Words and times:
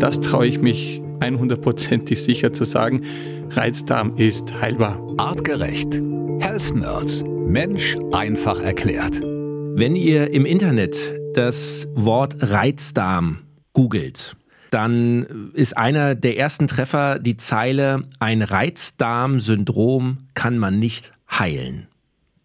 das 0.00 0.20
traue 0.20 0.46
ich 0.46 0.60
mich 0.60 1.00
100%ig 1.20 2.16
sicher 2.16 2.52
zu 2.52 2.64
sagen. 2.64 3.02
Reizdarm 3.50 4.16
ist 4.16 4.52
heilbar. 4.60 5.00
Artgerecht. 5.18 5.94
Health 6.40 6.74
Nerds. 6.74 7.24
Mensch 7.46 7.96
einfach 8.12 8.60
erklärt. 8.60 9.20
Wenn 9.20 9.96
ihr 9.96 10.32
im 10.32 10.46
Internet 10.46 11.14
das 11.34 11.86
Wort 11.94 12.36
Reizdarm 12.40 13.38
googelt, 13.72 14.36
dann 14.70 15.52
ist 15.54 15.76
einer 15.76 16.14
der 16.14 16.36
ersten 16.36 16.66
Treffer 16.66 17.18
die 17.18 17.36
Zeile, 17.36 18.04
ein 18.18 18.42
Reizdarm-Syndrom 18.42 20.18
kann 20.34 20.58
man 20.58 20.78
nicht 20.78 21.12
heilen. 21.30 21.86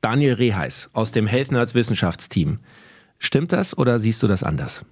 Daniel 0.01 0.33
Reheis 0.33 0.89
aus 0.93 1.11
dem 1.11 1.27
Health 1.27 1.51
Nerds 1.51 1.75
Wissenschaftsteam. 1.75 2.59
Stimmt 3.17 3.51
das 3.51 3.77
oder 3.77 3.99
siehst 3.99 4.21
du 4.21 4.27
das 4.27 4.43
anders? 4.43 4.85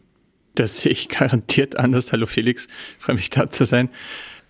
Das 0.57 0.77
sehe 0.77 0.91
ich 0.91 1.07
garantiert 1.07 1.77
anders. 1.77 2.11
Hallo 2.11 2.25
Felix, 2.25 2.67
freue 2.97 3.15
mich 3.15 3.29
da 3.29 3.49
zu 3.49 3.63
sein. 3.63 3.89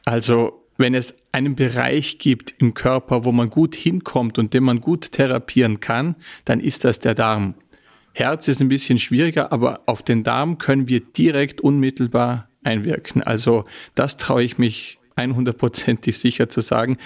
Also, 0.05 0.65
wenn 0.77 0.95
es 0.95 1.15
einen 1.33 1.55
Bereich 1.55 2.17
gibt 2.17 2.55
im 2.59 2.73
Körper, 2.73 3.25
wo 3.25 3.33
man 3.33 3.49
gut 3.49 3.75
hinkommt 3.75 4.39
und 4.39 4.53
den 4.53 4.63
man 4.63 4.79
gut 4.79 5.11
therapieren 5.11 5.81
kann, 5.81 6.15
dann 6.45 6.61
ist 6.61 6.85
das 6.85 6.99
der 6.99 7.13
Darm. 7.13 7.55
Herz 8.13 8.47
ist 8.47 8.61
ein 8.61 8.69
bisschen 8.69 8.99
schwieriger, 8.99 9.51
aber 9.51 9.81
auf 9.85 10.01
den 10.01 10.23
Darm 10.23 10.57
können 10.57 10.87
wir 10.87 11.01
direkt 11.01 11.59
unmittelbar 11.59 12.45
einwirken. 12.63 13.21
Also 13.21 13.65
das 13.93 14.15
traue 14.15 14.43
ich 14.43 14.57
mich 14.57 14.99
100%ig 15.17 16.17
sicher 16.17 16.47
zu 16.47 16.61
sagen. 16.61 16.97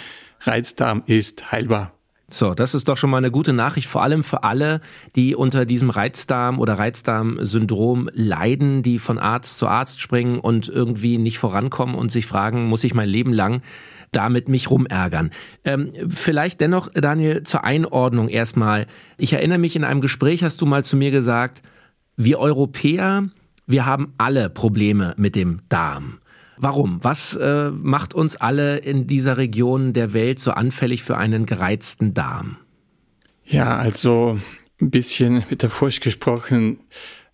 Reizdarm 0.41 1.01
ist 1.07 1.51
heilbar. 1.51 1.89
So, 2.33 2.53
das 2.53 2.73
ist 2.73 2.87
doch 2.87 2.97
schon 2.97 3.09
mal 3.09 3.17
eine 3.17 3.31
gute 3.31 3.53
Nachricht, 3.53 3.87
vor 3.87 4.03
allem 4.03 4.23
für 4.23 4.43
alle, 4.43 4.81
die 5.15 5.35
unter 5.35 5.65
diesem 5.65 5.89
Reizdarm 5.89 6.59
oder 6.59 6.73
Reizdarm-Syndrom 6.73 8.09
leiden, 8.13 8.83
die 8.83 8.99
von 8.99 9.17
Arzt 9.19 9.57
zu 9.57 9.67
Arzt 9.67 10.01
springen 10.01 10.39
und 10.39 10.69
irgendwie 10.69 11.17
nicht 11.17 11.39
vorankommen 11.39 11.95
und 11.95 12.09
sich 12.09 12.25
fragen, 12.25 12.67
muss 12.67 12.83
ich 12.83 12.93
mein 12.93 13.09
Leben 13.09 13.33
lang 13.33 13.61
damit 14.13 14.49
mich 14.49 14.69
rumärgern. 14.69 15.31
Ähm, 15.63 15.93
vielleicht 16.09 16.59
dennoch, 16.59 16.89
Daniel, 16.89 17.43
zur 17.43 17.63
Einordnung 17.63 18.27
erstmal. 18.27 18.87
Ich 19.17 19.33
erinnere 19.33 19.57
mich, 19.57 19.75
in 19.75 19.85
einem 19.85 20.01
Gespräch 20.01 20.43
hast 20.43 20.59
du 20.59 20.65
mal 20.65 20.83
zu 20.83 20.97
mir 20.97 21.11
gesagt, 21.11 21.61
wir 22.17 22.39
Europäer, 22.39 23.23
wir 23.67 23.85
haben 23.85 24.13
alle 24.17 24.49
Probleme 24.49 25.13
mit 25.17 25.35
dem 25.35 25.61
Darm. 25.69 26.19
Warum? 26.61 27.03
Was 27.03 27.33
äh, 27.33 27.71
macht 27.71 28.13
uns 28.13 28.35
alle 28.35 28.77
in 28.77 29.07
dieser 29.07 29.37
Region 29.37 29.93
der 29.93 30.13
Welt 30.13 30.37
so 30.37 30.51
anfällig 30.51 31.01
für 31.01 31.17
einen 31.17 31.47
gereizten 31.47 32.13
Darm? 32.13 32.57
Ja, 33.45 33.77
also 33.77 34.39
ein 34.79 34.91
bisschen 34.91 35.43
metaphorisch 35.49 36.01
gesprochen, 36.01 36.79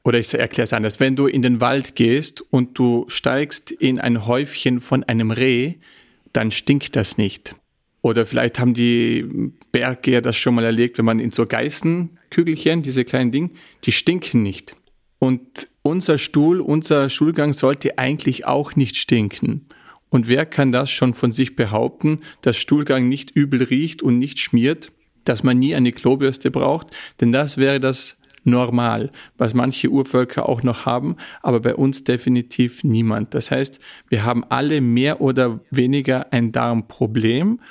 oder 0.05 0.17
ich 0.17 0.33
erkläre 0.33 0.64
es 0.64 0.72
anders. 0.72 1.02
Wenn 1.02 1.17
du 1.17 1.28
in 1.28 1.42
den 1.42 1.59
Wald 1.59 1.95
gehst 1.95 2.42
und 2.52 2.80
du 2.80 3.03
steigst 3.09 3.70
in 3.70 4.00
ein 4.00 4.25
Häufchen 4.25 4.80
von 4.80 5.03
einem 5.03 5.31
Reh, 5.31 5.73
dann 6.31 6.52
stinkt 6.52 6.95
das 6.95 7.17
nicht. 7.17 7.53
Oder 8.02 8.25
vielleicht 8.25 8.59
haben 8.59 8.73
die 8.73 9.52
Berggeher 9.73 10.22
das 10.22 10.38
schon 10.38 10.55
mal 10.55 10.64
erlebt, 10.64 10.98
wenn 10.98 11.05
man 11.05 11.20
in 11.20 11.33
so 11.33 11.45
Geißenkügelchen, 11.45 12.81
diese 12.81 13.03
kleinen 13.03 13.31
Dinge, 13.31 13.50
die 13.83 13.92
stinken 13.92 14.42
nicht. 14.42 14.73
Und 15.20 15.67
unser 15.88 16.17
Stuhl, 16.17 16.59
unser 16.59 17.09
Schulgang 17.09 17.53
sollte 17.53 17.97
eigentlich 17.97 18.45
auch 18.45 18.75
nicht 18.75 18.97
stinken. 18.97 19.66
Und 20.09 20.27
wer 20.27 20.45
kann 20.45 20.73
das 20.73 20.89
schon 20.91 21.13
von 21.13 21.31
sich 21.31 21.55
behaupten, 21.55 22.19
dass 22.41 22.57
Stuhlgang 22.57 23.07
nicht 23.07 23.31
übel 23.31 23.63
riecht 23.63 24.02
und 24.02 24.19
nicht 24.19 24.39
schmiert, 24.39 24.91
dass 25.23 25.43
man 25.43 25.59
nie 25.59 25.75
eine 25.75 25.93
Klobürste 25.93 26.52
braucht? 26.52 26.95
Denn 27.21 27.31
das 27.31 27.58
wäre 27.58 27.80
das 27.80 28.17
normal, 28.43 29.11
was 29.38 29.53
manche 29.53 29.89
Urvölker 29.89 30.47
auch 30.47 30.61
noch 30.61 30.85
haben, 30.85 31.15
aber 31.41 31.61
bei 31.61 31.75
uns 31.75 32.03
definitiv 32.03 32.83
niemand. 32.83 33.33
Das 33.33 33.52
heißt, 33.52 33.80
wir 34.09 34.25
haben 34.25 34.43
alle 34.45 34.81
mehr 34.81 35.21
oder 35.21 35.61
weniger 35.71 36.31
ein 36.33 36.52
Darmproblem 36.52 37.61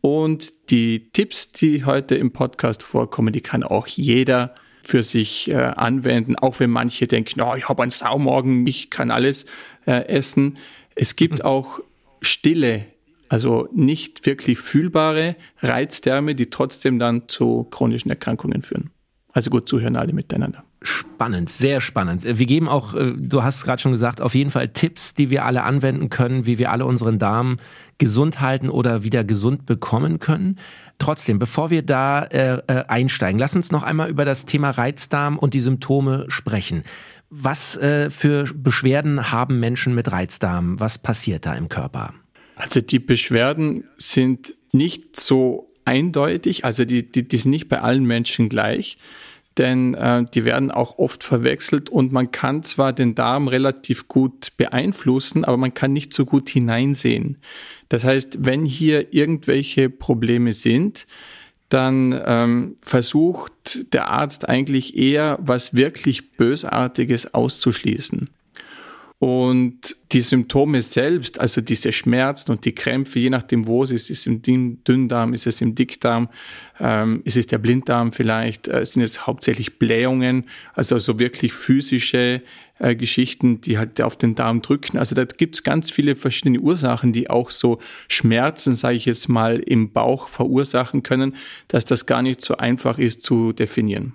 und 0.00 0.70
die 0.70 1.10
Tipps, 1.12 1.50
die 1.52 1.84
heute 1.84 2.14
im 2.14 2.32
Podcast 2.32 2.82
vorkommen, 2.82 3.32
die 3.32 3.40
kann 3.40 3.62
auch 3.64 3.86
jeder 3.88 4.54
für 4.88 5.02
sich 5.02 5.50
äh, 5.50 5.54
anwenden, 5.54 6.36
auch 6.36 6.60
wenn 6.60 6.70
manche 6.70 7.06
denken, 7.06 7.40
oh, 7.40 7.54
ich 7.56 7.68
habe 7.68 7.82
einen 7.82 7.90
Saumorgen, 7.90 8.66
ich 8.66 8.90
kann 8.90 9.10
alles 9.10 9.46
äh, 9.86 10.06
essen. 10.06 10.58
Es 10.94 11.16
gibt 11.16 11.40
mhm. 11.40 11.44
auch 11.44 11.80
stille, 12.20 12.86
also 13.28 13.68
nicht 13.72 14.26
wirklich 14.26 14.58
fühlbare 14.58 15.36
Reiztherme, 15.60 16.34
die 16.34 16.50
trotzdem 16.50 16.98
dann 16.98 17.28
zu 17.28 17.64
chronischen 17.70 18.10
Erkrankungen 18.10 18.62
führen. 18.62 18.90
Also 19.32 19.50
gut 19.50 19.68
zuhören 19.68 19.96
alle 19.96 20.12
miteinander. 20.12 20.62
Spannend, 20.80 21.48
sehr 21.48 21.80
spannend. 21.80 22.24
Wir 22.24 22.46
geben 22.46 22.68
auch, 22.68 22.94
äh, 22.94 23.14
du 23.16 23.42
hast 23.42 23.64
gerade 23.64 23.80
schon 23.80 23.92
gesagt, 23.92 24.20
auf 24.20 24.34
jeden 24.34 24.50
Fall 24.50 24.68
Tipps, 24.68 25.14
die 25.14 25.30
wir 25.30 25.44
alle 25.44 25.62
anwenden 25.62 26.10
können, 26.10 26.46
wie 26.46 26.58
wir 26.58 26.70
alle 26.70 26.84
unseren 26.84 27.18
Darm 27.18 27.56
gesund 27.98 28.40
halten 28.40 28.68
oder 28.68 29.02
wieder 29.02 29.24
gesund 29.24 29.66
bekommen 29.66 30.18
können. 30.18 30.58
Trotzdem, 30.98 31.38
bevor 31.38 31.70
wir 31.70 31.82
da 31.82 32.24
äh, 32.24 32.62
äh, 32.66 32.84
einsteigen, 32.86 33.38
lass 33.38 33.56
uns 33.56 33.70
noch 33.70 33.82
einmal 33.82 34.08
über 34.08 34.24
das 34.24 34.44
Thema 34.44 34.70
Reizdarm 34.70 35.38
und 35.38 35.54
die 35.54 35.60
Symptome 35.60 36.26
sprechen. 36.28 36.84
Was 37.30 37.76
äh, 37.76 38.10
für 38.10 38.44
Beschwerden 38.54 39.32
haben 39.32 39.60
Menschen 39.60 39.94
mit 39.94 40.12
Reizdarm? 40.12 40.78
Was 40.78 40.98
passiert 40.98 41.46
da 41.46 41.54
im 41.54 41.68
Körper? 41.68 42.14
Also 42.56 42.80
die 42.80 43.00
Beschwerden 43.00 43.84
sind 43.96 44.54
nicht 44.72 45.18
so 45.18 45.72
eindeutig, 45.84 46.64
also 46.64 46.84
die, 46.84 47.10
die, 47.10 47.26
die 47.26 47.38
sind 47.38 47.50
nicht 47.50 47.68
bei 47.68 47.80
allen 47.80 48.04
Menschen 48.04 48.48
gleich 48.48 48.96
denn 49.58 49.94
äh, 49.94 50.24
die 50.34 50.44
werden 50.44 50.70
auch 50.70 50.98
oft 50.98 51.22
verwechselt 51.22 51.88
und 51.88 52.12
man 52.12 52.30
kann 52.30 52.62
zwar 52.62 52.92
den 52.92 53.14
Darm 53.14 53.48
relativ 53.48 54.08
gut 54.08 54.56
beeinflussen, 54.56 55.44
aber 55.44 55.56
man 55.56 55.74
kann 55.74 55.92
nicht 55.92 56.12
so 56.12 56.24
gut 56.24 56.48
hineinsehen. 56.48 57.38
Das 57.94 58.02
heißt, 58.02 58.38
wenn 58.40 58.64
hier 58.64 59.14
irgendwelche 59.14 59.88
Probleme 59.88 60.52
sind, 60.52 61.06
dann 61.68 62.20
ähm, 62.26 62.74
versucht 62.80 63.92
der 63.92 64.08
Arzt 64.08 64.48
eigentlich 64.48 64.96
eher 64.96 65.38
was 65.40 65.74
wirklich 65.76 66.32
Bösartiges 66.32 67.34
auszuschließen. 67.34 68.30
Und 69.24 69.96
die 70.12 70.20
Symptome 70.20 70.82
selbst, 70.82 71.40
also 71.40 71.62
diese 71.62 71.92
Schmerzen 71.92 72.50
und 72.50 72.66
die 72.66 72.74
Krämpfe, 72.74 73.18
je 73.18 73.30
nachdem, 73.30 73.66
wo 73.66 73.82
es 73.82 73.90
ist, 73.90 74.10
ist 74.10 74.26
es 74.26 74.26
im 74.26 74.84
Dünndarm, 74.84 75.32
ist 75.32 75.46
es 75.46 75.62
im 75.62 75.74
Dickdarm, 75.74 76.28
ähm, 76.78 77.22
ist 77.24 77.38
es 77.38 77.46
der 77.46 77.56
Blinddarm 77.56 78.12
vielleicht, 78.12 78.68
äh, 78.68 78.84
sind 78.84 79.00
es 79.00 79.26
hauptsächlich 79.26 79.78
Blähungen, 79.78 80.44
also 80.74 80.98
so 80.98 81.18
wirklich 81.20 81.54
physische 81.54 82.42
äh, 82.78 82.94
Geschichten, 82.94 83.62
die 83.62 83.78
halt 83.78 83.98
auf 84.02 84.18
den 84.18 84.34
Darm 84.34 84.60
drücken. 84.60 84.98
Also 84.98 85.14
da 85.14 85.24
gibt 85.24 85.54
es 85.54 85.62
ganz 85.62 85.90
viele 85.90 86.16
verschiedene 86.16 86.60
Ursachen, 86.60 87.14
die 87.14 87.30
auch 87.30 87.50
so 87.50 87.78
Schmerzen, 88.08 88.74
sage 88.74 88.96
ich 88.96 89.06
jetzt 89.06 89.30
mal, 89.30 89.58
im 89.58 89.90
Bauch 89.90 90.28
verursachen 90.28 91.02
können, 91.02 91.34
dass 91.68 91.86
das 91.86 92.04
gar 92.04 92.20
nicht 92.20 92.42
so 92.42 92.58
einfach 92.58 92.98
ist 92.98 93.22
zu 93.22 93.54
definieren. 93.54 94.12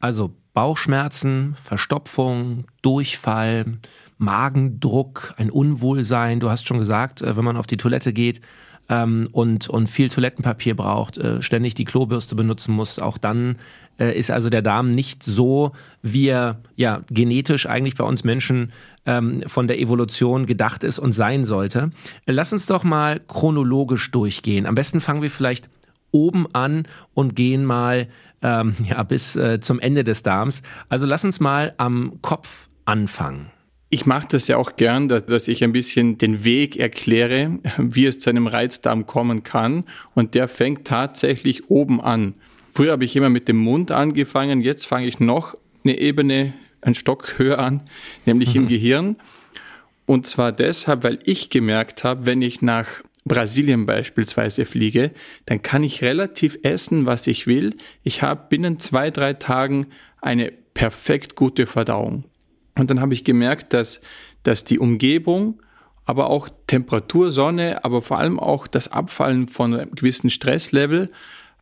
Also 0.00 0.34
Bauchschmerzen, 0.52 1.54
Verstopfung, 1.62 2.64
Durchfall, 2.82 3.78
Magendruck, 4.18 5.34
ein 5.36 5.50
Unwohlsein. 5.50 6.40
Du 6.40 6.50
hast 6.50 6.66
schon 6.66 6.78
gesagt, 6.78 7.22
äh, 7.22 7.36
wenn 7.36 7.44
man 7.44 7.56
auf 7.56 7.66
die 7.66 7.76
Toilette 7.76 8.12
geht 8.12 8.40
ähm, 8.88 9.28
und, 9.32 9.68
und 9.68 9.88
viel 9.88 10.08
Toilettenpapier 10.08 10.76
braucht, 10.76 11.18
äh, 11.18 11.40
ständig 11.42 11.74
die 11.74 11.84
Klobürste 11.84 12.34
benutzen 12.34 12.74
muss, 12.74 12.98
auch 12.98 13.18
dann 13.18 13.56
äh, 13.98 14.16
ist 14.16 14.30
also 14.30 14.50
der 14.50 14.62
Darm 14.62 14.90
nicht 14.90 15.22
so, 15.22 15.72
wie 16.02 16.28
er 16.28 16.60
ja 16.76 17.02
genetisch 17.10 17.66
eigentlich 17.66 17.96
bei 17.96 18.04
uns 18.04 18.24
Menschen 18.24 18.72
ähm, 19.06 19.42
von 19.46 19.68
der 19.68 19.80
Evolution 19.80 20.46
gedacht 20.46 20.84
ist 20.84 20.98
und 20.98 21.12
sein 21.12 21.44
sollte. 21.44 21.90
Lass 22.26 22.52
uns 22.52 22.66
doch 22.66 22.84
mal 22.84 23.20
chronologisch 23.26 24.10
durchgehen. 24.10 24.66
Am 24.66 24.74
besten 24.74 25.00
fangen 25.00 25.22
wir 25.22 25.30
vielleicht 25.30 25.68
oben 26.10 26.46
an 26.54 26.84
und 27.14 27.34
gehen 27.36 27.64
mal 27.64 28.08
ähm, 28.42 28.74
ja, 28.88 29.02
bis 29.02 29.36
äh, 29.36 29.60
zum 29.60 29.80
Ende 29.80 30.04
des 30.04 30.22
Darms. 30.22 30.62
Also 30.88 31.06
lass 31.06 31.24
uns 31.24 31.40
mal 31.40 31.74
am 31.76 32.20
Kopf 32.22 32.68
anfangen. 32.84 33.50
Ich 33.90 34.04
mache 34.04 34.28
das 34.30 34.48
ja 34.48 34.58
auch 34.58 34.76
gern, 34.76 35.08
dass, 35.08 35.24
dass, 35.24 35.48
ich 35.48 35.64
ein 35.64 35.72
bisschen 35.72 36.18
den 36.18 36.44
Weg 36.44 36.76
erkläre, 36.76 37.58
wie 37.78 38.04
es 38.06 38.20
zu 38.20 38.28
einem 38.28 38.46
Reizdarm 38.46 39.06
kommen 39.06 39.42
kann. 39.42 39.84
Und 40.14 40.34
der 40.34 40.48
fängt 40.48 40.86
tatsächlich 40.86 41.70
oben 41.70 42.00
an. 42.00 42.34
Früher 42.70 42.92
habe 42.92 43.04
ich 43.04 43.16
immer 43.16 43.30
mit 43.30 43.48
dem 43.48 43.56
Mund 43.56 43.90
angefangen, 43.90 44.60
jetzt 44.60 44.86
fange 44.86 45.06
ich 45.06 45.20
noch 45.20 45.54
eine 45.84 45.98
Ebene, 45.98 46.52
einen 46.80 46.94
Stock 46.94 47.38
höher 47.38 47.58
an, 47.58 47.82
nämlich 48.26 48.54
mhm. 48.54 48.62
im 48.62 48.68
Gehirn. 48.68 49.16
Und 50.06 50.26
zwar 50.26 50.52
deshalb, 50.52 51.02
weil 51.04 51.18
ich 51.24 51.50
gemerkt 51.50 52.04
habe, 52.04 52.26
wenn 52.26 52.40
ich 52.40 52.62
nach 52.62 52.86
Brasilien 53.24 53.86
beispielsweise 53.86 54.64
fliege, 54.64 55.12
dann 55.46 55.62
kann 55.62 55.84
ich 55.84 56.02
relativ 56.02 56.58
essen, 56.62 57.06
was 57.06 57.26
ich 57.26 57.46
will. 57.46 57.74
Ich 58.02 58.22
habe 58.22 58.46
binnen 58.48 58.78
zwei, 58.78 59.10
drei 59.10 59.34
Tagen 59.34 59.88
eine 60.20 60.52
perfekt 60.74 61.36
gute 61.36 61.66
Verdauung. 61.66 62.24
Und 62.78 62.90
dann 62.90 63.00
habe 63.00 63.14
ich 63.14 63.24
gemerkt, 63.24 63.72
dass, 63.72 64.00
dass 64.42 64.64
die 64.64 64.78
Umgebung, 64.78 65.60
aber 66.04 66.30
auch 66.30 66.48
Temperatur, 66.66 67.32
Sonne, 67.32 67.84
aber 67.84 68.00
vor 68.00 68.18
allem 68.18 68.38
auch 68.40 68.66
das 68.66 68.88
Abfallen 68.88 69.46
von 69.46 69.74
einem 69.74 69.94
gewissen 69.94 70.30
Stresslevel 70.30 71.08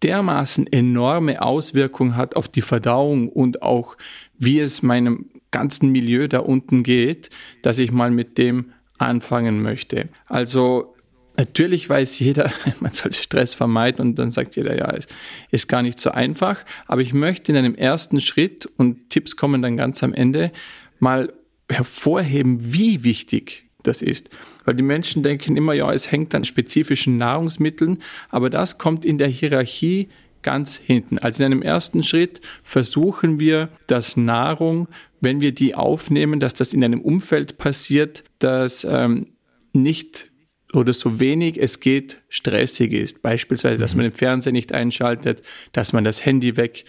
dermaßen 0.02 0.66
enorme 0.66 1.42
Auswirkungen 1.42 2.16
hat 2.16 2.36
auf 2.36 2.48
die 2.48 2.62
Verdauung 2.62 3.28
und 3.28 3.62
auch 3.62 3.96
wie 4.38 4.60
es 4.60 4.82
meinem 4.82 5.30
ganzen 5.50 5.90
Milieu 5.90 6.28
da 6.28 6.40
unten 6.40 6.82
geht, 6.82 7.30
dass 7.62 7.78
ich 7.78 7.92
mal 7.92 8.10
mit 8.10 8.36
dem 8.38 8.72
anfangen 8.98 9.62
möchte. 9.62 10.08
Also 10.26 10.96
Natürlich 11.38 11.88
weiß 11.88 12.18
jeder, 12.18 12.50
man 12.80 12.92
soll 12.92 13.12
Stress 13.12 13.54
vermeiden 13.54 14.00
und 14.06 14.18
dann 14.18 14.30
sagt 14.30 14.56
jeder, 14.56 14.76
ja, 14.76 14.90
es 14.92 15.06
ist 15.50 15.68
gar 15.68 15.82
nicht 15.82 15.98
so 15.98 16.10
einfach. 16.10 16.64
Aber 16.86 17.02
ich 17.02 17.12
möchte 17.12 17.52
in 17.52 17.58
einem 17.58 17.74
ersten 17.74 18.20
Schritt, 18.20 18.66
und 18.76 19.10
Tipps 19.10 19.36
kommen 19.36 19.60
dann 19.60 19.76
ganz 19.76 20.02
am 20.02 20.14
Ende, 20.14 20.50
mal 20.98 21.32
hervorheben, 21.70 22.58
wie 22.60 23.04
wichtig 23.04 23.68
das 23.82 24.02
ist. 24.02 24.30
Weil 24.64 24.74
die 24.74 24.82
Menschen 24.82 25.22
denken 25.22 25.56
immer, 25.56 25.72
ja, 25.72 25.92
es 25.92 26.10
hängt 26.10 26.34
an 26.34 26.44
spezifischen 26.44 27.18
Nahrungsmitteln, 27.18 27.98
aber 28.28 28.50
das 28.50 28.78
kommt 28.78 29.04
in 29.04 29.18
der 29.18 29.28
Hierarchie 29.28 30.08
ganz 30.42 30.76
hinten. 30.76 31.18
Also 31.18 31.42
in 31.42 31.46
einem 31.52 31.62
ersten 31.62 32.02
Schritt 32.02 32.40
versuchen 32.62 33.40
wir, 33.40 33.68
dass 33.88 34.16
Nahrung, 34.16 34.88
wenn 35.20 35.40
wir 35.40 35.52
die 35.52 35.74
aufnehmen, 35.74 36.40
dass 36.40 36.54
das 36.54 36.72
in 36.72 36.84
einem 36.84 37.00
Umfeld 37.00 37.58
passiert, 37.58 38.22
das 38.38 38.86
ähm, 38.88 39.32
nicht 39.72 40.30
oder 40.72 40.92
so 40.92 41.20
wenig 41.20 41.60
es 41.60 41.80
geht 41.80 42.18
stressig 42.28 42.92
ist. 42.92 43.22
Beispielsweise, 43.22 43.78
dass 43.78 43.94
mhm. 43.94 44.02
man 44.02 44.10
den 44.10 44.16
Fernseher 44.16 44.52
nicht 44.52 44.72
einschaltet, 44.72 45.42
dass 45.72 45.92
man 45.92 46.04
das 46.04 46.24
Handy 46.24 46.56
wegmacht, 46.56 46.84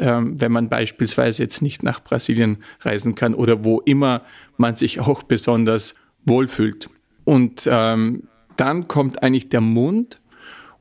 ähm, 0.00 0.40
wenn 0.40 0.52
man 0.52 0.68
beispielsweise 0.68 1.42
jetzt 1.42 1.62
nicht 1.62 1.82
nach 1.82 2.02
Brasilien 2.02 2.58
reisen 2.80 3.14
kann 3.14 3.34
oder 3.34 3.64
wo 3.64 3.80
immer 3.80 4.22
man 4.56 4.76
sich 4.76 5.00
auch 5.00 5.22
besonders 5.22 5.94
wohlfühlt. 6.24 6.88
Und 7.24 7.68
ähm, 7.70 8.24
dann 8.56 8.88
kommt 8.88 9.22
eigentlich 9.22 9.48
der 9.48 9.60
Mund. 9.60 10.20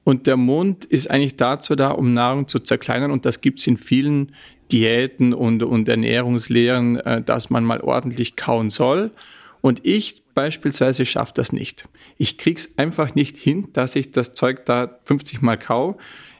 Und 0.04 0.25
der 0.28 0.38
Mund 0.38 0.86
ist 0.86 1.12
eigentlich 1.12 1.36
dazu 1.36 1.75
da, 1.75 1.90
um 1.90 2.14
Nahrung 2.14 2.48
zu 2.48 2.60
zerkleinern. 2.60 3.12
Und 3.12 3.25
das 3.25 3.42
gibt 3.42 3.60
es 3.60 3.68
in 3.68 3.78
vielen 3.78 4.34
Diäten 4.72 5.34
und, 5.34 5.63
und 5.63 5.90
Ernährungslehren, 5.90 6.98
äh, 6.98 7.22
dass 7.22 7.50
man 7.50 7.63
mal 7.63 7.81
ordentlich 7.81 8.36
kauen 8.36 8.70
soll. 8.70 9.12
Und 9.62 9.86
ich 9.86 10.24
beispielsweise 10.34 11.06
schaffe 11.06 11.34
das 11.36 11.52
nicht. 11.52 11.88
Ich 12.18 12.38
krieg's 12.38 12.70
einfach 12.78 13.16
nicht 13.16 13.38
hin, 13.38 13.70
dass 13.74 13.96
ich 13.96 14.12
das 14.12 14.34
Zeug 14.34 14.66
da 14.66 15.00
50 15.04 15.42
Mal 15.42 15.58
kau. 15.58 15.98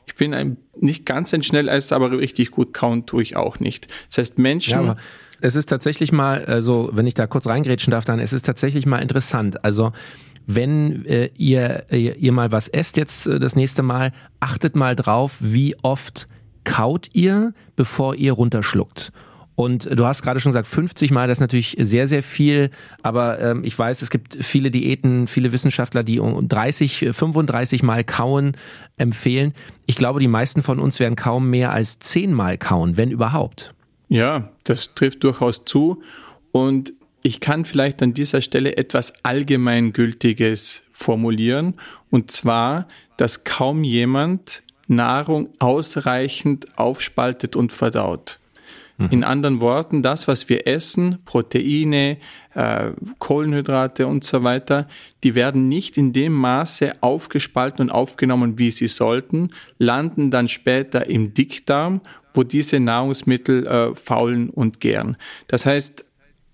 Ich 0.08 0.16
bin 0.16 0.32
ein, 0.32 0.56
nicht 0.80 1.04
ganz 1.04 1.34
ein 1.34 1.42
Schnelleister, 1.42 1.94
aber 1.94 2.10
richtig 2.10 2.50
gut 2.50 2.72
kauen 2.72 3.04
tue 3.04 3.22
ich 3.22 3.36
auch 3.36 3.60
nicht. 3.60 3.88
Das 4.08 4.18
heißt, 4.18 4.38
Menschen. 4.38 4.86
Ja, 4.86 4.96
es 5.40 5.54
ist 5.54 5.66
tatsächlich 5.66 6.12
mal, 6.12 6.46
also 6.46 6.90
wenn 6.94 7.06
ich 7.06 7.14
da 7.14 7.26
kurz 7.26 7.46
reingrätschen 7.46 7.90
darf, 7.90 8.06
dann 8.06 8.18
es 8.18 8.32
ist 8.32 8.46
tatsächlich 8.46 8.86
mal 8.86 8.98
interessant. 8.98 9.64
Also 9.64 9.92
wenn 10.46 11.04
äh, 11.04 11.30
ihr, 11.36 11.84
ihr, 11.90 12.16
ihr 12.16 12.32
mal 12.32 12.50
was 12.50 12.68
esst 12.68 12.96
jetzt 12.96 13.26
äh, 13.26 13.38
das 13.38 13.54
nächste 13.54 13.82
Mal, 13.82 14.12
achtet 14.40 14.74
mal 14.74 14.96
drauf, 14.96 15.36
wie 15.40 15.76
oft 15.82 16.26
kaut 16.64 17.10
ihr, 17.12 17.52
bevor 17.76 18.14
ihr 18.14 18.32
runterschluckt. 18.32 19.12
Und 19.58 19.88
du 19.90 20.06
hast 20.06 20.22
gerade 20.22 20.38
schon 20.38 20.50
gesagt, 20.50 20.68
50 20.68 21.10
Mal, 21.10 21.26
das 21.26 21.38
ist 21.38 21.40
natürlich 21.40 21.76
sehr, 21.80 22.06
sehr 22.06 22.22
viel. 22.22 22.70
Aber 23.02 23.40
ähm, 23.40 23.64
ich 23.64 23.76
weiß, 23.76 24.02
es 24.02 24.08
gibt 24.08 24.38
viele 24.40 24.70
Diäten, 24.70 25.26
viele 25.26 25.50
Wissenschaftler, 25.50 26.04
die 26.04 26.20
30, 26.22 27.08
35 27.10 27.82
Mal 27.82 28.04
kauen 28.04 28.56
empfehlen. 28.98 29.52
Ich 29.86 29.96
glaube, 29.96 30.20
die 30.20 30.28
meisten 30.28 30.62
von 30.62 30.78
uns 30.78 31.00
werden 31.00 31.16
kaum 31.16 31.50
mehr 31.50 31.72
als 31.72 31.98
10 31.98 32.32
Mal 32.34 32.56
kauen, 32.56 32.96
wenn 32.96 33.10
überhaupt. 33.10 33.74
Ja, 34.08 34.52
das 34.62 34.94
trifft 34.94 35.24
durchaus 35.24 35.64
zu. 35.64 36.04
Und 36.52 36.92
ich 37.24 37.40
kann 37.40 37.64
vielleicht 37.64 38.00
an 38.00 38.14
dieser 38.14 38.42
Stelle 38.42 38.76
etwas 38.76 39.12
Allgemeingültiges 39.24 40.82
formulieren. 40.92 41.74
Und 42.10 42.30
zwar, 42.30 42.86
dass 43.16 43.42
kaum 43.42 43.82
jemand 43.82 44.62
Nahrung 44.86 45.48
ausreichend 45.58 46.78
aufspaltet 46.78 47.56
und 47.56 47.72
verdaut. 47.72 48.38
Mhm. 48.98 49.08
In 49.10 49.24
anderen 49.24 49.60
Worten, 49.60 50.02
das, 50.02 50.28
was 50.28 50.48
wir 50.48 50.66
essen, 50.66 51.18
Proteine, 51.24 52.18
äh, 52.54 52.90
Kohlenhydrate 53.18 54.06
und 54.06 54.24
so 54.24 54.44
weiter, 54.44 54.84
die 55.24 55.34
werden 55.34 55.68
nicht 55.68 55.96
in 55.96 56.12
dem 56.12 56.34
Maße 56.34 56.96
aufgespalten 57.00 57.82
und 57.82 57.90
aufgenommen, 57.90 58.58
wie 58.58 58.70
sie 58.70 58.88
sollten, 58.88 59.50
landen 59.78 60.30
dann 60.30 60.48
später 60.48 61.06
im 61.08 61.32
Dickdarm 61.32 62.00
wo 62.38 62.44
diese 62.44 62.78
Nahrungsmittel 62.78 63.66
äh, 63.66 63.94
faulen 63.96 64.50
und 64.50 64.78
gären. 64.78 65.16
Das 65.48 65.66
heißt, 65.66 66.04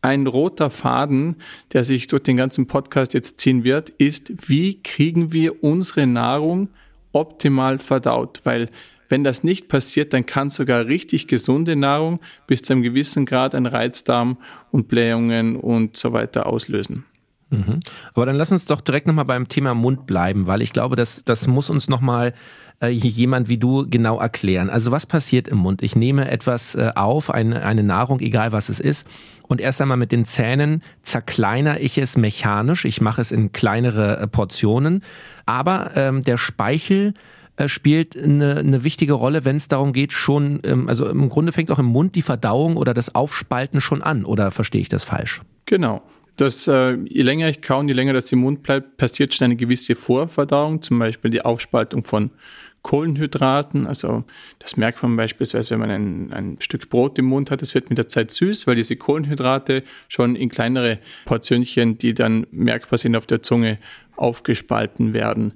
ein 0.01 0.27
roter 0.27 0.71
Faden, 0.71 1.37
der 1.73 1.85
sich 1.85 2.09
durch 2.09 2.23
den 2.23 2.39
ganzen 2.39 2.67
Podcast 2.67 3.13
jetzt 3.13 3.39
ziehen 3.41 3.65
wird, 3.65 3.91
ist, 3.91 4.49
wie 4.49 4.83
kriegen 4.83 5.33
wir 5.33 5.63
unsere 5.63 6.07
Nahrung 6.07 6.69
optimal 7.13 7.79
verdaut? 7.79 8.41
Weil 8.45 8.71
wenn 9.09 9.25
das 9.25 9.45
nicht 9.45 9.69
passiert, 9.69 10.13
dann 10.13 10.27
kann 10.27 10.51
sogar 10.51 10.87
richtig 10.87 11.27
gesunde 11.29 11.77
Nahrung 11.77 12.21
bis 12.47 12.63
zu 12.63 12.73
einem 12.73 12.83
gewissen 12.83 13.27
Grad 13.27 13.55
ein 13.55 13.67
Reizdarm 13.67 14.39
und 14.71 14.89
Blähungen 14.89 15.57
und 15.57 15.97
so 15.97 16.13
weiter 16.13 16.47
auslösen. 16.47 17.05
Mhm. 17.51 17.81
Aber 18.15 18.27
dann 18.27 18.37
lass 18.37 18.53
uns 18.53 18.67
doch 18.67 18.81
direkt 18.81 19.07
nochmal 19.07 19.25
beim 19.25 19.49
Thema 19.49 19.75
Mund 19.75 20.07
bleiben, 20.07 20.47
weil 20.47 20.63
ich 20.63 20.73
glaube, 20.73 20.97
das, 20.97 21.23
das 21.25 21.47
muss 21.47 21.71
uns 21.71 21.89
nochmal 21.89 22.35
äh, 22.81 22.89
jemand 22.89 23.49
wie 23.49 23.59
du 23.59 23.87
genau 23.89 24.19
erklären. 24.19 24.71
Also 24.71 24.91
was 24.91 25.07
passiert 25.07 25.49
im 25.49 25.59
Mund? 25.59 25.83
Ich 25.83 25.95
nehme 25.95 26.31
etwas 26.31 26.75
äh, 26.75 26.91
auf, 26.95 27.31
eine, 27.31 27.65
eine 27.65 27.83
Nahrung, 27.83 28.21
egal 28.21 28.53
was 28.53 28.69
es 28.69 28.81
ist, 28.81 29.07
und 29.43 29.61
erst 29.61 29.81
einmal 29.81 29.97
mit 29.97 30.11
den 30.11 30.25
Zähnen 30.25 30.83
zerkleinere 31.03 31.79
ich 31.79 31.99
es 31.99 32.17
mechanisch. 32.17 32.85
Ich 32.85 33.01
mache 33.01 33.21
es 33.21 33.31
in 33.31 33.53
kleinere 33.53 34.19
äh, 34.19 34.27
Portionen. 34.27 35.03
Aber 35.47 35.93
ähm, 35.95 36.23
der 36.25 36.39
Speichel 36.39 37.15
äh, 37.57 37.69
spielt 37.69 38.17
eine, 38.17 38.57
eine 38.57 38.85
wichtige 38.85 39.13
Rolle, 39.13 39.45
wenn 39.45 39.57
es 39.57 39.69
darum 39.69 39.93
geht, 39.93 40.13
schon, 40.13 40.61
ähm, 40.65 40.89
also 40.89 41.09
im 41.09 41.29
Grunde 41.29 41.53
fängt 41.53 41.71
auch 41.71 41.79
im 41.79 41.87
Mund 41.87 42.15
die 42.15 42.23
Verdauung 42.23 42.77
oder 42.77 42.95
das 42.95 43.15
Aufspalten 43.15 43.81
schon 43.81 44.03
an, 44.03 44.25
oder 44.25 44.51
verstehe 44.51 44.81
ich 44.81 44.89
das 44.89 45.05
falsch? 45.05 45.41
Genau. 45.67 46.03
Das, 46.37 46.67
äh, 46.67 46.97
je 47.05 47.23
länger 47.23 47.49
ich 47.49 47.63
kaue, 47.63 47.87
je 47.87 47.93
länger 47.93 48.13
das 48.13 48.33
im 48.33 48.41
Mund 48.41 48.63
bleibt, 48.63 48.97
passiert 48.97 49.35
schon 49.35 49.45
eine 49.45 49.57
gewisse 49.57 49.95
Vorverdauung, 49.95 50.83
zum 50.83 50.99
Beispiel 50.99 51.31
die 51.31 51.45
Aufspaltung 51.45 52.03
von 52.03 52.33
Kohlenhydraten. 52.83 53.87
Also 53.87 54.25
das 54.59 54.77
merkt 54.77 55.03
man 55.03 55.17
beispielsweise, 55.17 55.71
wenn 55.71 55.81
man 55.81 55.91
ein, 55.91 56.33
ein 56.33 56.57
Stück 56.61 56.89
Brot 56.91 57.19
im 57.19 57.27
Mund 57.27 57.51
hat, 57.51 57.63
das 57.63 57.75
wird 57.75 57.89
mit 57.89 57.99
der 57.99 58.09
Zeit 58.09 58.31
süß, 58.31 58.67
weil 58.67 58.75
diese 58.75 58.97
Kohlenhydrate 58.97 59.83
schon 60.09 60.37
in 60.37 60.49
kleinere 60.49 60.99
Portionchen, 61.25 61.99
die 61.99 62.15
dann 62.15 62.47
merkbar 62.51 62.99
sind 62.99 63.17
auf 63.17 63.27
der 63.27 63.43
Zunge, 63.43 63.79
aufgespalten 64.17 65.15
werden. 65.15 65.55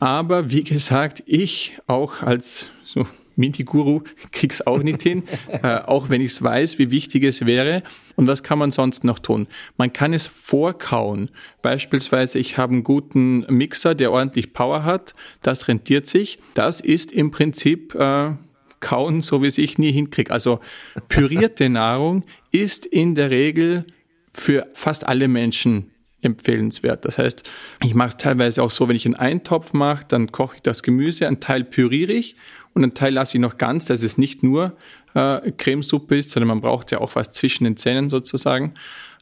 Aber 0.00 0.50
wie 0.50 0.64
gesagt, 0.64 1.22
ich 1.26 1.78
auch 1.86 2.22
als 2.22 2.66
so 2.84 3.06
Mini-Guru 3.36 4.02
krieg's 4.32 4.60
auch 4.62 4.82
nicht 4.82 5.02
hin, 5.02 5.24
äh, 5.62 5.76
auch 5.76 6.08
wenn 6.08 6.20
ich 6.20 6.32
es 6.32 6.42
weiß, 6.42 6.78
wie 6.78 6.90
wichtig 6.90 7.24
es 7.24 7.44
wäre. 7.46 7.82
Und 8.16 8.26
was 8.26 8.42
kann 8.42 8.58
man 8.58 8.70
sonst 8.70 9.04
noch 9.04 9.18
tun? 9.18 9.46
Man 9.76 9.92
kann 9.92 10.12
es 10.12 10.26
vorkauen. 10.26 11.30
Beispielsweise, 11.62 12.38
ich 12.38 12.58
habe 12.58 12.72
einen 12.72 12.84
guten 12.84 13.40
Mixer, 13.52 13.94
der 13.94 14.12
ordentlich 14.12 14.52
Power 14.52 14.84
hat. 14.84 15.14
Das 15.42 15.68
rentiert 15.68 16.06
sich. 16.06 16.38
Das 16.54 16.80
ist 16.80 17.12
im 17.12 17.30
Prinzip 17.30 17.94
äh, 17.94 18.32
kauen, 18.80 19.20
so 19.20 19.42
wie 19.42 19.46
es 19.46 19.58
ich 19.58 19.78
nie 19.78 19.92
hinkriege. 19.92 20.32
Also 20.32 20.60
pürierte 21.08 21.68
Nahrung 21.68 22.24
ist 22.52 22.86
in 22.86 23.14
der 23.14 23.30
Regel 23.30 23.84
für 24.32 24.68
fast 24.74 25.06
alle 25.06 25.28
Menschen 25.28 25.90
empfehlenswert. 26.22 27.04
Das 27.04 27.18
heißt, 27.18 27.48
ich 27.82 27.94
mache 27.94 28.10
es 28.10 28.16
teilweise 28.16 28.62
auch 28.62 28.70
so, 28.70 28.88
wenn 28.88 28.96
ich 28.96 29.06
einen 29.06 29.16
Eintopf 29.16 29.72
mache, 29.72 30.04
dann 30.08 30.32
koche 30.32 30.56
ich 30.56 30.62
das 30.62 30.82
Gemüse, 30.82 31.26
einen 31.26 31.40
Teil 31.40 31.64
püriere 31.64 32.12
ich 32.12 32.36
und 32.74 32.82
einen 32.82 32.94
Teil 32.94 33.14
lasse 33.14 33.36
ich 33.36 33.40
noch 33.40 33.58
ganz, 33.58 33.84
dass 33.84 34.02
es 34.02 34.18
nicht 34.18 34.42
nur 34.42 34.76
äh, 35.14 35.52
Cremesuppe 35.52 36.16
ist, 36.16 36.30
sondern 36.30 36.48
man 36.48 36.60
braucht 36.60 36.90
ja 36.90 36.98
auch 36.98 37.14
was 37.14 37.30
zwischen 37.30 37.64
den 37.64 37.76
Zähnen 37.76 38.10
sozusagen. 38.10 38.74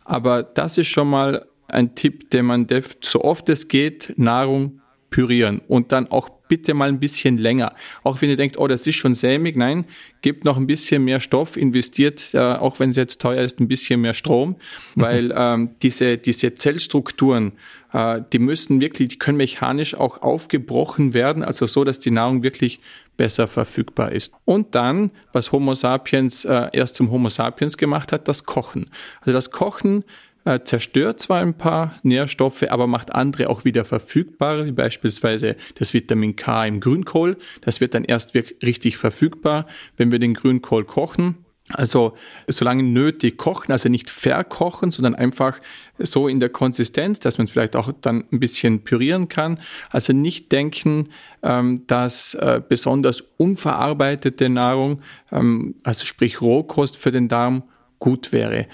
Aber 0.05 0.43
das 0.43 0.79
ist 0.79 0.89
schon 0.89 1.09
mal 1.09 1.47
ein 1.69 1.95
Tipp, 1.95 2.31
den 2.31 2.47
man 2.47 2.67
so 3.03 3.23
oft 3.23 3.49
es 3.49 3.69
geht, 3.69 4.15
Nahrung 4.17 4.81
pürieren 5.11 5.61
und 5.69 5.93
dann 5.93 6.11
auch 6.11 6.38
bitte 6.49 6.75
mal 6.75 6.89
ein 6.89 6.99
bisschen 6.99 7.39
länger. 7.39 7.75
Auch 8.03 8.21
wenn 8.21 8.31
ihr 8.31 8.37
denkt, 8.37 8.59
oh, 8.59 8.67
das 8.67 8.87
ist 8.87 8.97
schon 8.97 9.15
sämig, 9.15 9.57
nein, 9.57 9.85
gebt 10.23 10.45
noch 10.45 10.57
ein 10.57 10.67
bisschen 10.67 11.05
mehr 11.05 11.21
Stoff, 11.21 11.57
investiert, 11.57 12.35
äh, 12.35 12.39
auch 12.39 12.81
wenn 12.81 12.91
es 12.91 12.97
jetzt 12.97 13.21
teuer 13.21 13.43
ist, 13.43 13.61
ein 13.61 13.69
bisschen 13.69 14.01
mehr 14.01 14.15
Strom, 14.15 14.57
mhm. 14.95 15.01
weil 15.01 15.35
ähm, 15.37 15.71
diese, 15.83 16.19
diese 16.19 16.55
Zellstrukturen, 16.55 17.53
äh, 17.93 18.21
die 18.33 18.39
müssen 18.39 18.81
wirklich, 18.81 19.09
die 19.09 19.19
können 19.19 19.39
mechanisch 19.39 19.95
auch 19.95 20.23
aufgebrochen 20.23 21.15
werden, 21.15 21.43
also 21.43 21.67
so, 21.67 21.85
dass 21.85 21.99
die 21.99 22.11
Nahrung 22.11 22.43
wirklich 22.43 22.81
besser 23.17 23.49
verfügbar 23.49 24.13
ist. 24.13 24.33
Und 24.45 24.75
dann, 24.75 25.11
was 25.33 25.53
Homo 25.53 25.75
sapiens 25.75 26.45
äh, 26.45 26.69
erst 26.73 26.97
zum 26.97 27.11
Homo 27.11 27.29
sapiens 27.29 27.77
gemacht 27.77 28.13
hat, 28.13 28.29
das 28.29 28.45
Kochen. 28.45 28.91
Also 29.21 29.33
das 29.33 29.51
Kochen 29.51 30.05
äh, 30.49 30.65
zerstört 30.65 31.21
zwar 31.21 31.41
ein 31.43 31.59
paar 31.59 31.99
Nährstoffe, 32.03 32.63
aber 32.63 32.87
macht 32.87 33.15
andere 33.15 33.51
auch 33.51 33.67
wieder 33.67 33.85
verfügbar, 33.85 34.65
wie 34.65 34.73
beispielsweise 34.73 35.57
das 35.75 35.93
Vitamin 35.93 36.37
K 36.37 36.65
im 36.65 36.81
Grünkohl. 36.81 37.37
Das 37.61 37.83
wird 37.83 37.93
dann 37.93 38.05
erst 38.05 38.35
richtig 38.35 38.97
verfügbar, 38.97 39.67
wenn 39.99 40.11
wir 40.11 40.19
den 40.19 40.33
Grünkohl 40.33 40.85
kochen. 40.85 41.45
Also 41.71 42.15
solange 42.47 42.83
nötig 42.83 43.37
kochen, 43.37 43.73
also 43.73 43.91
nicht 43.91 44.09
verkochen, 44.09 44.91
sondern 44.91 45.15
einfach 45.15 45.59
so 45.99 46.27
in 46.27 46.41
der 46.41 46.49
Konsistenz, 46.49 47.21
dass 47.21 47.37
man 47.37 47.47
vielleicht 47.47 47.77
auch 47.77 47.93
dann 48.01 48.25
ein 48.33 48.41
bisschen 48.41 48.85
pürieren 48.85 49.29
kann. 49.29 49.61
Also 49.91 50.15
nicht 50.15 50.51
denken, 50.51 51.11
ähm, 51.43 51.87
dass 51.87 52.33
äh, 52.33 52.63
besonders 52.67 53.21
unverarbeitete 53.37 54.49
Nahrung, 54.49 55.03
ähm, 55.31 55.75
also 55.83 56.07
sprich 56.07 56.41
Rohkost 56.41 56.97
für 56.97 57.11
den 57.11 57.29
Darm, 57.29 57.65
gut 57.99 58.33
wäre. 58.33 58.67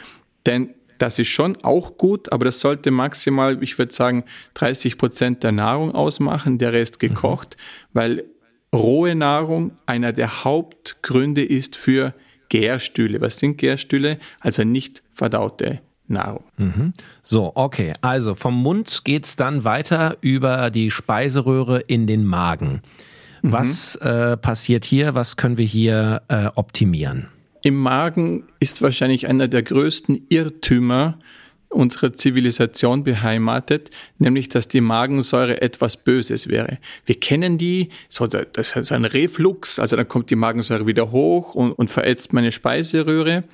Denn 0.47 0.75
Das 0.99 1.19
ist 1.19 1.29
schon 1.29 1.57
auch 1.63 1.97
gut, 1.99 2.33
aber 2.33 2.45
das 2.45 2.61
sollte 2.61 2.91
maximal, 2.91 3.63
ich 3.63 3.79
würde 3.79 3.93
sagen, 3.93 4.25
30 4.55 4.99
Prozent 4.99 5.43
der 5.43 5.53
Nahrung 5.53 5.93
ausmachen, 5.93 6.59
der 6.59 6.73
Rest 6.73 6.99
gekocht, 6.99 7.57
mhm. 7.57 7.99
weil 7.99 8.25
rohe 8.75 9.15
Nahrung 9.15 9.73
einer 9.87 10.13
der 10.13 10.45
Hauptgründe 10.45 11.45
ist 11.45 11.77
für 11.77 12.15
Gärstühle. 12.49 13.21
Was 13.21 13.39
sind 13.39 13.59
Gärstühle? 13.59 14.19
Also 14.41 14.65
nicht 14.65 15.03
verdaute 15.13 15.81
Nahrung. 16.07 16.45
Mhm. 16.57 16.93
So, 17.23 17.53
okay. 17.55 17.93
Also 18.01 18.35
vom 18.35 18.55
Mund 18.55 19.03
geht 19.05 19.25
es 19.25 19.37
dann 19.37 19.65
weiter 19.65 20.19
über 20.21 20.71
die 20.71 20.91
Speiseröhre 20.91 21.81
in 21.81 22.07
den 22.07 22.25
Magen. 22.25 22.83
Mhm. 23.43 23.53
Was 23.53 23.97
äh, 23.97 24.37
passiert 24.37 24.85
hier? 24.85 25.15
Was 25.15 25.37
können 25.37 25.57
wir 25.57 25.67
hier 25.67 26.23
äh, 26.29 26.47
optimieren? 26.55 27.29
Im 27.67 27.77
Magen 27.77 28.45
ist 28.61 28.83
wahrscheinlich 28.83 29.27
einer 29.27 29.49
der 29.49 29.63
größten 29.63 30.27
Irrtümer 30.29 31.19
unserer 31.71 32.13
Zivilisation 32.13 33.05
beheimatet, 33.05 33.91
nämlich 34.19 34.51
dass 34.51 34.69
die 34.69 34.83
Magensäure 34.83 35.63
etwas 35.63 35.97
Böses 35.97 36.49
wäre. 36.49 36.77
Wir 37.07 37.19
kennen 37.19 37.57
die, 37.57 37.89
so, 38.11 38.27
das 38.27 38.77
ist 38.77 38.93
ein 38.93 39.07
Reflux, 39.07 39.79
also 39.79 39.97
dann 39.97 40.07
kommt 40.07 40.29
die 40.29 40.37
Magensäure 40.37 40.87
wieder 40.87 41.11
hoch 41.11 41.55
und, 41.55 41.73
und 41.73 41.89
verätzt 41.89 42.35
meine 42.35 42.53
Speiseröhre. 42.53 43.45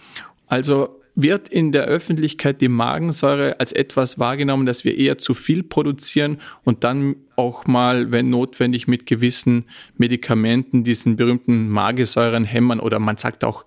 Also 0.49 1.01
wird 1.15 1.49
in 1.49 1.71
der 1.71 1.85
Öffentlichkeit 1.85 2.61
die 2.61 2.69
Magensäure 2.69 3.61
als 3.61 3.71
etwas 3.71 4.19
wahrgenommen, 4.19 4.67
dass 4.67 4.85
wir 4.85 4.99
eher 4.99 5.19
zu 5.19 5.35
viel 5.35 5.63
produzieren 5.63 6.39
und 6.65 6.83
dann 6.83 7.15
auch 7.37 7.65
mal, 7.69 8.11
wenn 8.11 8.29
notwendig, 8.29 8.89
mit 8.89 9.07
gewissen 9.07 9.65
Medikamenten 9.97 10.83
diesen 10.83 11.15
berühmten 11.15 11.69
Magensäuren 11.69 12.45
hämmern 12.45 12.81
oder 12.81 12.99
man 12.99 13.17
sagt 13.17 13.45
auch 13.45 13.65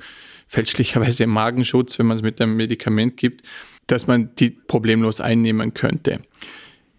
fälschlicherweise 0.53 1.25
Magenschutz, 1.25 1.97
wenn 1.97 2.05
man 2.05 2.15
es 2.15 2.21
mit 2.21 2.39
einem 2.39 2.55
Medikament 2.55 3.17
gibt, 3.17 3.41
dass 3.87 4.05
man 4.05 4.29
die 4.35 4.51
problemlos 4.51 5.19
einnehmen 5.19 5.73
könnte. 5.73 6.19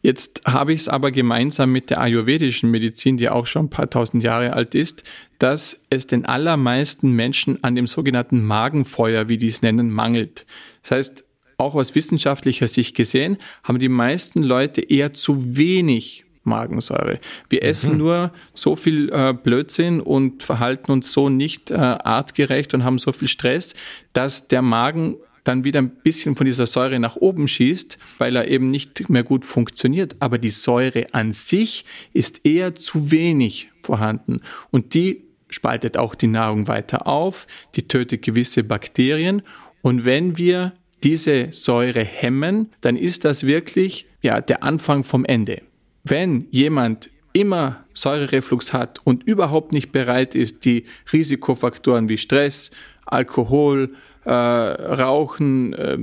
Jetzt 0.03 0.43
habe 0.45 0.73
ich 0.73 0.81
es 0.81 0.89
aber 0.89 1.13
gemeinsam 1.13 1.71
mit 1.71 1.89
der 1.89 2.01
ayurvedischen 2.01 2.71
Medizin, 2.71 3.17
die 3.17 3.31
auch 3.31 3.47
schon 3.47 3.67
ein 3.67 3.71
paar 3.71 3.89
tausend 3.89 4.23
Jahre 4.25 4.53
alt 4.53 4.75
ist, 4.75 5.05
dass 5.39 5.81
es 5.89 6.07
den 6.07 6.27
allermeisten 6.27 7.13
Menschen 7.13 7.63
an 7.63 7.77
dem 7.77 7.87
sogenannten 7.87 8.45
Magenfeuer, 8.45 9.29
wie 9.29 9.39
die 9.39 9.47
es 9.47 9.63
nennen, 9.63 9.89
mangelt. 9.89 10.45
Das 10.83 10.91
heißt, 10.91 11.25
auch 11.57 11.77
aus 11.77 11.95
wissenschaftlicher 11.95 12.67
Sicht 12.67 12.97
gesehen, 12.97 13.39
haben 13.63 13.79
die 13.79 13.89
meisten 13.89 14.43
Leute 14.43 14.83
eher 14.83 15.15
zu 15.15 15.57
wenig 15.57 16.24
Magensäure. 16.45 17.19
Wir 17.49 17.61
mhm. 17.63 17.69
essen 17.69 17.99
nur 17.99 18.31
so 18.53 18.77
viel 18.77 19.11
äh, 19.13 19.33
Blödsinn 19.33 20.01
und 20.01 20.43
verhalten 20.43 20.93
uns 20.93 21.13
so 21.13 21.29
nicht 21.29 21.71
äh, 21.71 21.75
artgerecht 21.75 22.75
und 22.75 22.85
haben 22.85 22.99
so 22.99 23.13
viel 23.13 23.29
Stress, 23.29 23.75
dass 24.13 24.49
der 24.49 24.63
Magen 24.63 25.17
dann 25.45 25.65
wieder 25.65 25.81
ein 25.81 25.91
bisschen 25.91 26.37
von 26.37 26.47
dieser 26.47 26.67
Säure 26.67 26.99
nach 26.99 27.17
oben 27.17 27.47
schießt, 27.47 27.99
weil 28.19 28.35
er 28.35 28.49
eben 28.49 28.71
nicht 28.71 29.09
mehr 29.11 29.23
gut 29.23 29.45
funktioniert. 29.45 30.17
Aber 30.19 30.39
die 30.39 30.51
Säure 30.51 31.13
an 31.13 31.33
sich 31.33 31.85
ist 32.13 32.41
eher 32.45 32.75
zu 32.75 33.11
wenig 33.11 33.71
vorhanden. 33.79 34.41
Und 34.71 34.95
die 34.95 35.25
spaltet 35.51 35.97
auch 35.97 36.15
die 36.15 36.27
Nahrung 36.27 36.67
weiter 36.67 37.07
auf, 37.07 37.47
die 37.77 37.87
tötet 37.87 38.23
gewisse 38.23 38.65
Bakterien. 38.65 39.43
Und 39.83 40.05
wenn 40.07 40.39
wir 40.39 40.73
diese 41.03 41.53
Säure 41.53 42.03
hemmen, 42.03 42.71
dann 42.81 42.97
ist 42.97 43.25
das 43.25 43.47
wirklich 43.47 44.07
ja, 44.23 44.41
der 44.41 44.63
Anfang 44.63 45.05
vom 45.05 45.27
Ende. 45.27 45.61
Wenn 46.05 46.47
jemand 46.51 47.11
immer 47.33 47.85
Säurereflux 47.95 48.73
hat 48.73 49.01
und 49.05 49.25
überhaupt 49.25 49.73
nicht 49.73 49.91
bereit 49.91 50.35
ist, 50.35 50.65
die 50.65 50.85
Risikofaktoren 51.13 52.09
wie 52.11 52.19
Stress, 52.19 52.71
Alkohol, 53.07 53.95
äh, 54.25 54.31
Rauchen, 54.31 55.73
äh, 55.73 55.99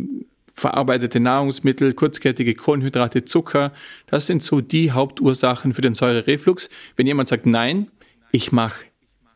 verarbeitete 0.54 1.20
Nahrungsmittel, 1.20 1.94
kurzkettige 1.94 2.56
Kohlenhydrate, 2.56 3.26
Zucker. 3.26 3.72
Das 4.08 4.28
sind 4.28 4.42
so 4.44 4.60
die 4.60 4.92
Hauptursachen 4.92 5.74
für 5.74 5.82
den 5.82 5.94
Säurereflux. 5.94 6.70
Wenn 6.96 7.08
jemand 7.08 7.30
sagt, 7.30 7.46
nein, 7.46 7.88
ich 8.32 8.52
mache 8.52 8.86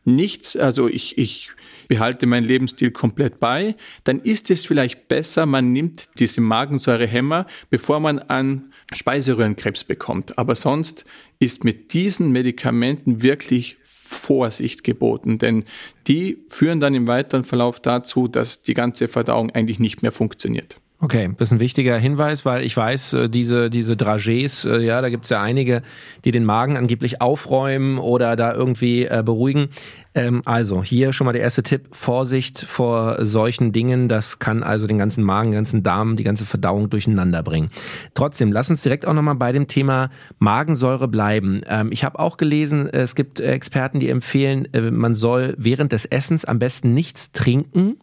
nichts, 0.04 0.56
also 0.56 0.88
ich, 0.88 1.18
ich 1.18 1.52
behalte 1.88 2.26
meinen 2.26 2.46
Lebensstil 2.46 2.92
komplett 2.92 3.40
bei, 3.40 3.76
dann 4.04 4.20
ist 4.20 4.50
es 4.50 4.66
vielleicht 4.66 5.08
besser, 5.08 5.46
man 5.46 5.72
nimmt 5.72 6.06
diese 6.20 6.42
Magensäurehämmer, 6.42 7.46
bevor 7.70 8.00
man 8.00 8.20
an 8.20 8.72
Speiseröhrenkrebs 8.94 9.84
bekommt. 9.84 10.38
Aber 10.38 10.56
sonst 10.56 11.06
ist 11.40 11.64
mit 11.64 11.94
diesen 11.94 12.32
Medikamenten 12.32 13.22
wirklich 13.22 13.78
Vorsicht 13.82 14.84
geboten, 14.84 15.40
denn 15.40 15.64
die 16.08 16.46
führen 16.48 16.80
dann 16.80 16.94
im 16.94 17.08
weiteren 17.08 17.44
Verlauf 17.44 17.80
dazu, 17.80 18.28
dass 18.28 18.62
die 18.62 18.74
ganze 18.74 19.08
Verdauung 19.08 19.52
eigentlich 19.52 19.80
nicht 19.80 20.04
mehr 20.04 20.12
funktioniert. 20.12 20.78
Okay, 21.02 21.30
das 21.38 21.50
ist 21.50 21.52
ein 21.52 21.60
wichtiger 21.60 21.98
Hinweis, 21.98 22.46
weil 22.46 22.64
ich 22.64 22.76
weiß, 22.76 23.14
äh, 23.14 23.30
diese, 23.30 23.70
diese 23.70 23.96
Dragés, 23.96 24.66
äh, 24.66 24.82
ja, 24.82 25.02
da 25.02 25.10
gibt 25.10 25.26
es 25.26 25.30
ja 25.30 25.42
einige, 25.42 25.82
die 26.24 26.32
den 26.32 26.46
Magen 26.46 26.78
angeblich 26.78 27.22
aufräumen 27.22 27.98
oder 27.98 28.38
da 28.38 28.54
irgendwie 28.54 29.04
äh, 29.04 29.22
beruhigen. 29.24 29.68
Ähm, 30.14 30.42
also, 30.46 30.84
hier 30.84 31.12
schon 31.12 31.26
mal 31.26 31.34
der 31.34 31.42
erste 31.42 31.64
Tipp, 31.64 31.94
Vorsicht 31.94 32.62
vor 32.62 33.26
solchen 33.26 33.74
Dingen. 33.74 34.08
Das 34.08 34.40
kann 34.40 34.64
also 34.64 34.88
den 34.88 34.98
ganzen 34.98 35.22
Magen, 35.26 35.52
den 35.52 35.58
ganzen 35.58 35.84
Darm, 35.84 36.16
die 36.16 36.24
ganze 36.24 36.46
Verdauung 36.46 36.90
durcheinander 36.90 37.44
bringen. 37.44 37.72
Trotzdem, 38.14 38.54
lass 38.54 38.70
uns 38.70 38.82
direkt 38.82 39.06
auch 39.06 39.14
nochmal 39.14 39.36
bei 39.36 39.52
dem 39.52 39.68
Thema 39.68 40.10
Magensäure 40.40 41.10
bleiben. 41.10 41.62
Ähm, 41.68 41.90
ich 41.92 42.06
habe 42.06 42.20
auch 42.20 42.38
gelesen, 42.38 42.88
es 42.88 43.16
gibt 43.16 43.42
Experten, 43.42 44.00
die 44.00 44.10
empfehlen, 44.10 44.74
äh, 44.74 44.92
man 44.92 45.14
soll 45.14 45.56
während 45.58 45.92
des 45.92 46.06
Essens 46.06 46.46
am 46.46 46.58
besten 46.58 46.94
nichts 46.94 47.34
trinken 47.34 47.98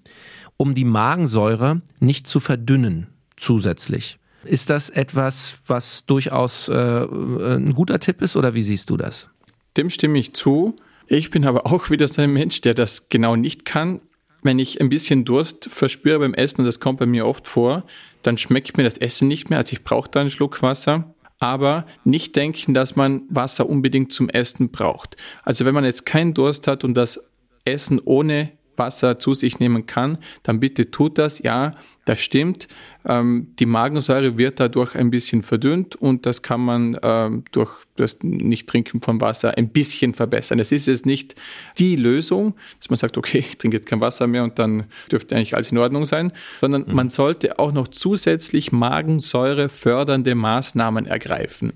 um 0.62 0.75
die 0.75 0.85
Magensäure 0.85 1.83
nicht 1.99 2.28
zu 2.28 2.38
verdünnen 2.38 3.09
zusätzlich. 3.37 4.19
Ist 4.45 4.71
das 4.71 4.90
etwas, 4.90 5.59
was 5.66 6.07
durchaus 6.07 6.69
äh, 6.69 6.73
ein 6.75 7.75
guter 7.75 7.99
Tipp 7.99 8.23
ist 8.23 8.37
oder 8.37 8.54
wie 8.54 8.62
siehst 8.62 8.88
du 8.88 8.97
das? 8.97 9.28
Dem 9.76 9.90
stimme 9.90 10.21
ich 10.21 10.35
zu. 10.35 10.76
Ich 11.09 11.31
bin 11.31 11.47
aber 11.47 11.66
auch 11.66 11.90
wieder 11.90 12.07
so 12.07 12.23
ein 12.23 12.33
Mensch, 12.33 12.61
der 12.61 12.75
das 12.75 13.09
genau 13.09 13.35
nicht 13.35 13.64
kann. 13.64 14.02
Wenn 14.45 14.61
ich 14.61 14.81
ein 14.81 14.88
bisschen 14.88 15.25
Durst 15.25 15.69
verspüre 15.69 16.21
beim 16.21 16.33
Essen, 16.33 16.61
und 16.61 16.66
das 16.66 16.78
kommt 16.78 17.00
bei 17.00 17.07
mir 17.07 17.26
oft 17.26 17.49
vor, 17.49 17.83
dann 18.23 18.38
schmeckt 18.38 18.76
mir 18.76 18.85
das 18.85 18.99
Essen 18.99 19.26
nicht 19.26 19.50
mehr. 19.50 19.59
Also 19.59 19.73
ich 19.73 19.83
brauche 19.83 20.09
da 20.12 20.21
einen 20.21 20.31
Schluck 20.31 20.62
Wasser. 20.62 21.12
Aber 21.40 21.87
nicht 22.04 22.37
denken, 22.37 22.73
dass 22.73 22.95
man 22.95 23.23
Wasser 23.31 23.69
unbedingt 23.69 24.12
zum 24.12 24.28
Essen 24.28 24.71
braucht. 24.71 25.16
Also 25.42 25.64
wenn 25.64 25.75
man 25.75 25.85
jetzt 25.85 26.07
keinen 26.07 26.35
Durst 26.35 26.69
hat 26.69 26.85
und 26.85 26.95
das 26.95 27.21
Essen 27.64 28.00
ohne 28.04 28.50
Wasser 28.76 29.19
zu 29.19 29.35
sich 29.35 29.59
nehmen 29.59 29.87
kann, 29.87 30.19
dann 30.43 30.61
bitte 30.61 30.91
tut 30.91 31.19
das. 31.19 31.41
Ja, 31.41 31.75
das 32.05 32.21
stimmt. 32.21 32.67
Ähm, 33.05 33.49
die 33.59 33.67
Magensäure 33.67 34.38
wird 34.38 34.59
dadurch 34.59 34.95
ein 34.97 35.11
bisschen 35.11 35.43
verdünnt 35.43 35.95
und 35.97 36.26
das 36.26 36.43
kann 36.43 36.61
man 36.61 36.99
ähm, 37.02 37.45
durch 37.52 37.71
das 37.97 38.19
Nicht-Trinken 38.23 39.00
von 39.00 39.21
Wasser 39.21 39.57
ein 39.57 39.69
bisschen 39.69 40.14
verbessern. 40.14 40.59
Es 40.59 40.73
ist 40.73 40.87
jetzt 40.87 41.07
nicht 41.07 41.35
die 41.79 41.97
Lösung, 41.97 42.55
dass 42.79 42.91
man 42.91 42.97
sagt, 42.97 43.19
okay, 43.19 43.38
ich 43.38 43.59
trinke 43.59 43.76
jetzt 43.76 43.87
kein 43.87 44.00
Wasser 44.00 44.26
mehr 44.26 44.43
und 44.43 44.59
dann 44.59 44.85
dürfte 45.11 45.37
eigentlich 45.37 45.55
alles 45.55 45.71
in 45.71 45.79
Ordnung 45.79 46.07
sein, 46.07 46.33
sondern 46.61 46.87
mhm. 46.87 46.95
man 46.95 47.11
sollte 47.11 47.59
auch 47.59 47.73
noch 47.73 47.88
zusätzlich 47.88 48.73
Magensäure 48.73 49.69
fördernde 49.69 50.35
Maßnahmen 50.35 51.07
ergreifen. 51.07 51.73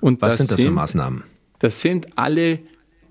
Und 0.00 0.22
Was 0.22 0.32
das 0.32 0.38
sind 0.38 0.52
das 0.52 0.60
für 0.60 0.70
Maßnahmen? 0.70 1.24
Das 1.58 1.80
sind 1.80 2.18
alle 2.18 2.60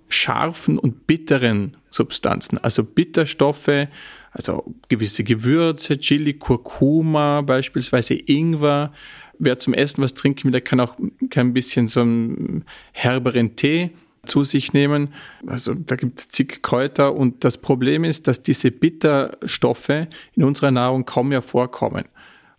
scharfen 0.07 0.77
und 0.77 1.07
bitteren 1.07 1.77
Substanzen, 1.89 2.57
also 2.57 2.83
Bitterstoffe, 2.83 3.87
also 4.31 4.75
gewisse 4.89 5.23
Gewürze, 5.23 5.97
Chili, 5.97 6.33
Kurkuma, 6.33 7.41
beispielsweise 7.41 8.15
Ingwer. 8.15 8.91
Wer 9.39 9.59
zum 9.59 9.73
Essen 9.73 10.03
was 10.03 10.13
trinken 10.13 10.45
will, 10.45 10.51
der 10.51 10.61
kann 10.61 10.79
auch 10.81 10.95
kein 11.29 11.53
bisschen 11.53 11.87
so 11.87 12.01
einen 12.01 12.65
herberen 12.91 13.55
Tee 13.55 13.91
zu 14.25 14.43
sich 14.43 14.73
nehmen. 14.73 15.13
Also 15.47 15.73
da 15.73 15.95
gibt 15.95 16.19
es 16.19 16.27
zig 16.27 16.61
Kräuter 16.61 17.13
und 17.13 17.43
das 17.43 17.57
Problem 17.57 18.03
ist, 18.03 18.27
dass 18.27 18.43
diese 18.43 18.71
Bitterstoffe 18.71 19.89
in 20.33 20.43
unserer 20.43 20.71
Nahrung 20.71 21.05
kaum 21.05 21.29
mehr 21.29 21.41
vorkommen. 21.41 22.05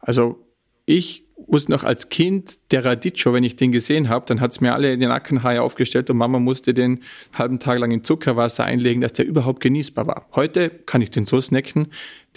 Also 0.00 0.42
ich 0.86 1.25
wusste 1.36 1.70
noch 1.70 1.84
als 1.84 2.08
Kind, 2.08 2.58
der 2.70 2.84
Radicchio, 2.84 3.32
wenn 3.32 3.44
ich 3.44 3.56
den 3.56 3.70
gesehen 3.70 4.08
habe, 4.08 4.24
dann 4.26 4.40
hat 4.40 4.52
es 4.52 4.60
mir 4.60 4.72
alle 4.74 4.92
in 4.92 5.00
den 5.00 5.10
Nackenhaare 5.10 5.62
aufgestellt 5.62 6.08
und 6.10 6.16
Mama 6.16 6.38
musste 6.38 6.74
den 6.74 7.00
halben 7.34 7.58
Tag 7.58 7.78
lang 7.78 7.90
in 7.90 8.04
Zuckerwasser 8.04 8.64
einlegen, 8.64 9.02
dass 9.02 9.12
der 9.12 9.26
überhaupt 9.26 9.60
genießbar 9.60 10.06
war. 10.06 10.28
Heute 10.34 10.70
kann 10.70 11.02
ich 11.02 11.10
den 11.10 11.26
so 11.26 11.40
snacken. 11.40 11.88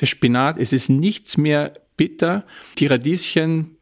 Der 0.01 0.05
Spinat, 0.05 0.57
es 0.59 0.73
ist 0.73 0.89
nichts 0.89 1.37
mehr 1.37 1.73
bitter. 1.97 2.45
Die 2.77 2.87
Radieschen, 2.87 3.77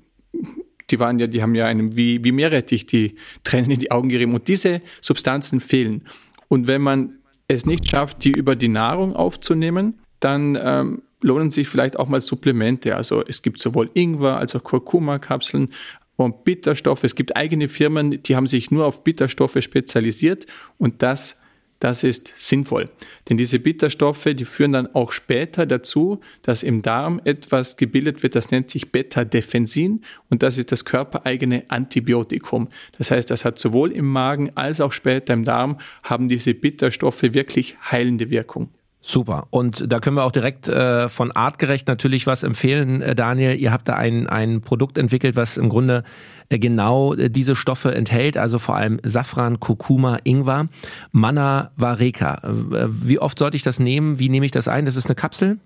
die 0.90 1.00
waren 1.00 1.20
ja, 1.20 1.28
die 1.28 1.42
haben 1.42 1.56
ja 1.56 1.66
einem 1.66 1.98
wie, 1.98 2.24
wie 2.24 2.32
Meerrettich 2.32 2.86
die 2.86 3.16
Tränen 3.44 3.72
in 3.72 3.80
die 3.80 3.92
Augen 3.92 4.10
gerieben. 4.10 4.34
Und 4.34 4.48
diese 4.48 4.82
Substanzen 5.02 5.60
fehlen. 5.60 6.04
Und 6.48 6.68
wenn 6.68 6.82
man 6.82 7.18
es 7.48 7.66
nicht 7.66 7.88
schafft, 7.88 8.24
die 8.24 8.32
über 8.32 8.56
die 8.56 8.68
Nahrung 8.68 9.16
aufzunehmen, 9.16 9.98
dann 10.20 10.58
ähm, 10.62 11.02
lohnen 11.22 11.52
sich 11.52 11.68
vielleicht 11.68 11.98
auch 11.98 12.08
mal 12.08 12.22
Supplemente. 12.22 12.96
Also 12.96 13.24
es 13.26 13.42
gibt 13.42 13.60
sowohl 13.60 13.90
Ingwer 13.94 14.38
als 14.38 14.56
auch 14.56 14.64
Kurkuma-Kapseln 14.64 15.70
und 16.16 16.44
Bitterstoffe. 16.44 17.04
Es 17.04 17.16
gibt 17.16 17.36
eigene 17.36 17.68
Firmen, 17.68 18.22
die 18.24 18.36
haben 18.36 18.48
sich 18.48 18.72
nur 18.72 18.86
auf 18.86 19.04
Bitterstoffe 19.04 19.62
spezialisiert 19.62 20.46
und 20.78 21.02
das 21.02 21.38
das 21.80 22.04
ist 22.04 22.34
sinnvoll. 22.38 22.90
Denn 23.30 23.38
diese 23.38 23.60
Bitterstoffe, 23.60 24.30
die 24.34 24.46
führen 24.46 24.72
dann 24.72 24.96
auch 24.96 25.12
später 25.12 25.66
dazu, 25.66 26.20
dass 26.42 26.64
im 26.64 26.82
Darm 26.82 27.22
etwas 27.24 27.78
gebildet 27.78 28.24
wird, 28.24 28.36
das 28.36 28.50
nennt 28.50 28.72
sich 28.72 28.92
Beta-Defensin 28.92 30.02
und 30.30 30.42
das 30.42 30.58
ist 30.58 30.72
das 30.72 30.86
körpereigene 30.86 31.66
Antibiotikum. 31.70 32.70
Das 32.98 33.12
heißt, 33.12 33.30
das 33.30 33.46
hat 33.46 33.60
sowohl 33.60 33.92
im 33.92 34.08
Magen 34.08 34.52
als 34.56 34.82
auch 34.82 34.92
später 34.92 35.34
im 35.34 35.46
Darm, 35.46 35.78
haben 36.02 36.28
diese 36.28 36.56
Bitterstoffe 36.56 37.22
wirklich 37.22 37.78
heilende 37.92 38.32
Wirkung. 38.32 38.70
Super. 39.10 39.48
Und 39.52 39.90
da 39.90 40.02
können 40.02 40.18
wir 40.18 40.26
auch 40.26 40.34
direkt 40.34 40.68
äh, 40.68 41.08
von 41.08 41.32
artgerecht 41.32 41.88
natürlich 41.88 42.28
was 42.28 42.44
empfehlen, 42.44 43.02
äh, 43.02 43.16
Daniel. 43.16 43.58
Ihr 43.58 43.72
habt 43.72 43.88
da 43.88 43.96
ein, 43.96 44.28
ein 44.28 44.60
Produkt 44.60 44.98
entwickelt, 44.98 45.38
was 45.38 45.56
im 45.56 45.70
Grunde 45.70 46.04
äh, 46.50 46.60
genau 46.60 47.14
äh, 47.14 47.30
diese 47.30 47.56
Stoffe 47.56 47.96
enthält, 47.96 48.36
also 48.36 48.60
vor 48.60 48.76
allem 48.76 49.00
Safran, 49.04 49.62
Kurkuma, 49.62 50.18
Ingwer, 50.26 50.68
Manna 51.14 51.72
Vareka. 51.78 52.42
Äh, 52.44 52.88
wie 52.90 53.18
oft 53.18 53.40
sollte 53.40 53.56
ich 53.56 53.64
das 53.64 53.80
nehmen? 53.80 54.20
Wie 54.20 54.28
nehme 54.28 54.46
ich 54.46 54.52
das 54.52 54.68
ein? 54.68 54.84
Das 54.84 54.98
ist 54.98 55.06
eine 55.06 55.16
Kapsel? 55.16 55.58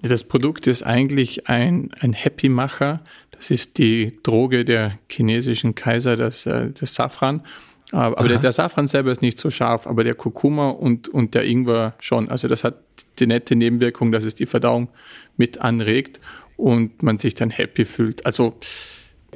Das 0.00 0.24
Produkt 0.24 0.66
ist 0.66 0.82
eigentlich 0.82 1.50
ein, 1.50 1.90
ein 2.00 2.14
Happy-Macher. 2.14 3.00
Das 3.30 3.50
ist 3.50 3.76
die 3.76 4.16
Droge 4.22 4.64
der 4.64 4.98
chinesischen 5.10 5.74
Kaiser, 5.74 6.16
das, 6.16 6.46
äh, 6.46 6.70
das 6.70 6.94
Safran. 6.94 7.42
Aber 7.96 8.28
der, 8.28 8.38
der, 8.38 8.52
Safran 8.52 8.86
selber 8.86 9.10
ist 9.10 9.22
nicht 9.22 9.38
so 9.38 9.48
scharf, 9.48 9.86
aber 9.86 10.04
der 10.04 10.14
Kurkuma 10.14 10.68
und, 10.68 11.08
und 11.08 11.34
der 11.34 11.44
Ingwer 11.44 11.94
schon. 11.98 12.28
Also 12.28 12.46
das 12.46 12.62
hat 12.62 12.82
die 13.18 13.26
nette 13.26 13.56
Nebenwirkung, 13.56 14.12
dass 14.12 14.24
es 14.24 14.34
die 14.34 14.46
Verdauung 14.46 14.88
mit 15.36 15.62
anregt 15.62 16.20
und 16.56 17.02
man 17.02 17.16
sich 17.16 17.34
dann 17.34 17.50
happy 17.50 17.86
fühlt. 17.86 18.26
Also 18.26 18.54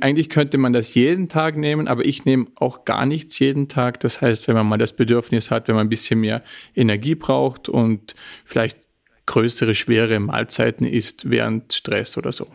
eigentlich 0.01 0.29
könnte 0.29 0.59
man 0.59 0.73
das 0.73 0.95
jeden 0.95 1.29
Tag 1.29 1.57
nehmen, 1.57 1.89
aber 1.89 2.05
ich 2.05 2.25
nehme 2.27 2.47
auch 2.57 2.85
gar 2.85 3.07
nichts 3.07 3.39
jeden 3.39 3.69
Tag. 3.69 4.01
Das 4.01 4.21
heißt, 4.21 4.47
wenn 4.47 4.55
man 4.55 4.69
mal 4.69 4.79
das 4.79 4.93
Bedürfnis 4.93 5.51
hat, 5.51 5.69
wenn 5.69 5.75
man 5.75 5.87
ein 5.87 5.91
bisschen 5.91 6.21
mehr 6.21 6.43
Energie 6.75 7.15
braucht 7.15 7.69
und 7.69 8.15
vielleicht 8.45 8.79
größere, 9.27 9.75
schwere 9.75 10.19
Mahlzeiten 10.19 10.87
isst 10.87 11.31
während 11.31 11.73
Stress 11.73 12.19
oder 12.19 12.33
so. 12.33 12.47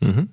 Mhm. 0.00 0.28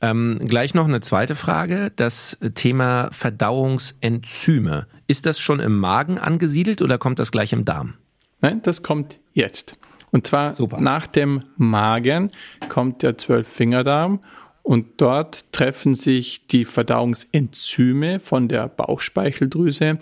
Ähm, 0.00 0.40
gleich 0.46 0.74
noch 0.74 0.86
eine 0.86 1.00
zweite 1.00 1.34
Frage, 1.34 1.90
das 1.96 2.36
Thema 2.54 3.08
Verdauungsenzyme. 3.12 4.86
Ist 5.06 5.26
das 5.26 5.38
schon 5.38 5.60
im 5.60 5.78
Magen 5.78 6.18
angesiedelt 6.18 6.82
oder 6.82 6.98
kommt 6.98 7.18
das 7.18 7.32
gleich 7.32 7.52
im 7.52 7.64
Darm? 7.64 7.94
Nein, 8.40 8.60
das 8.62 8.82
kommt 8.82 9.18
jetzt. 9.32 9.76
Und 10.10 10.26
zwar 10.26 10.54
Super. 10.54 10.80
nach 10.80 11.06
dem 11.06 11.44
Magen 11.56 12.30
kommt 12.68 13.02
der 13.02 13.18
Zwölffingerdarm 13.18 14.20
und 14.62 15.00
dort 15.00 15.52
treffen 15.52 15.94
sich 15.94 16.46
die 16.46 16.64
Verdauungsenzyme 16.64 18.20
von 18.20 18.48
der 18.48 18.68
Bauchspeicheldrüse 18.68 19.98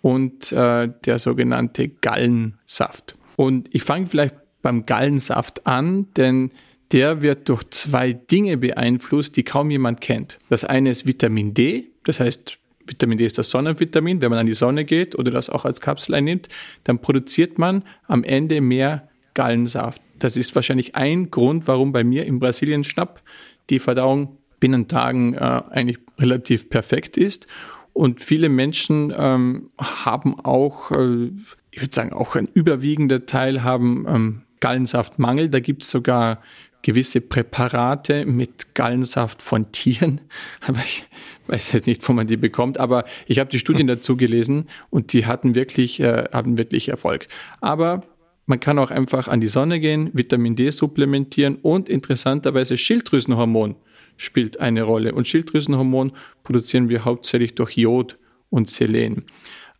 und 0.00 0.52
äh, 0.52 0.88
der 1.04 1.18
sogenannte 1.18 1.88
Gallensaft. 1.88 3.16
Und 3.36 3.68
ich 3.72 3.82
fange 3.82 4.06
vielleicht 4.06 4.36
beim 4.62 4.86
Gallensaft 4.86 5.66
an, 5.66 6.06
denn 6.16 6.50
der 6.92 7.22
wird 7.22 7.48
durch 7.48 7.64
zwei 7.70 8.12
Dinge 8.12 8.56
beeinflusst, 8.56 9.36
die 9.36 9.42
kaum 9.42 9.70
jemand 9.70 10.00
kennt. 10.00 10.38
Das 10.48 10.64
eine 10.64 10.90
ist 10.90 11.06
Vitamin 11.06 11.54
D, 11.54 11.90
das 12.04 12.20
heißt, 12.20 12.58
Vitamin 12.86 13.18
D 13.18 13.26
ist 13.26 13.38
das 13.38 13.50
Sonnenvitamin. 13.50 14.20
Wenn 14.20 14.30
man 14.30 14.38
an 14.38 14.46
die 14.46 14.52
Sonne 14.52 14.84
geht 14.84 15.18
oder 15.18 15.30
das 15.30 15.50
auch 15.50 15.64
als 15.64 15.80
Kapsel 15.80 16.14
einnimmt, 16.14 16.48
dann 16.84 17.00
produziert 17.00 17.58
man 17.58 17.82
am 18.06 18.22
Ende 18.22 18.60
mehr 18.60 19.08
Gallensaft. 19.34 20.00
Das 20.18 20.36
ist 20.36 20.54
wahrscheinlich 20.54 20.94
ein 20.94 21.30
Grund, 21.30 21.66
warum 21.68 21.92
bei 21.92 22.04
mir 22.04 22.24
in 22.26 22.38
Brasilien 22.38 22.84
Schnapp 22.84 23.22
die 23.70 23.80
Verdauung 23.80 24.38
binnen 24.60 24.88
Tagen 24.88 25.34
äh, 25.34 25.62
eigentlich 25.70 25.98
relativ 26.18 26.70
perfekt 26.70 27.16
ist. 27.16 27.46
Und 27.92 28.20
viele 28.20 28.48
Menschen 28.48 29.12
ähm, 29.16 29.70
haben 29.78 30.38
auch, 30.40 30.90
äh, 30.92 31.30
ich 31.70 31.82
würde 31.82 31.94
sagen, 31.94 32.12
auch 32.12 32.36
ein 32.36 32.48
überwiegender 32.54 33.26
Teil 33.26 33.62
haben 33.64 34.06
ähm, 34.08 34.42
Gallensaftmangel. 34.60 35.50
Da 35.50 35.60
gibt 35.60 35.82
es 35.82 35.90
sogar 35.90 36.40
gewisse 36.86 37.20
Präparate 37.20 38.24
mit 38.26 38.74
Gallensaft 38.74 39.42
von 39.42 39.72
Tieren. 39.72 40.20
Aber 40.60 40.78
ich 40.78 41.04
weiß 41.48 41.72
jetzt 41.72 41.88
nicht, 41.88 42.08
wo 42.08 42.12
man 42.12 42.28
die 42.28 42.36
bekommt. 42.36 42.78
Aber 42.78 43.04
ich 43.26 43.40
habe 43.40 43.50
die 43.50 43.58
Studien 43.58 43.88
dazu 43.88 44.16
gelesen 44.16 44.68
und 44.88 45.12
die 45.12 45.26
hatten 45.26 45.56
wirklich, 45.56 45.98
äh, 45.98 46.26
hatten 46.32 46.58
wirklich 46.58 46.88
Erfolg. 46.88 47.26
Aber 47.60 48.04
man 48.46 48.60
kann 48.60 48.78
auch 48.78 48.92
einfach 48.92 49.26
an 49.26 49.40
die 49.40 49.48
Sonne 49.48 49.80
gehen, 49.80 50.10
Vitamin 50.12 50.54
D 50.54 50.70
supplementieren 50.70 51.56
und 51.56 51.88
interessanterweise 51.88 52.76
Schilddrüsenhormon 52.76 53.74
spielt 54.16 54.60
eine 54.60 54.84
Rolle. 54.84 55.12
Und 55.12 55.26
Schilddrüsenhormon 55.26 56.12
produzieren 56.44 56.88
wir 56.88 57.04
hauptsächlich 57.04 57.56
durch 57.56 57.76
Jod 57.76 58.16
und 58.48 58.68
Selen. 58.68 59.24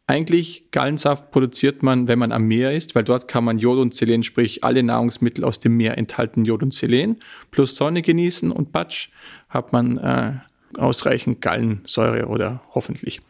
Eigentlich 0.09 0.71
Gallensaft 0.71 1.33
produziert 1.33 1.83
man, 1.83 2.07
wenn 2.07 2.21
man 2.21 2.31
am 2.31 2.45
Meer 2.45 2.73
ist, 2.73 2.95
weil 2.95 3.03
dort 3.03 3.27
kann 3.27 3.45
man 3.45 3.59
Jod 3.59 3.79
und 3.79 3.93
Selen, 3.93 4.23
sprich 4.23 4.63
alle 4.63 4.85
Nahrungsmittel 4.85 5.45
aus 5.45 5.59
dem 5.59 5.77
Meer 5.77 5.99
enthalten 5.99 6.45
Jod 6.45 6.63
und 6.63 6.73
Selen, 6.73 7.19
plus 7.51 7.75
Sonne 7.75 8.03
genießen 8.03 8.53
und 8.53 8.71
Batsch 8.71 9.09
hat 9.49 9.73
man 9.73 9.99
äh, 9.99 10.35
ausreichend 10.79 11.41
Gallensäure 11.41 12.27
oder 12.27 12.63
hoffentlich. 12.73 13.21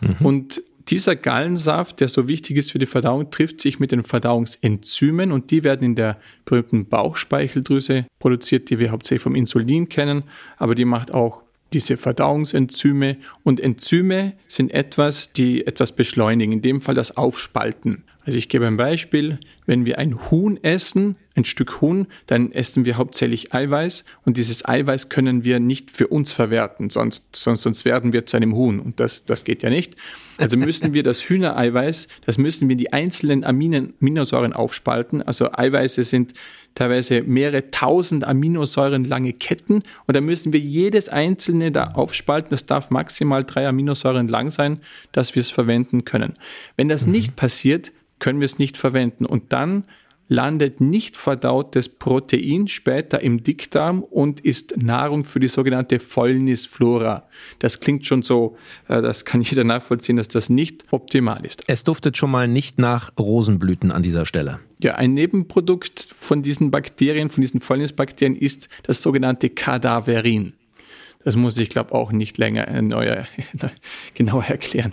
Mhm. 0.00 0.26
Und 0.26 0.62
dieser 0.88 1.14
Gallensaft, 1.14 2.00
der 2.00 2.08
so 2.08 2.26
wichtig 2.26 2.56
ist 2.56 2.72
für 2.72 2.80
die 2.80 2.86
Verdauung, 2.86 3.30
trifft 3.30 3.60
sich 3.60 3.78
mit 3.78 3.92
den 3.92 4.02
Verdauungsenzymen 4.02 5.30
und 5.30 5.52
die 5.52 5.62
werden 5.62 5.84
in 5.84 5.94
der 5.94 6.18
berühmten 6.44 6.86
Bauchspeicheldrüse 6.86 8.06
produziert, 8.18 8.70
die 8.70 8.80
wir 8.80 8.90
hauptsächlich 8.90 9.22
vom 9.22 9.36
Insulin 9.36 9.88
kennen, 9.88 10.24
aber 10.56 10.74
die 10.74 10.84
macht 10.84 11.12
auch 11.12 11.42
diese 11.72 11.96
Verdauungsenzyme. 11.96 13.16
Und 13.42 13.60
Enzyme 13.60 14.34
sind 14.46 14.72
etwas, 14.72 15.32
die 15.32 15.66
etwas 15.66 15.92
beschleunigen, 15.92 16.52
in 16.52 16.62
dem 16.62 16.80
Fall 16.80 16.94
das 16.94 17.16
Aufspalten. 17.16 18.04
Also 18.26 18.36
ich 18.36 18.50
gebe 18.50 18.66
ein 18.66 18.76
Beispiel, 18.76 19.38
wenn 19.66 19.86
wir 19.86 19.98
ein 19.98 20.30
Huhn 20.30 20.62
essen, 20.62 21.16
ein 21.34 21.46
Stück 21.46 21.80
Huhn, 21.80 22.06
dann 22.26 22.52
essen 22.52 22.84
wir 22.84 22.98
hauptsächlich 22.98 23.54
Eiweiß 23.54 24.04
und 24.26 24.36
dieses 24.36 24.64
Eiweiß 24.64 25.08
können 25.08 25.42
wir 25.42 25.58
nicht 25.58 25.90
für 25.90 26.06
uns 26.06 26.30
verwerten, 26.30 26.90
sonst, 26.90 27.24
sonst, 27.34 27.62
sonst 27.62 27.84
werden 27.86 28.12
wir 28.12 28.26
zu 28.26 28.36
einem 28.36 28.54
Huhn 28.54 28.78
und 28.78 29.00
das, 29.00 29.24
das 29.24 29.44
geht 29.44 29.62
ja 29.62 29.70
nicht. 29.70 29.96
Also 30.36 30.58
müssen 30.58 30.92
wir 30.92 31.02
das 31.02 31.22
Hühnereiweiß, 31.22 32.08
das 32.26 32.36
müssen 32.36 32.68
wir 32.68 32.76
die 32.76 32.92
einzelnen 32.92 33.42
Aminen, 33.42 33.94
Aminosäuren 34.00 34.52
aufspalten. 34.52 35.22
Also 35.22 35.50
Eiweiße 35.52 36.04
sind 36.04 36.34
teilweise 36.74 37.22
mehrere 37.22 37.70
tausend 37.70 38.24
Aminosäuren 38.24 39.04
lange 39.04 39.32
Ketten 39.32 39.82
und 40.06 40.16
da 40.16 40.20
müssen 40.20 40.52
wir 40.52 40.60
jedes 40.60 41.08
einzelne 41.08 41.72
da 41.72 41.88
aufspalten. 41.88 42.50
Das 42.50 42.66
darf 42.66 42.90
maximal 42.90 43.44
drei 43.44 43.68
Aminosäuren 43.68 44.28
lang 44.28 44.50
sein, 44.50 44.80
dass 45.12 45.34
wir 45.34 45.40
es 45.40 45.50
verwenden 45.50 46.04
können. 46.04 46.34
Wenn 46.76 46.88
das 46.88 47.06
mhm. 47.06 47.12
nicht 47.12 47.36
passiert, 47.36 47.92
können 48.18 48.40
wir 48.40 48.46
es 48.46 48.58
nicht 48.58 48.76
verwenden. 48.76 49.26
Und 49.26 49.52
dann 49.52 49.84
landet 50.30 50.80
nicht 50.80 51.16
verdautes 51.16 51.88
Protein 51.88 52.68
später 52.68 53.20
im 53.20 53.42
Dickdarm 53.42 54.02
und 54.02 54.40
ist 54.40 54.76
Nahrung 54.76 55.24
für 55.24 55.40
die 55.40 55.48
sogenannte 55.48 55.98
Fäulnisflora. 55.98 57.24
Das 57.58 57.80
klingt 57.80 58.06
schon 58.06 58.22
so, 58.22 58.56
äh, 58.88 59.02
das 59.02 59.24
kann 59.24 59.42
jeder 59.42 59.64
nachvollziehen, 59.64 60.16
dass 60.16 60.28
das 60.28 60.48
nicht 60.48 60.84
optimal 60.92 61.44
ist. 61.44 61.64
Es 61.66 61.82
duftet 61.82 62.16
schon 62.16 62.30
mal 62.30 62.46
nicht 62.46 62.78
nach 62.78 63.10
Rosenblüten 63.18 63.90
an 63.90 64.04
dieser 64.04 64.24
Stelle. 64.24 64.60
Ja, 64.80 64.94
ein 64.94 65.14
Nebenprodukt 65.14 66.08
von 66.16 66.42
diesen 66.42 66.70
Bakterien, 66.70 67.28
von 67.28 67.40
diesen 67.40 67.60
Fäulnisbakterien 67.60 68.36
ist 68.36 68.68
das 68.84 69.02
sogenannte 69.02 69.50
Kadaverin. 69.50 70.52
Das 71.24 71.34
muss 71.34 71.58
ich, 71.58 71.68
glaube 71.70 71.92
auch 71.92 72.12
nicht 72.12 72.38
länger 72.38 72.68
äh, 72.68 73.24
genauer 74.14 74.44
erklären. 74.44 74.92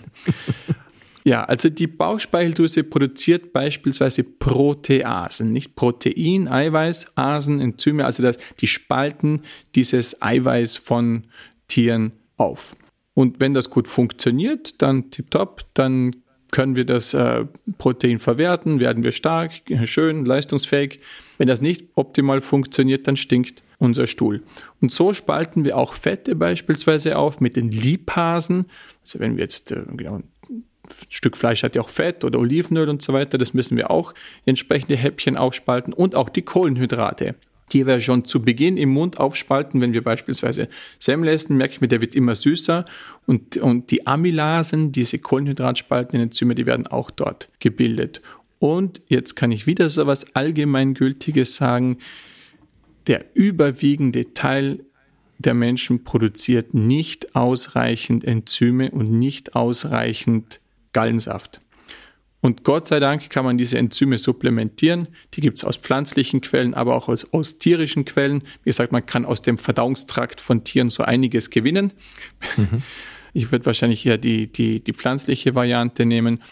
Ja, 1.24 1.44
also 1.44 1.68
die 1.68 1.86
Bauchspeicheldrüse 1.86 2.84
produziert 2.84 3.52
beispielsweise 3.52 4.24
Proteasen, 4.24 5.52
nicht 5.52 5.74
Protein, 5.74 6.48
Eiweiß, 6.48 7.08
Asen, 7.16 7.60
Enzyme, 7.60 8.04
also 8.04 8.22
das, 8.22 8.38
die 8.60 8.66
spalten 8.66 9.42
dieses 9.74 10.22
Eiweiß 10.22 10.76
von 10.76 11.24
Tieren 11.66 12.12
auf. 12.36 12.74
Und 13.14 13.40
wenn 13.40 13.52
das 13.52 13.68
gut 13.68 13.88
funktioniert, 13.88 14.80
dann 14.80 15.10
tipptopp, 15.10 15.64
dann 15.74 16.14
können 16.50 16.76
wir 16.76 16.84
das 16.84 17.14
äh, 17.14 17.44
Protein 17.76 18.18
verwerten, 18.18 18.80
werden 18.80 19.04
wir 19.04 19.12
stark, 19.12 19.52
schön, 19.84 20.24
leistungsfähig. 20.24 21.00
Wenn 21.36 21.48
das 21.48 21.60
nicht 21.60 21.88
optimal 21.94 22.40
funktioniert, 22.40 23.06
dann 23.06 23.16
stinkt 23.16 23.62
unser 23.78 24.06
Stuhl. 24.06 24.40
Und 24.80 24.92
so 24.92 25.12
spalten 25.14 25.64
wir 25.64 25.76
auch 25.76 25.92
Fette 25.92 26.34
beispielsweise 26.34 27.18
auf 27.18 27.40
mit 27.40 27.56
den 27.56 27.70
Lipasen. 27.70 28.66
Also 29.02 29.20
wenn 29.20 29.36
wir 29.36 29.42
jetzt 29.42 29.70
äh, 29.70 29.82
genau, 29.94 30.20
Stück 31.08 31.36
Fleisch 31.36 31.62
hat 31.62 31.76
ja 31.76 31.82
auch 31.82 31.88
Fett 31.88 32.24
oder 32.24 32.38
Olivenöl 32.38 32.88
und 32.88 33.02
so 33.02 33.12
weiter. 33.12 33.38
Das 33.38 33.54
müssen 33.54 33.76
wir 33.76 33.90
auch 33.90 34.14
entsprechende 34.46 34.96
Häppchen 34.96 35.36
aufspalten 35.36 35.92
und 35.92 36.14
auch 36.14 36.28
die 36.28 36.42
Kohlenhydrate. 36.42 37.34
Die 37.72 37.86
wir 37.86 38.00
schon 38.00 38.24
zu 38.24 38.40
Beginn 38.40 38.78
im 38.78 38.88
Mund 38.88 39.20
aufspalten, 39.20 39.82
wenn 39.82 39.92
wir 39.92 40.02
beispielsweise 40.02 40.68
Semmel 40.98 41.28
essen, 41.28 41.56
merke 41.58 41.74
ich 41.74 41.80
mir, 41.82 41.88
der 41.88 42.00
wird 42.00 42.14
immer 42.14 42.34
süßer 42.34 42.86
und, 43.26 43.58
und 43.58 43.90
die 43.90 44.06
Amylasen, 44.06 44.90
diese 44.90 45.18
kohlenhydratspaltenden 45.18 46.28
Enzyme, 46.28 46.54
die 46.54 46.64
werden 46.64 46.86
auch 46.86 47.10
dort 47.10 47.50
gebildet. 47.60 48.22
Und 48.58 49.02
jetzt 49.08 49.36
kann 49.36 49.52
ich 49.52 49.66
wieder 49.66 49.90
so 49.90 50.02
etwas 50.02 50.34
Allgemeingültiges 50.34 51.56
sagen. 51.56 51.98
Der 53.06 53.24
überwiegende 53.34 54.32
Teil 54.34 54.84
der 55.38 55.54
Menschen 55.54 56.04
produziert 56.04 56.74
nicht 56.74 57.36
ausreichend 57.36 58.24
Enzyme 58.24 58.90
und 58.90 59.12
nicht 59.12 59.54
ausreichend 59.54 60.60
Gallensaft. 60.98 61.60
Und 62.40 62.64
Gott 62.64 62.88
sei 62.88 62.98
Dank 62.98 63.30
kann 63.30 63.44
man 63.44 63.56
diese 63.56 63.78
Enzyme 63.78 64.18
supplementieren. 64.18 65.06
Die 65.34 65.40
gibt 65.40 65.58
es 65.58 65.64
aus 65.64 65.76
pflanzlichen 65.76 66.40
Quellen, 66.40 66.74
aber 66.74 66.96
auch 66.96 67.08
aus, 67.08 67.32
aus, 67.32 67.58
tierischen 67.58 68.04
Quellen. 68.04 68.42
Wie 68.64 68.70
gesagt, 68.70 68.90
man 68.90 69.06
kann 69.06 69.24
aus 69.24 69.40
dem 69.40 69.58
Verdauungstrakt 69.58 70.40
von 70.40 70.64
Tieren 70.64 70.90
so 70.90 71.04
einiges 71.04 71.50
gewinnen. 71.50 71.92
Mhm. 72.56 72.82
Ich 73.32 73.52
würde 73.52 73.66
wahrscheinlich 73.66 74.04
eher 74.06 74.18
die, 74.18 74.50
die, 74.50 74.82
die 74.82 74.92
pflanzliche 74.92 75.54
Variante 75.54 76.04
nehmen. 76.04 76.42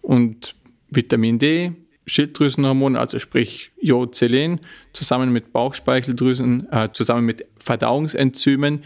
Und 0.00 0.56
Vitamin 0.90 1.38
D, 1.38 1.72
Schilddrüsenhormon, 2.06 2.96
also 2.96 3.20
sprich 3.20 3.70
Jod, 3.80 4.16
Selen, 4.16 4.58
zusammen 4.92 5.30
mit 5.32 5.52
Bauchspeicheldrüsen, 5.52 6.66
äh, 6.72 6.88
zusammen 6.92 7.24
mit 7.24 7.46
Verdauungsenzymen, 7.58 8.80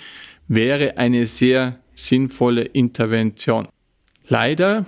wäre 0.48 0.98
eine 0.98 1.24
sehr 1.24 1.80
sinnvolle 1.94 2.62
Intervention. 2.62 3.68
Leider 4.28 4.84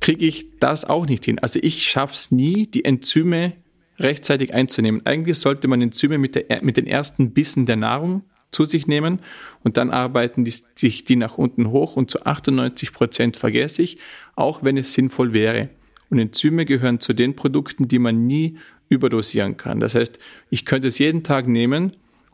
kriege 0.00 0.26
ich 0.26 0.58
das 0.58 0.84
auch 0.84 1.06
nicht 1.06 1.24
hin. 1.24 1.38
Also 1.38 1.58
ich 1.62 1.86
schaffe 1.86 2.14
es 2.14 2.30
nie, 2.30 2.66
die 2.66 2.84
Enzyme 2.84 3.52
rechtzeitig 3.98 4.52
einzunehmen. 4.52 5.06
Eigentlich 5.06 5.38
sollte 5.38 5.68
man 5.68 5.80
Enzyme 5.80 6.18
mit, 6.18 6.34
der, 6.34 6.62
mit 6.62 6.76
den 6.76 6.86
ersten 6.86 7.32
Bissen 7.32 7.66
der 7.66 7.76
Nahrung 7.76 8.22
zu 8.50 8.64
sich 8.64 8.86
nehmen 8.86 9.20
und 9.62 9.76
dann 9.76 9.90
arbeiten 9.90 10.44
die, 10.44 10.54
sich 10.74 11.04
die 11.04 11.16
nach 11.16 11.38
unten 11.38 11.70
hoch 11.70 11.96
und 11.96 12.10
zu 12.10 12.24
98 12.26 12.92
Prozent 12.92 13.36
vergesse 13.36 13.82
ich, 13.82 13.98
auch 14.34 14.62
wenn 14.62 14.76
es 14.76 14.92
sinnvoll 14.92 15.32
wäre. 15.32 15.70
Und 16.10 16.18
Enzyme 16.18 16.66
gehören 16.66 17.00
zu 17.00 17.14
den 17.14 17.34
Produkten, 17.34 17.88
die 17.88 17.98
man 17.98 18.26
nie 18.26 18.58
überdosieren 18.90 19.56
kann. 19.56 19.80
Das 19.80 19.94
heißt, 19.94 20.18
ich 20.50 20.66
könnte 20.66 20.88
es 20.88 20.98
jeden 20.98 21.22
Tag 21.22 21.48
nehmen 21.48 21.92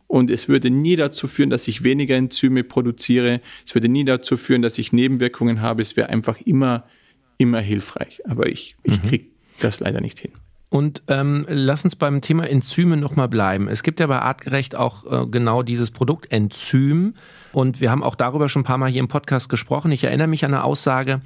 und 0.09 0.31
es 0.31 0.49
würde 0.49 0.71
nie 0.71 0.97
dazu 0.97 1.29
führen, 1.29 1.51
dass 1.51 1.69
ich 1.69 1.85
weniger 1.85 2.17
Enzyme 2.17 2.65
produziere. 2.65 3.41
Es 3.65 3.75
würde 3.75 3.89
nie 3.89 4.05
dazu 4.05 4.37
führen, 4.37 4.63
dass 4.63 4.79
ich 4.79 4.93
Nebenwirkungen 4.93 5.61
habe. 5.61 5.83
Es 5.83 5.97
wäre 5.97 6.09
einfach 6.09 6.41
immer, 6.41 6.85
immer 7.37 7.61
hilfreich. 7.61 8.23
Aber 8.27 8.49
ich, 8.49 8.75
ich 8.83 9.03
mhm. 9.03 9.09
kriege 9.09 9.27
das 9.61 9.81
leider 9.81 10.01
nicht 10.01 10.19
hin. 10.19 10.33
Und 10.71 11.03
ähm, 11.09 11.47
lass 11.49 11.85
uns 11.85 11.95
beim 11.95 12.21
Thema 12.21 12.49
Enzyme 12.49 12.97
nochmal 12.97 13.29
bleiben. 13.29 13.69
Es 13.69 13.83
gibt 13.83 14.01
ja 14.01 14.07
bei 14.07 14.19
Artgerecht 14.19 14.75
auch 14.75 15.05
äh, 15.11 15.27
genau 15.27 15.63
dieses 15.63 15.91
Produkt 15.91 16.33
Enzym. 16.33 17.15
Und 17.53 17.81
wir 17.81 17.91
haben 17.91 18.03
auch 18.03 18.15
darüber 18.15 18.49
schon 18.49 18.63
ein 18.63 18.67
paar 18.67 18.79
Mal 18.79 18.91
hier 18.91 19.01
im 19.01 19.09
Podcast 19.09 19.49
gesprochen. 19.49 19.93
Ich 19.93 20.05
erinnere 20.05 20.27
mich 20.27 20.45
an 20.45 20.55
eine 20.55 20.65
Aussage, 20.65 21.21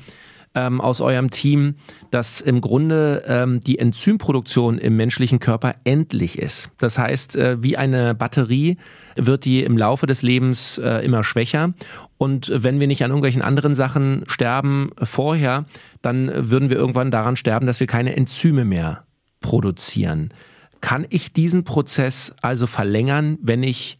ähm, 0.54 0.80
aus 0.80 1.00
eurem 1.00 1.30
Team, 1.30 1.76
dass 2.10 2.40
im 2.40 2.60
Grunde 2.60 3.24
ähm, 3.26 3.60
die 3.60 3.78
Enzymproduktion 3.78 4.78
im 4.78 4.96
menschlichen 4.96 5.40
Körper 5.40 5.74
endlich 5.84 6.38
ist. 6.38 6.70
Das 6.78 6.98
heißt, 6.98 7.36
äh, 7.36 7.62
wie 7.62 7.76
eine 7.76 8.14
Batterie 8.14 8.76
wird 9.16 9.44
die 9.44 9.62
im 9.62 9.76
Laufe 9.76 10.06
des 10.06 10.22
Lebens 10.22 10.78
äh, 10.78 11.04
immer 11.04 11.24
schwächer. 11.24 11.74
Und 12.18 12.50
wenn 12.54 12.80
wir 12.80 12.86
nicht 12.86 13.02
an 13.04 13.10
irgendwelchen 13.10 13.42
anderen 13.42 13.74
Sachen 13.74 14.24
sterben 14.26 14.90
vorher, 15.02 15.64
dann 16.02 16.30
würden 16.34 16.70
wir 16.70 16.76
irgendwann 16.76 17.10
daran 17.10 17.36
sterben, 17.36 17.66
dass 17.66 17.80
wir 17.80 17.86
keine 17.86 18.16
Enzyme 18.16 18.64
mehr 18.64 19.04
produzieren. 19.40 20.32
Kann 20.80 21.06
ich 21.10 21.32
diesen 21.32 21.64
Prozess 21.64 22.34
also 22.42 22.66
verlängern, 22.66 23.38
wenn 23.42 23.62
ich 23.62 23.98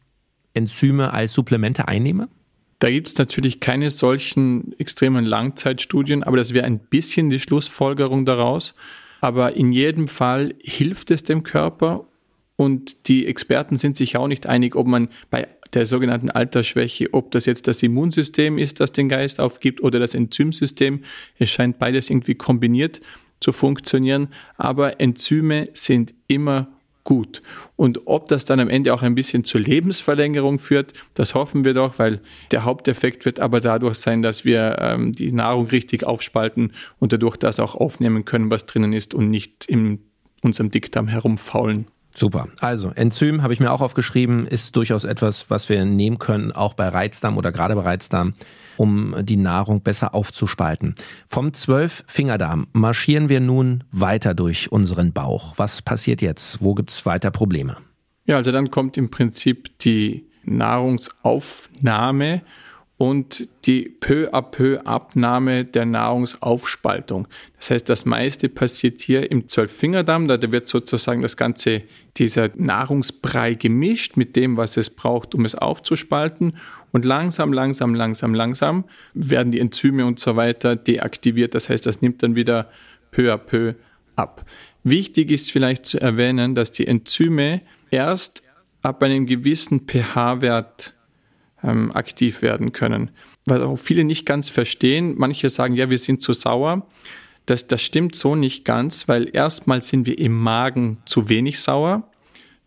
Enzyme 0.54 1.12
als 1.12 1.32
Supplemente 1.32 1.88
einnehme? 1.88 2.28
Da 2.82 2.90
gibt 2.90 3.06
es 3.06 3.16
natürlich 3.16 3.60
keine 3.60 3.92
solchen 3.92 4.74
extremen 4.76 5.24
Langzeitstudien, 5.24 6.24
aber 6.24 6.36
das 6.36 6.52
wäre 6.52 6.66
ein 6.66 6.80
bisschen 6.80 7.30
die 7.30 7.38
Schlussfolgerung 7.38 8.24
daraus. 8.24 8.74
Aber 9.20 9.54
in 9.54 9.70
jedem 9.70 10.08
Fall 10.08 10.54
hilft 10.60 11.12
es 11.12 11.22
dem 11.22 11.44
Körper 11.44 12.08
und 12.56 13.06
die 13.06 13.28
Experten 13.28 13.76
sind 13.76 13.96
sich 13.96 14.16
auch 14.16 14.26
nicht 14.26 14.48
einig, 14.48 14.74
ob 14.74 14.88
man 14.88 15.10
bei 15.30 15.46
der 15.74 15.86
sogenannten 15.86 16.28
Altersschwäche, 16.28 17.14
ob 17.14 17.30
das 17.30 17.46
jetzt 17.46 17.68
das 17.68 17.84
Immunsystem 17.84 18.58
ist, 18.58 18.80
das 18.80 18.90
den 18.90 19.08
Geist 19.08 19.38
aufgibt 19.38 19.80
oder 19.80 20.00
das 20.00 20.16
Enzymsystem. 20.16 21.02
Es 21.38 21.50
scheint 21.50 21.78
beides 21.78 22.10
irgendwie 22.10 22.34
kombiniert 22.34 22.98
zu 23.38 23.52
funktionieren, 23.52 24.26
aber 24.56 25.00
Enzyme 25.00 25.68
sind 25.72 26.14
immer 26.26 26.66
gut. 27.04 27.42
Und 27.76 28.06
ob 28.06 28.28
das 28.28 28.44
dann 28.44 28.60
am 28.60 28.68
Ende 28.68 28.94
auch 28.94 29.02
ein 29.02 29.14
bisschen 29.14 29.44
zur 29.44 29.60
Lebensverlängerung 29.60 30.58
führt, 30.58 30.92
das 31.14 31.34
hoffen 31.34 31.64
wir 31.64 31.74
doch, 31.74 31.98
weil 31.98 32.20
der 32.50 32.64
Haupteffekt 32.64 33.24
wird 33.24 33.40
aber 33.40 33.60
dadurch 33.60 33.96
sein, 33.96 34.22
dass 34.22 34.44
wir 34.44 34.76
ähm, 34.80 35.12
die 35.12 35.32
Nahrung 35.32 35.66
richtig 35.66 36.04
aufspalten 36.04 36.72
und 36.98 37.12
dadurch 37.12 37.36
das 37.36 37.60
auch 37.60 37.74
aufnehmen 37.74 38.24
können, 38.24 38.50
was 38.50 38.66
drinnen 38.66 38.92
ist 38.92 39.14
und 39.14 39.30
nicht 39.30 39.64
in 39.64 40.00
unserem 40.42 40.70
Dickdarm 40.70 41.08
herumfaulen. 41.08 41.86
Super. 42.14 42.48
Also 42.60 42.90
Enzym 42.94 43.42
habe 43.42 43.54
ich 43.54 43.60
mir 43.60 43.72
auch 43.72 43.80
aufgeschrieben, 43.80 44.46
ist 44.46 44.76
durchaus 44.76 45.04
etwas, 45.04 45.48
was 45.48 45.68
wir 45.68 45.84
nehmen 45.84 46.18
können, 46.18 46.52
auch 46.52 46.74
bei 46.74 46.88
Reizdarm 46.88 47.38
oder 47.38 47.52
gerade 47.52 47.74
bei 47.74 47.82
Reizdarm, 47.82 48.34
um 48.82 49.14
die 49.22 49.36
Nahrung 49.36 49.80
besser 49.80 50.12
aufzuspalten. 50.12 50.96
Vom 51.28 51.54
Zwölffingerdarm 51.54 52.66
marschieren 52.72 53.28
wir 53.28 53.38
nun 53.38 53.84
weiter 53.92 54.34
durch 54.34 54.72
unseren 54.72 55.12
Bauch. 55.12 55.54
Was 55.56 55.82
passiert 55.82 56.20
jetzt? 56.20 56.60
Wo 56.60 56.74
gibt 56.74 56.90
es 56.90 57.06
weiter 57.06 57.30
Probleme? 57.30 57.76
Ja, 58.24 58.34
also 58.36 58.50
dann 58.50 58.72
kommt 58.72 58.96
im 58.96 59.08
Prinzip 59.08 59.78
die 59.78 60.26
Nahrungsaufnahme 60.42 62.42
und 63.02 63.48
die 63.64 63.88
peu 63.88 64.32
à 64.32 64.42
peu 64.42 64.78
Abnahme 64.84 65.64
der 65.64 65.86
Nahrungsaufspaltung. 65.86 67.26
Das 67.56 67.72
heißt, 67.72 67.88
das 67.88 68.04
meiste 68.04 68.48
passiert 68.48 69.00
hier 69.00 69.28
im 69.28 69.48
Zwölffingerdarm, 69.48 70.28
da 70.28 70.40
wird 70.52 70.68
sozusagen 70.68 71.20
das 71.20 71.36
ganze, 71.36 71.82
dieser 72.16 72.50
Nahrungsbrei 72.54 73.54
gemischt 73.54 74.16
mit 74.16 74.36
dem, 74.36 74.56
was 74.56 74.76
es 74.76 74.88
braucht, 74.88 75.34
um 75.34 75.44
es 75.44 75.56
aufzuspalten. 75.56 76.56
Und 76.92 77.04
langsam, 77.04 77.52
langsam, 77.52 77.96
langsam, 77.96 78.34
langsam 78.34 78.84
werden 79.14 79.50
die 79.50 79.58
Enzyme 79.58 80.06
und 80.06 80.20
so 80.20 80.36
weiter 80.36 80.76
deaktiviert. 80.76 81.56
Das 81.56 81.68
heißt, 81.68 81.84
das 81.84 82.02
nimmt 82.02 82.22
dann 82.22 82.36
wieder 82.36 82.70
peu 83.10 83.32
à 83.32 83.36
peu 83.36 83.74
ab. 84.14 84.48
Wichtig 84.84 85.32
ist 85.32 85.50
vielleicht 85.50 85.86
zu 85.86 86.00
erwähnen, 86.00 86.54
dass 86.54 86.70
die 86.70 86.86
Enzyme 86.86 87.62
erst 87.90 88.44
ab 88.80 89.02
einem 89.02 89.26
gewissen 89.26 89.88
pH-Wert 89.88 90.94
ähm, 91.62 91.92
aktiv 91.92 92.42
werden 92.42 92.72
können. 92.72 93.10
Was 93.46 93.60
auch 93.60 93.76
viele 93.76 94.04
nicht 94.04 94.26
ganz 94.26 94.48
verstehen. 94.48 95.14
Manche 95.16 95.48
sagen, 95.48 95.74
ja, 95.74 95.90
wir 95.90 95.98
sind 95.98 96.20
zu 96.20 96.32
sauer. 96.32 96.86
Das, 97.46 97.66
das 97.66 97.82
stimmt 97.82 98.14
so 98.14 98.36
nicht 98.36 98.64
ganz, 98.64 99.08
weil 99.08 99.28
erstmal 99.34 99.82
sind 99.82 100.06
wir 100.06 100.18
im 100.18 100.38
Magen 100.40 100.98
zu 101.04 101.28
wenig 101.28 101.60
sauer. 101.60 102.08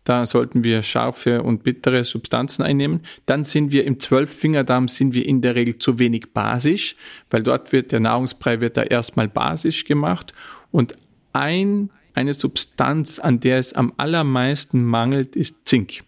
Da 0.04 0.24
sollten 0.24 0.62
wir 0.62 0.84
scharfe 0.84 1.42
und 1.42 1.64
bittere 1.64 2.04
Substanzen 2.04 2.62
einnehmen. 2.62 3.00
Dann 3.26 3.42
sind 3.42 3.72
wir 3.72 3.84
im 3.84 3.98
Zwölffingerdarm 3.98 4.86
sind 4.86 5.14
wir 5.14 5.26
in 5.26 5.40
der 5.40 5.56
Regel 5.56 5.78
zu 5.78 5.98
wenig 5.98 6.32
basisch, 6.32 6.94
weil 7.28 7.42
dort 7.42 7.72
wird 7.72 7.90
der 7.90 7.98
Nahrungsbrei 7.98 8.60
wird 8.60 8.76
da 8.76 8.84
erstmal 8.84 9.26
basisch 9.26 9.84
gemacht 9.84 10.32
und 10.70 10.94
ein, 11.32 11.90
eine 12.14 12.34
Substanz, 12.34 13.18
an 13.18 13.40
der 13.40 13.58
es 13.58 13.72
am 13.72 13.92
allermeisten 13.96 14.84
mangelt, 14.84 15.34
ist 15.34 15.56
Zink. 15.64 16.04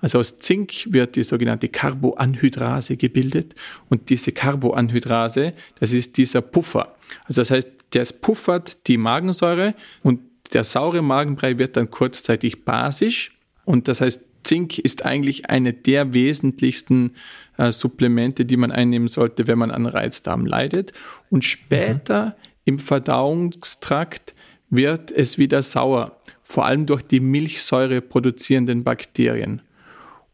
Also 0.00 0.18
aus 0.18 0.38
Zink 0.38 0.86
wird 0.86 1.16
die 1.16 1.22
sogenannte 1.22 1.68
Carboanhydrase 1.68 2.96
gebildet 2.96 3.54
und 3.88 4.10
diese 4.10 4.32
Carboanhydrase, 4.32 5.52
das 5.80 5.92
ist 5.92 6.16
dieser 6.16 6.40
Puffer. 6.40 6.94
Also 7.24 7.40
das 7.40 7.50
heißt, 7.50 7.68
der 7.92 8.04
puffert 8.20 8.86
die 8.86 8.96
Magensäure 8.96 9.74
und 10.02 10.20
der 10.52 10.64
saure 10.64 11.02
Magenbrei 11.02 11.58
wird 11.58 11.76
dann 11.76 11.90
kurzzeitig 11.90 12.64
basisch 12.64 13.32
und 13.64 13.88
das 13.88 14.00
heißt, 14.00 14.24
Zink 14.44 14.78
ist 14.78 15.04
eigentlich 15.04 15.50
eine 15.50 15.74
der 15.74 16.14
wesentlichsten 16.14 17.12
äh, 17.58 17.70
Supplemente, 17.70 18.46
die 18.46 18.56
man 18.56 18.72
einnehmen 18.72 19.08
sollte, 19.08 19.46
wenn 19.46 19.58
man 19.58 19.70
an 19.70 19.84
Reizdarm 19.84 20.46
leidet. 20.46 20.92
Und 21.28 21.44
später 21.44 22.22
mhm. 22.22 22.32
im 22.64 22.78
Verdauungstrakt 22.78 24.34
wird 24.70 25.10
es 25.10 25.36
wieder 25.36 25.62
sauer, 25.62 26.18
vor 26.42 26.64
allem 26.64 26.86
durch 26.86 27.02
die 27.02 27.20
Milchsäure 27.20 28.00
produzierenden 28.00 28.84
Bakterien. 28.84 29.60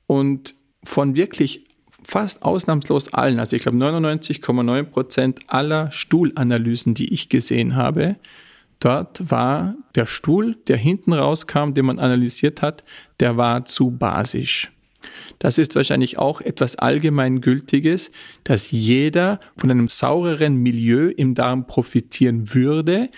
Und 0.07 0.55
von 0.83 1.17
wirklich 1.17 1.67
fast 2.03 2.43
ausnahmslos 2.43 3.12
allen, 3.12 3.38
also 3.38 3.57
ich 3.57 3.62
glaube 3.62 3.79
99,9 3.79 4.83
Prozent 4.85 5.40
aller 5.47 5.90
Stuhlanalysen, 5.90 6.95
die 6.95 7.12
ich 7.12 7.29
gesehen 7.29 7.77
habe, 7.77 8.14
dort 8.81 9.31
war 9.31 9.75
der 9.95 10.07
Stuhl, 10.07 10.57
der 10.69 10.77
hinten 10.77 11.12
rauskam, 11.12 11.73
den 11.73 11.87
man 11.87 11.99
analysiert 11.99 12.61
hat, 12.62 12.85
der 13.21 13.37
war 13.37 13.64
zu 13.64 13.90
basisch. 13.90 14.71
Das 15.38 15.59
ist 15.59 15.75
wahrscheinlich 15.75 16.19
auch 16.19 16.40
etwas 16.40 16.77
allgemeingültiges, 16.77 18.11
dass 18.45 18.71
jeder 18.71 19.40
von 19.57 19.71
einem 19.71 19.88
saureren 19.88 20.57
Milieu 20.57 21.11
im 21.11 21.35
Darm 21.35 21.67
profitieren 21.67 22.55
würde. 22.55 23.09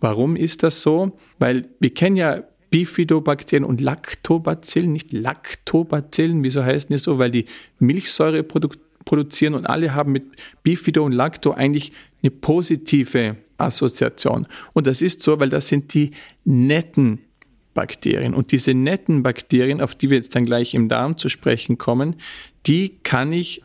Warum 0.00 0.36
ist 0.36 0.62
das 0.62 0.82
so? 0.82 1.16
Weil 1.38 1.68
wir 1.78 1.94
kennen 1.94 2.16
ja 2.16 2.42
Bifidobakterien 2.70 3.64
und 3.64 3.80
Lactobacillen, 3.80 4.92
nicht 4.92 5.12
Lactobacillen, 5.12 6.42
wieso 6.44 6.64
heißen 6.64 6.88
die 6.90 6.98
so? 6.98 7.18
Weil 7.18 7.30
die 7.30 7.46
Milchsäure 7.78 8.42
produ 8.42 8.68
produzieren 9.06 9.54
und 9.54 9.66
alle 9.66 9.94
haben 9.94 10.12
mit 10.12 10.24
Bifido 10.62 11.02
und 11.04 11.12
Lacto 11.12 11.52
eigentlich 11.52 11.90
eine 12.22 12.30
positive 12.30 13.36
Assoziation. 13.56 14.46
Und 14.74 14.86
das 14.86 15.00
ist 15.00 15.22
so, 15.22 15.40
weil 15.40 15.48
das 15.48 15.68
sind 15.68 15.94
die 15.94 16.10
netten 16.44 17.20
Bakterien. 17.74 18.34
Und 18.34 18.52
diese 18.52 18.74
netten 18.74 19.22
Bakterien, 19.22 19.80
auf 19.80 19.94
die 19.94 20.10
wir 20.10 20.18
jetzt 20.18 20.34
dann 20.34 20.44
gleich 20.44 20.74
im 20.74 20.88
Darm 20.88 21.16
zu 21.16 21.28
sprechen 21.28 21.78
kommen, 21.78 22.16
die 22.66 22.98
kann 23.02 23.32
ich 23.32 23.62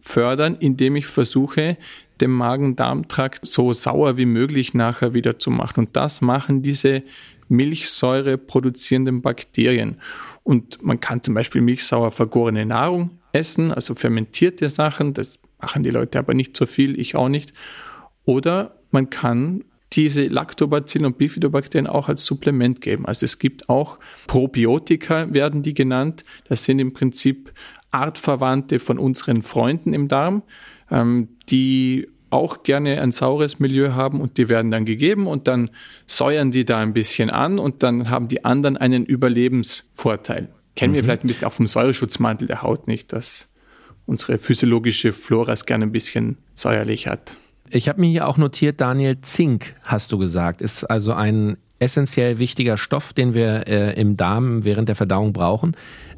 fördern, 0.00 0.56
indem 0.58 0.96
ich 0.96 1.06
versuche, 1.06 1.76
dem 2.20 2.32
Magen-Darm-Trakt 2.32 3.46
so 3.46 3.72
sauer 3.72 4.16
wie 4.16 4.26
möglich 4.26 4.74
nachher 4.74 5.14
wieder 5.14 5.38
zu 5.38 5.50
machen. 5.50 5.86
Und 5.86 5.96
das 5.96 6.20
machen 6.20 6.62
diese 6.62 7.02
Milchsäure 7.50 8.38
produzierenden 8.38 9.22
Bakterien. 9.22 9.98
Und 10.42 10.82
man 10.82 11.00
kann 11.00 11.22
zum 11.22 11.34
Beispiel 11.34 11.60
milchsauer 11.60 12.10
vergorene 12.10 12.64
Nahrung 12.64 13.18
essen, 13.32 13.72
also 13.72 13.94
fermentierte 13.94 14.68
Sachen. 14.68 15.14
Das 15.14 15.38
machen 15.60 15.82
die 15.82 15.90
Leute 15.90 16.18
aber 16.18 16.34
nicht 16.34 16.56
so 16.56 16.66
viel, 16.66 16.98
ich 16.98 17.16
auch 17.16 17.28
nicht. 17.28 17.52
Oder 18.24 18.76
man 18.90 19.10
kann 19.10 19.64
diese 19.92 20.26
Lactobacillen 20.26 21.06
und 21.06 21.18
Bifidobakterien 21.18 21.88
auch 21.88 22.08
als 22.08 22.24
Supplement 22.24 22.80
geben. 22.80 23.06
Also 23.06 23.24
es 23.24 23.38
gibt 23.38 23.68
auch 23.68 23.98
Probiotika, 24.26 25.32
werden 25.34 25.62
die 25.62 25.74
genannt. 25.74 26.24
Das 26.48 26.64
sind 26.64 26.78
im 26.78 26.92
Prinzip 26.92 27.52
Artverwandte 27.90 28.78
von 28.78 28.98
unseren 28.98 29.42
Freunden 29.42 29.92
im 29.92 30.06
Darm, 30.06 30.42
ähm, 30.90 31.28
die 31.48 32.08
auch 32.30 32.62
gerne 32.62 33.00
ein 33.00 33.12
saures 33.12 33.58
Milieu 33.58 33.92
haben 33.92 34.20
und 34.20 34.38
die 34.38 34.48
werden 34.48 34.70
dann 34.70 34.84
gegeben 34.84 35.26
und 35.26 35.48
dann 35.48 35.70
säuern 36.06 36.50
die 36.50 36.64
da 36.64 36.78
ein 36.78 36.92
bisschen 36.92 37.30
an 37.30 37.58
und 37.58 37.82
dann 37.82 38.08
haben 38.08 38.28
die 38.28 38.44
anderen 38.44 38.76
einen 38.76 39.04
Überlebensvorteil. 39.04 40.48
Kennen 40.76 40.92
mhm. 40.92 40.96
wir 40.96 41.04
vielleicht 41.04 41.24
ein 41.24 41.28
bisschen 41.28 41.46
auch 41.46 41.52
vom 41.52 41.66
Säureschutzmantel 41.66 42.46
der 42.46 42.62
Haut 42.62 42.86
nicht, 42.86 43.12
dass 43.12 43.48
unsere 44.06 44.38
physiologische 44.38 45.12
Flora 45.12 45.52
es 45.52 45.66
gerne 45.66 45.86
ein 45.86 45.92
bisschen 45.92 46.36
säuerlich 46.54 47.06
hat. 47.06 47.36
Ich 47.68 47.88
habe 47.88 48.00
mir 48.00 48.08
hier 48.08 48.26
auch 48.26 48.36
notiert, 48.36 48.80
Daniel, 48.80 49.20
Zink, 49.20 49.74
hast 49.82 50.10
du 50.10 50.18
gesagt, 50.18 50.60
ist 50.60 50.84
also 50.84 51.12
ein 51.12 51.56
essentiell 51.78 52.38
wichtiger 52.38 52.76
Stoff, 52.76 53.12
den 53.12 53.34
wir 53.34 53.66
äh, 53.68 54.00
im 54.00 54.16
Darm 54.16 54.64
während 54.64 54.88
der 54.88 54.96
Verdauung 54.96 55.32
brauchen. 55.32 55.76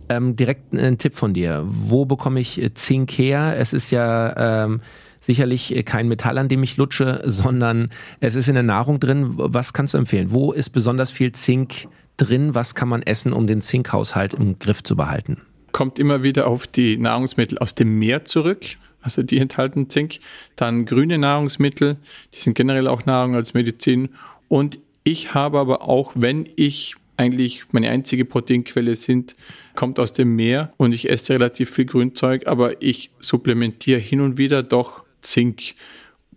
Ähm, 0.09 0.37
direkt 0.37 0.73
ein 0.73 0.99
Tipp 0.99 1.15
von 1.15 1.35
dir. 1.35 1.63
Wo 1.67 2.05
bekomme 2.05 2.41
ich 2.41 2.61
Zink 2.75 3.13
her? 3.13 3.55
Es 3.59 3.73
ist 3.73 3.91
ja 3.91 4.65
ähm, 4.65 4.81
sicherlich 5.23 5.83
kein 5.87 6.09
Metall, 6.09 6.37
an 6.37 6.49
dem 6.49 6.63
ich 6.63 6.77
lutsche, 6.77 7.23
sondern 7.25 7.91
es 8.21 8.35
ist 8.35 8.49
in 8.49 8.55
der 8.55 8.63
Nahrung 8.63 9.01
drin. 9.01 9.33
Was 9.37 9.73
kannst 9.73 9.95
du 9.95 9.99
empfehlen? 9.99 10.33
Wo 10.33 10.53
ist 10.53 10.71
besonders 10.71 11.11
viel 11.11 11.33
Zink 11.33 11.89
drin? 12.17 12.55
Was 12.55 12.75
kann 12.75 12.89
man 12.89 13.03
essen, 13.03 13.33
um 13.33 13.47
den 13.47 13.61
Zinkhaushalt 13.61 14.35
im 14.35 14.59
Griff 14.59 14.83
zu 14.83 14.97
behalten? 14.97 15.39
Kommt 15.73 15.99
immer 15.99 16.23
wieder 16.23 16.47
auf 16.49 16.67
die 16.67 16.99
Nahrungsmittel 16.99 17.59
aus 17.59 17.75
dem 17.75 17.99
Meer 17.99 18.25
zurück. 18.25 18.67
Also 19.01 19.23
die 19.23 19.39
enthalten 19.39 19.89
Zink. 19.89 20.19
Dann 20.57 20.85
grüne 20.85 21.19
Nahrungsmittel, 21.19 21.97
die 22.35 22.39
sind 22.39 22.55
generell 22.55 22.87
auch 22.87 23.07
Nahrung 23.07 23.35
als 23.35 23.55
Medizin. 23.55 24.11
Und 24.49 24.79
ich 25.05 25.35
habe 25.35 25.59
aber 25.59 25.83
auch, 25.83 26.13
wenn 26.15 26.49
ich 26.57 26.95
eigentlich 27.17 27.65
meine 27.73 27.91
einzige 27.91 28.25
Proteinquelle 28.25 28.95
sind, 28.95 29.35
kommt 29.75 29.99
aus 29.99 30.13
dem 30.13 30.35
Meer 30.37 30.73
und 30.77 30.93
ich 30.93 31.09
esse 31.09 31.35
relativ 31.35 31.71
viel 31.71 31.85
Grünzeug, 31.85 32.47
aber 32.47 32.83
ich 32.83 33.11
supplementiere 33.21 33.99
hin 33.99 34.21
und 34.21 34.39
wieder 34.39 34.63
doch 34.63 35.05
Zink 35.23 35.75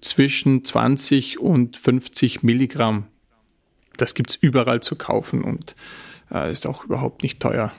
zwischen 0.02 0.63
20 0.63 1.39
und 1.39 1.78
50 1.78 2.43
Milligramm. 2.43 3.06
Das 3.98 4.13
gibt 4.13 4.30
es 4.32 4.36
überall 4.36 4.82
zu 4.82 4.95
kaufen 4.95 5.43
und 5.43 5.76
äh, 6.32 6.52
ist 6.52 6.67
auch 6.67 6.84
überhaupt 6.84 7.24
nicht 7.24 7.39
teuer. 7.39 7.71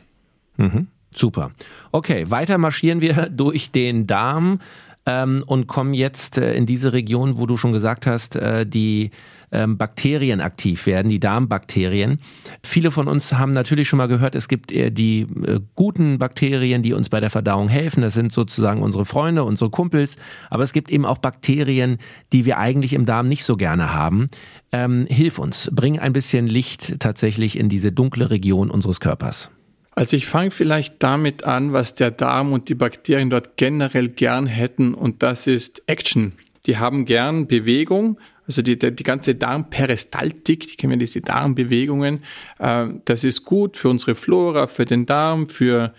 Mhm, 0.56 0.88
super. 1.14 1.52
Okay, 1.92 2.30
weiter 2.30 2.58
marschieren 2.58 3.00
wir 3.00 3.26
durch 3.30 3.70
den 3.70 4.06
Darm 4.06 4.60
ähm, 5.06 5.42
und 5.46 5.66
kommen 5.68 5.94
jetzt 5.94 6.36
äh, 6.36 6.54
in 6.54 6.66
diese 6.66 6.92
Region, 6.92 7.38
wo 7.38 7.46
du 7.46 7.56
schon 7.56 7.72
gesagt 7.72 8.06
hast, 8.06 8.36
äh, 8.36 8.66
die 8.66 9.10
ähm, 9.52 9.76
Bakterien 9.76 10.40
aktiv 10.40 10.86
werden, 10.86 11.08
die 11.08 11.20
Darmbakterien. 11.20 12.18
Viele 12.62 12.90
von 12.90 13.06
uns 13.08 13.32
haben 13.32 13.52
natürlich 13.52 13.88
schon 13.88 13.98
mal 13.98 14.08
gehört, 14.08 14.34
es 14.34 14.48
gibt 14.48 14.72
äh, 14.72 14.90
die 14.90 15.20
äh, 15.20 15.60
guten 15.74 16.18
Bakterien, 16.18 16.82
die 16.82 16.92
uns 16.92 17.08
bei 17.08 17.20
der 17.20 17.30
Verdauung 17.30 17.68
helfen. 17.68 18.02
Das 18.02 18.14
sind 18.14 18.32
sozusagen 18.32 18.82
unsere 18.82 19.04
Freunde, 19.04 19.44
unsere 19.44 19.70
Kumpels. 19.70 20.16
Aber 20.50 20.64
es 20.64 20.72
gibt 20.72 20.90
eben 20.90 21.06
auch 21.06 21.18
Bakterien, 21.18 21.98
die 22.32 22.44
wir 22.44 22.58
eigentlich 22.58 22.92
im 22.92 23.06
Darm 23.06 23.28
nicht 23.28 23.44
so 23.44 23.56
gerne 23.56 23.94
haben. 23.94 24.28
Ähm, 24.72 25.06
hilf 25.08 25.38
uns, 25.38 25.70
bring 25.72 25.98
ein 25.98 26.12
bisschen 26.12 26.46
Licht 26.48 26.98
tatsächlich 26.98 27.58
in 27.58 27.68
diese 27.68 27.92
dunkle 27.92 28.30
Region 28.30 28.70
unseres 28.70 29.00
Körpers. 29.00 29.50
Also 29.98 30.14
ich 30.14 30.26
fange 30.26 30.50
vielleicht 30.50 31.02
damit 31.02 31.44
an, 31.44 31.72
was 31.72 31.94
der 31.94 32.10
Darm 32.10 32.52
und 32.52 32.68
die 32.68 32.74
Bakterien 32.74 33.30
dort 33.30 33.56
generell 33.56 34.10
gern 34.10 34.46
hätten 34.46 34.92
und 34.92 35.22
das 35.22 35.46
ist 35.46 35.82
Action. 35.86 36.34
Die 36.66 36.76
haben 36.76 37.06
gern 37.06 37.46
Bewegung, 37.46 38.18
also 38.46 38.60
die, 38.60 38.78
die, 38.78 39.02
ganze 39.02 39.36
Darmperistaltik, 39.36 40.68
die 40.68 40.76
kennen 40.76 40.90
wir 40.90 40.98
diese 40.98 41.22
Darmbewegungen, 41.22 42.22
äh, 42.58 42.88
das 43.06 43.24
ist 43.24 43.46
gut 43.46 43.78
für 43.78 43.88
unsere 43.88 44.14
Flora, 44.14 44.66
für 44.66 44.84
den 44.84 45.06
Darm, 45.06 45.46
für 45.46 45.94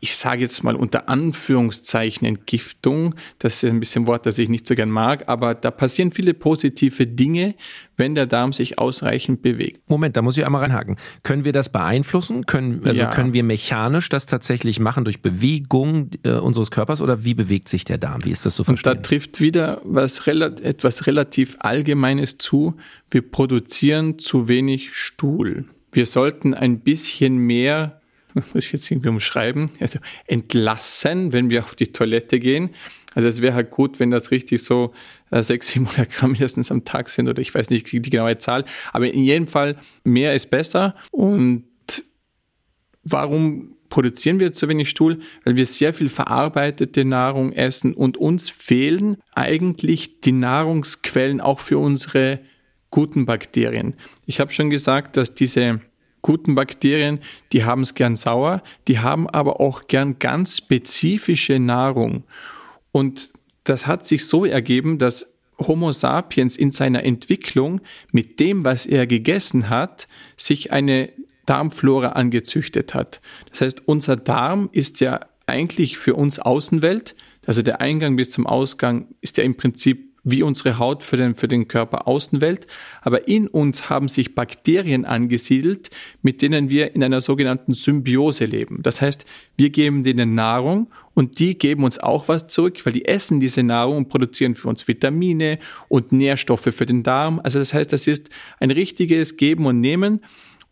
ich 0.00 0.16
sage 0.16 0.40
jetzt 0.40 0.64
mal 0.64 0.74
unter 0.74 1.08
Anführungszeichen 1.08 2.26
Entgiftung. 2.26 3.14
Das 3.38 3.62
ist 3.62 3.70
ein 3.70 3.80
bisschen 3.80 4.04
ein 4.04 4.06
Wort, 4.06 4.26
das 4.26 4.38
ich 4.38 4.48
nicht 4.48 4.66
so 4.66 4.74
gern 4.74 4.90
mag, 4.90 5.28
aber 5.28 5.54
da 5.54 5.70
passieren 5.70 6.10
viele 6.10 6.32
positive 6.32 7.06
Dinge, 7.06 7.54
wenn 7.96 8.14
der 8.14 8.26
Darm 8.26 8.54
sich 8.54 8.78
ausreichend 8.78 9.42
bewegt. 9.42 9.88
Moment, 9.88 10.16
da 10.16 10.22
muss 10.22 10.38
ich 10.38 10.46
einmal 10.46 10.62
reinhaken. 10.62 10.96
Können 11.22 11.44
wir 11.44 11.52
das 11.52 11.70
beeinflussen? 11.70 12.46
Können, 12.46 12.80
also 12.84 13.02
ja. 13.02 13.10
können 13.10 13.34
wir 13.34 13.44
mechanisch 13.44 14.08
das 14.08 14.24
tatsächlich 14.24 14.80
machen 14.80 15.04
durch 15.04 15.20
Bewegung 15.20 16.10
äh, 16.22 16.32
unseres 16.32 16.70
Körpers 16.70 17.02
oder 17.02 17.24
wie 17.24 17.34
bewegt 17.34 17.68
sich 17.68 17.84
der 17.84 17.98
Darm? 17.98 18.24
Wie 18.24 18.30
ist 18.30 18.46
das 18.46 18.56
so 18.56 18.64
verstehen? 18.64 18.92
Und 18.92 18.98
da 18.98 19.02
trifft 19.02 19.40
wieder 19.40 19.82
was, 19.84 20.26
etwas 20.26 21.06
relativ 21.06 21.56
Allgemeines 21.60 22.38
zu. 22.38 22.72
Wir 23.10 23.22
produzieren 23.22 24.18
zu 24.18 24.48
wenig 24.48 24.94
Stuhl. 24.94 25.66
Wir 25.92 26.06
sollten 26.06 26.54
ein 26.54 26.80
bisschen 26.80 27.36
mehr 27.36 27.99
muss 28.34 28.54
ich 28.54 28.72
jetzt 28.72 28.90
irgendwie 28.90 29.08
umschreiben, 29.08 29.70
also 29.80 29.98
entlassen, 30.26 31.32
wenn 31.32 31.50
wir 31.50 31.64
auf 31.64 31.74
die 31.74 31.92
Toilette 31.92 32.38
gehen. 32.40 32.70
Also 33.14 33.28
es 33.28 33.42
wäre 33.42 33.54
halt 33.54 33.70
gut, 33.70 33.98
wenn 33.98 34.10
das 34.10 34.30
richtig 34.30 34.62
so 34.62 34.92
äh, 35.30 35.42
600, 35.42 35.62
700 35.62 36.10
Gramm 36.10 36.32
mindestens 36.32 36.70
am 36.70 36.84
Tag 36.84 37.08
sind 37.08 37.28
oder 37.28 37.40
ich 37.40 37.54
weiß 37.54 37.70
nicht 37.70 37.90
die 37.90 38.00
genaue 38.02 38.38
Zahl. 38.38 38.64
Aber 38.92 39.10
in 39.10 39.24
jedem 39.24 39.46
Fall, 39.46 39.76
mehr 40.04 40.34
ist 40.34 40.50
besser. 40.50 40.94
Und 41.10 41.64
warum 43.02 43.76
produzieren 43.88 44.38
wir 44.38 44.52
zu 44.52 44.68
wenig 44.68 44.88
Stuhl? 44.90 45.18
Weil 45.44 45.56
wir 45.56 45.66
sehr 45.66 45.92
viel 45.92 46.08
verarbeitete 46.08 47.04
Nahrung 47.04 47.52
essen 47.52 47.94
und 47.94 48.16
uns 48.16 48.48
fehlen 48.48 49.16
eigentlich 49.34 50.20
die 50.20 50.32
Nahrungsquellen 50.32 51.40
auch 51.40 51.58
für 51.58 51.78
unsere 51.78 52.38
guten 52.90 53.26
Bakterien. 53.26 53.94
Ich 54.26 54.40
habe 54.40 54.52
schon 54.52 54.70
gesagt, 54.70 55.16
dass 55.16 55.34
diese 55.34 55.80
guten 56.22 56.54
Bakterien, 56.54 57.20
die 57.52 57.64
haben 57.64 57.82
es 57.82 57.94
gern 57.94 58.16
sauer, 58.16 58.62
die 58.88 58.98
haben 58.98 59.28
aber 59.28 59.60
auch 59.60 59.88
gern 59.88 60.18
ganz 60.18 60.58
spezifische 60.58 61.58
Nahrung. 61.58 62.24
Und 62.92 63.32
das 63.64 63.86
hat 63.86 64.06
sich 64.06 64.26
so 64.26 64.44
ergeben, 64.44 64.98
dass 64.98 65.26
Homo 65.58 65.92
sapiens 65.92 66.56
in 66.56 66.72
seiner 66.72 67.04
Entwicklung 67.04 67.80
mit 68.12 68.40
dem, 68.40 68.64
was 68.64 68.86
er 68.86 69.06
gegessen 69.06 69.68
hat, 69.68 70.08
sich 70.36 70.72
eine 70.72 71.12
Darmflora 71.46 72.10
angezüchtet 72.10 72.94
hat. 72.94 73.20
Das 73.50 73.60
heißt, 73.60 73.82
unser 73.86 74.16
Darm 74.16 74.70
ist 74.72 75.00
ja 75.00 75.20
eigentlich 75.46 75.98
für 75.98 76.14
uns 76.14 76.38
Außenwelt, 76.38 77.14
also 77.46 77.62
der 77.62 77.80
Eingang 77.80 78.16
bis 78.16 78.30
zum 78.30 78.46
Ausgang 78.46 79.08
ist 79.20 79.36
ja 79.38 79.44
im 79.44 79.56
Prinzip 79.56 80.09
wie 80.30 80.42
unsere 80.42 80.78
Haut 80.78 81.02
für 81.02 81.16
den, 81.16 81.34
für 81.34 81.48
den 81.48 81.68
Körper 81.68 82.06
Außenwelt, 82.06 82.66
aber 83.02 83.28
in 83.28 83.48
uns 83.48 83.88
haben 83.90 84.08
sich 84.08 84.34
Bakterien 84.34 85.04
angesiedelt, 85.04 85.90
mit 86.22 86.42
denen 86.42 86.70
wir 86.70 86.94
in 86.94 87.02
einer 87.02 87.20
sogenannten 87.20 87.74
Symbiose 87.74 88.44
leben. 88.44 88.82
Das 88.82 89.00
heißt, 89.00 89.24
wir 89.56 89.70
geben 89.70 90.02
denen 90.02 90.34
Nahrung 90.34 90.88
und 91.14 91.38
die 91.38 91.58
geben 91.58 91.84
uns 91.84 91.98
auch 91.98 92.28
was 92.28 92.46
zurück, 92.46 92.84
weil 92.84 92.92
die 92.92 93.04
essen 93.04 93.40
diese 93.40 93.62
Nahrung 93.62 93.98
und 93.98 94.08
produzieren 94.08 94.54
für 94.54 94.68
uns 94.68 94.88
Vitamine 94.88 95.58
und 95.88 96.12
Nährstoffe 96.12 96.72
für 96.72 96.86
den 96.86 97.02
Darm. 97.02 97.40
Also 97.42 97.58
das 97.58 97.74
heißt, 97.74 97.92
das 97.92 98.06
ist 98.06 98.30
ein 98.58 98.70
richtiges 98.70 99.36
Geben 99.36 99.66
und 99.66 99.80
Nehmen 99.80 100.20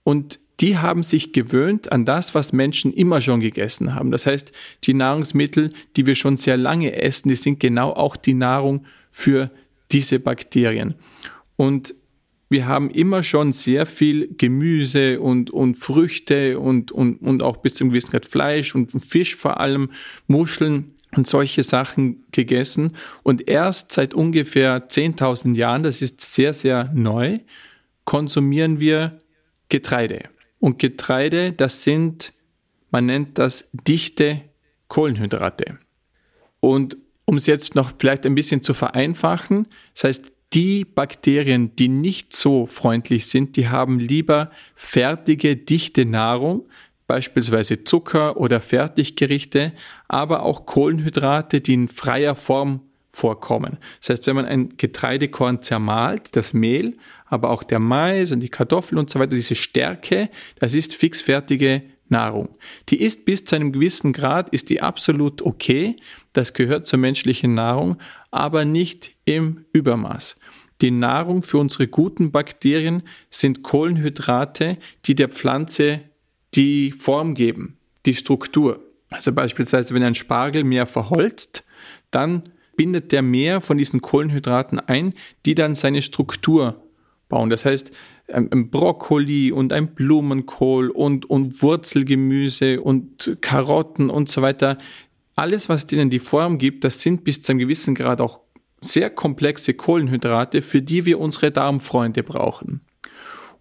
und 0.04 0.40
die 0.60 0.76
haben 0.76 1.02
sich 1.02 1.32
gewöhnt 1.32 1.92
an 1.92 2.04
das, 2.04 2.34
was 2.34 2.52
Menschen 2.52 2.92
immer 2.92 3.20
schon 3.20 3.40
gegessen 3.40 3.94
haben. 3.94 4.10
Das 4.10 4.26
heißt, 4.26 4.52
die 4.84 4.94
Nahrungsmittel, 4.94 5.72
die 5.96 6.06
wir 6.06 6.14
schon 6.14 6.36
sehr 6.36 6.56
lange 6.56 7.00
essen, 7.00 7.28
die 7.28 7.36
sind 7.36 7.60
genau 7.60 7.92
auch 7.92 8.16
die 8.16 8.34
Nahrung 8.34 8.84
für 9.10 9.48
diese 9.90 10.20
Bakterien. 10.20 10.94
Und 11.56 11.94
wir 12.50 12.66
haben 12.66 12.90
immer 12.90 13.22
schon 13.22 13.52
sehr 13.52 13.84
viel 13.84 14.34
Gemüse 14.36 15.20
und, 15.20 15.50
und 15.50 15.74
Früchte 15.74 16.58
und, 16.58 16.92
und, 16.92 17.20
und 17.20 17.42
auch 17.42 17.58
bis 17.58 17.74
zum 17.74 17.90
gewissen 17.90 18.10
Grad 18.10 18.26
Fleisch 18.26 18.74
und 18.74 18.90
Fisch 18.90 19.36
vor 19.36 19.60
allem, 19.60 19.90
Muscheln 20.26 20.94
und 21.14 21.26
solche 21.26 21.62
Sachen 21.62 22.24
gegessen. 22.32 22.92
Und 23.22 23.48
erst 23.48 23.92
seit 23.92 24.14
ungefähr 24.14 24.88
10.000 24.88 25.56
Jahren, 25.56 25.82
das 25.82 26.00
ist 26.00 26.20
sehr, 26.20 26.54
sehr 26.54 26.90
neu, 26.94 27.38
konsumieren 28.04 28.80
wir 28.80 29.18
Getreide. 29.68 30.22
Und 30.58 30.78
Getreide, 30.78 31.52
das 31.52 31.84
sind, 31.84 32.32
man 32.90 33.06
nennt 33.06 33.38
das 33.38 33.68
dichte 33.72 34.40
Kohlenhydrate. 34.88 35.78
Und 36.60 36.96
um 37.28 37.36
es 37.36 37.44
jetzt 37.44 37.74
noch 37.74 37.92
vielleicht 37.98 38.24
ein 38.24 38.34
bisschen 38.34 38.62
zu 38.62 38.72
vereinfachen, 38.72 39.66
das 39.92 40.04
heißt, 40.04 40.32
die 40.54 40.86
Bakterien, 40.86 41.76
die 41.76 41.88
nicht 41.88 42.34
so 42.34 42.64
freundlich 42.64 43.26
sind, 43.26 43.56
die 43.56 43.68
haben 43.68 44.00
lieber 44.00 44.50
fertige, 44.74 45.54
dichte 45.54 46.06
Nahrung, 46.06 46.64
beispielsweise 47.06 47.84
Zucker 47.84 48.38
oder 48.38 48.62
Fertiggerichte, 48.62 49.74
aber 50.08 50.42
auch 50.42 50.64
Kohlenhydrate, 50.64 51.60
die 51.60 51.74
in 51.74 51.88
freier 51.88 52.34
Form 52.34 52.80
vorkommen. 53.10 53.76
Das 54.00 54.08
heißt, 54.08 54.26
wenn 54.26 54.36
man 54.36 54.46
ein 54.46 54.70
Getreidekorn 54.78 55.60
zermahlt, 55.60 56.34
das 56.34 56.54
Mehl, 56.54 56.96
aber 57.26 57.50
auch 57.50 57.62
der 57.62 57.78
Mais 57.78 58.32
und 58.32 58.40
die 58.40 58.48
Kartoffel 58.48 58.96
und 58.96 59.10
so 59.10 59.18
weiter, 59.18 59.36
diese 59.36 59.54
Stärke, 59.54 60.28
das 60.60 60.72
ist 60.72 60.94
fixfertige 60.94 61.82
Nahrung. 62.10 62.50
Die 62.88 63.00
ist 63.00 63.24
bis 63.24 63.44
zu 63.44 63.56
einem 63.56 63.72
gewissen 63.72 64.12
Grad, 64.12 64.48
ist 64.50 64.70
die 64.70 64.80
absolut 64.80 65.42
okay. 65.42 65.94
Das 66.32 66.54
gehört 66.54 66.86
zur 66.86 66.98
menschlichen 66.98 67.54
Nahrung, 67.54 67.98
aber 68.30 68.64
nicht 68.64 69.12
im 69.24 69.64
Übermaß. 69.72 70.36
Die 70.80 70.90
Nahrung 70.90 71.42
für 71.42 71.58
unsere 71.58 71.88
guten 71.88 72.30
Bakterien 72.30 73.02
sind 73.30 73.62
Kohlenhydrate, 73.62 74.78
die 75.06 75.14
der 75.14 75.28
Pflanze 75.28 76.02
die 76.54 76.92
Form 76.92 77.34
geben, 77.34 77.78
die 78.06 78.14
Struktur. 78.14 78.80
Also 79.10 79.32
beispielsweise, 79.32 79.94
wenn 79.94 80.02
ein 80.02 80.14
Spargel 80.14 80.64
mehr 80.64 80.86
verholzt, 80.86 81.64
dann 82.10 82.50
bindet 82.76 83.10
der 83.10 83.22
mehr 83.22 83.60
von 83.60 83.76
diesen 83.76 84.00
Kohlenhydraten 84.00 84.78
ein, 84.78 85.14
die 85.44 85.54
dann 85.54 85.74
seine 85.74 86.00
Struktur 86.00 86.80
bauen. 87.28 87.50
Das 87.50 87.64
heißt, 87.64 87.90
ein 88.32 88.70
Brokkoli 88.70 89.52
und 89.52 89.72
ein 89.72 89.94
Blumenkohl 89.94 90.90
und, 90.90 91.28
und 91.28 91.62
Wurzelgemüse 91.62 92.80
und 92.80 93.38
Karotten 93.40 94.10
und 94.10 94.28
so 94.28 94.42
weiter. 94.42 94.78
Alles, 95.34 95.68
was 95.68 95.86
denen 95.86 96.10
die 96.10 96.18
Form 96.18 96.58
gibt, 96.58 96.84
das 96.84 97.00
sind 97.00 97.24
bis 97.24 97.42
zu 97.42 97.52
einem 97.52 97.60
gewissen 97.60 97.94
Grad 97.94 98.20
auch 98.20 98.40
sehr 98.80 99.10
komplexe 99.10 99.74
Kohlenhydrate, 99.74 100.62
für 100.62 100.82
die 100.82 101.04
wir 101.04 101.18
unsere 101.20 101.50
Darmfreunde 101.50 102.22
brauchen. 102.22 102.80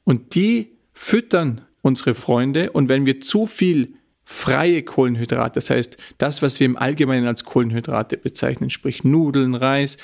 Und 0.03 0.35
die 0.35 0.69
füttern 0.93 1.61
unsere 1.81 2.13
Freunde 2.13 2.71
und 2.71 2.89
wenn 2.89 3.05
wir 3.05 3.19
zu 3.19 3.45
viel 3.45 3.93
freie 4.23 4.83
Kohlenhydrate, 4.83 5.53
das 5.53 5.69
heißt 5.69 5.97
das, 6.17 6.41
was 6.41 6.59
wir 6.59 6.65
im 6.65 6.77
Allgemeinen 6.77 7.27
als 7.27 7.45
Kohlenhydrate 7.45 8.17
bezeichnen, 8.17 8.69
sprich 8.69 9.03
Nudeln, 9.03 9.55
Reis, 9.55 9.97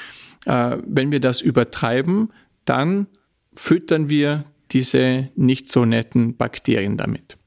äh, 0.46 0.78
wenn 0.86 1.12
wir 1.12 1.20
das 1.20 1.42
übertreiben, 1.42 2.32
dann 2.66 3.08
füttern 3.54 4.10
wir 4.10 4.46
diese 4.74 5.30
nicht 5.36 5.70
so 5.70 5.86
netten 5.86 6.36
Bakterien 6.36 6.98
damit. 6.98 7.38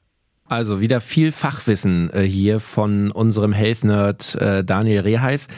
Also 0.48 0.80
wieder 0.80 1.00
viel 1.00 1.32
Fachwissen 1.32 2.10
äh, 2.12 2.22
hier 2.22 2.60
von 2.60 3.10
unserem 3.10 3.52
Health 3.52 3.84
Nerd 3.84 4.36
äh, 4.36 4.64
Daniel 4.64 5.00
Reheis. 5.00 5.48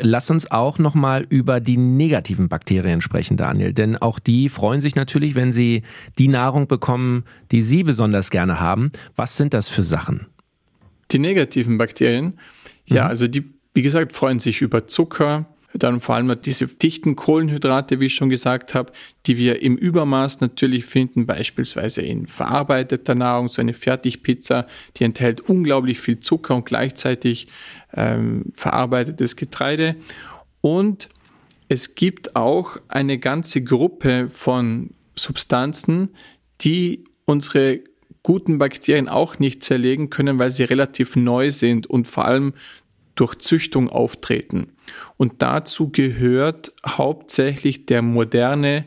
Lass 0.00 0.30
uns 0.30 0.50
auch 0.50 0.78
nochmal 0.78 1.26
über 1.28 1.60
die 1.60 1.76
negativen 1.76 2.48
Bakterien 2.48 3.02
sprechen, 3.02 3.36
Daniel. 3.36 3.72
Denn 3.72 3.96
auch 3.96 4.18
die 4.18 4.48
freuen 4.48 4.80
sich 4.80 4.96
natürlich, 4.96 5.34
wenn 5.34 5.52
sie 5.52 5.82
die 6.18 6.28
Nahrung 6.28 6.66
bekommen, 6.66 7.24
die 7.50 7.62
sie 7.62 7.84
besonders 7.84 8.30
gerne 8.30 8.58
haben. 8.58 8.90
Was 9.16 9.36
sind 9.36 9.54
das 9.54 9.68
für 9.68 9.84
Sachen? 9.84 10.26
Die 11.10 11.18
negativen 11.18 11.76
Bakterien, 11.78 12.34
ja, 12.86 13.04
mhm. 13.04 13.10
also 13.10 13.28
die, 13.28 13.44
wie 13.74 13.82
gesagt, 13.82 14.14
freuen 14.14 14.40
sich 14.40 14.62
über 14.62 14.86
Zucker, 14.86 15.46
dann 15.74 16.00
vor 16.00 16.14
allem 16.14 16.40
diese 16.40 16.66
dichten 16.66 17.16
Kohlenhydrate, 17.16 18.00
wie 18.00 18.06
ich 18.06 18.14
schon 18.14 18.28
gesagt 18.28 18.74
habe, 18.74 18.92
die 19.26 19.38
wir 19.38 19.62
im 19.62 19.76
Übermaß 19.76 20.40
natürlich 20.40 20.84
finden, 20.84 21.26
beispielsweise 21.26 22.02
in 22.02 22.26
verarbeiteter 22.26 23.14
Nahrung, 23.14 23.48
so 23.48 23.60
eine 23.62 23.72
Fertigpizza, 23.72 24.66
die 24.96 25.04
enthält 25.04 25.40
unglaublich 25.40 25.98
viel 26.00 26.20
Zucker 26.20 26.56
und 26.56 26.66
gleichzeitig 26.66 27.48
ähm, 27.94 28.52
verarbeitetes 28.56 29.36
Getreide. 29.36 29.96
Und 30.60 31.08
es 31.68 31.94
gibt 31.94 32.36
auch 32.36 32.76
eine 32.88 33.18
ganze 33.18 33.62
Gruppe 33.62 34.28
von 34.28 34.90
Substanzen, 35.16 36.10
die 36.60 37.04
unsere 37.24 37.80
guten 38.22 38.58
Bakterien 38.58 39.08
auch 39.08 39.38
nicht 39.38 39.62
zerlegen 39.62 40.10
können, 40.10 40.38
weil 40.38 40.50
sie 40.50 40.64
relativ 40.64 41.16
neu 41.16 41.50
sind 41.50 41.86
und 41.88 42.06
vor 42.06 42.24
allem 42.24 42.54
durch 43.14 43.36
Züchtung 43.36 43.88
auftreten. 43.88 44.72
Und 45.16 45.42
dazu 45.42 45.90
gehört 45.90 46.72
hauptsächlich 46.86 47.86
der 47.86 48.02
moderne 48.02 48.86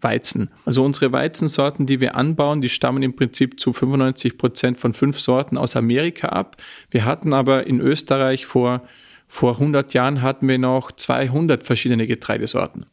Weizen. 0.00 0.50
Also 0.64 0.84
unsere 0.84 1.10
Weizensorten, 1.10 1.86
die 1.86 2.00
wir 2.00 2.14
anbauen, 2.14 2.60
die 2.60 2.68
stammen 2.68 3.02
im 3.02 3.16
Prinzip 3.16 3.58
zu 3.58 3.72
95 3.72 4.38
Prozent 4.38 4.78
von 4.78 4.92
fünf 4.92 5.18
Sorten 5.18 5.56
aus 5.56 5.74
Amerika 5.74 6.28
ab. 6.28 6.56
Wir 6.90 7.04
hatten 7.04 7.32
aber 7.32 7.66
in 7.66 7.80
Österreich 7.80 8.46
vor, 8.46 8.82
vor 9.26 9.54
100 9.54 9.94
Jahren 9.94 10.22
hatten 10.22 10.46
wir 10.46 10.58
noch 10.58 10.92
200 10.92 11.66
verschiedene 11.66 12.06
Getreidesorten. 12.06 12.86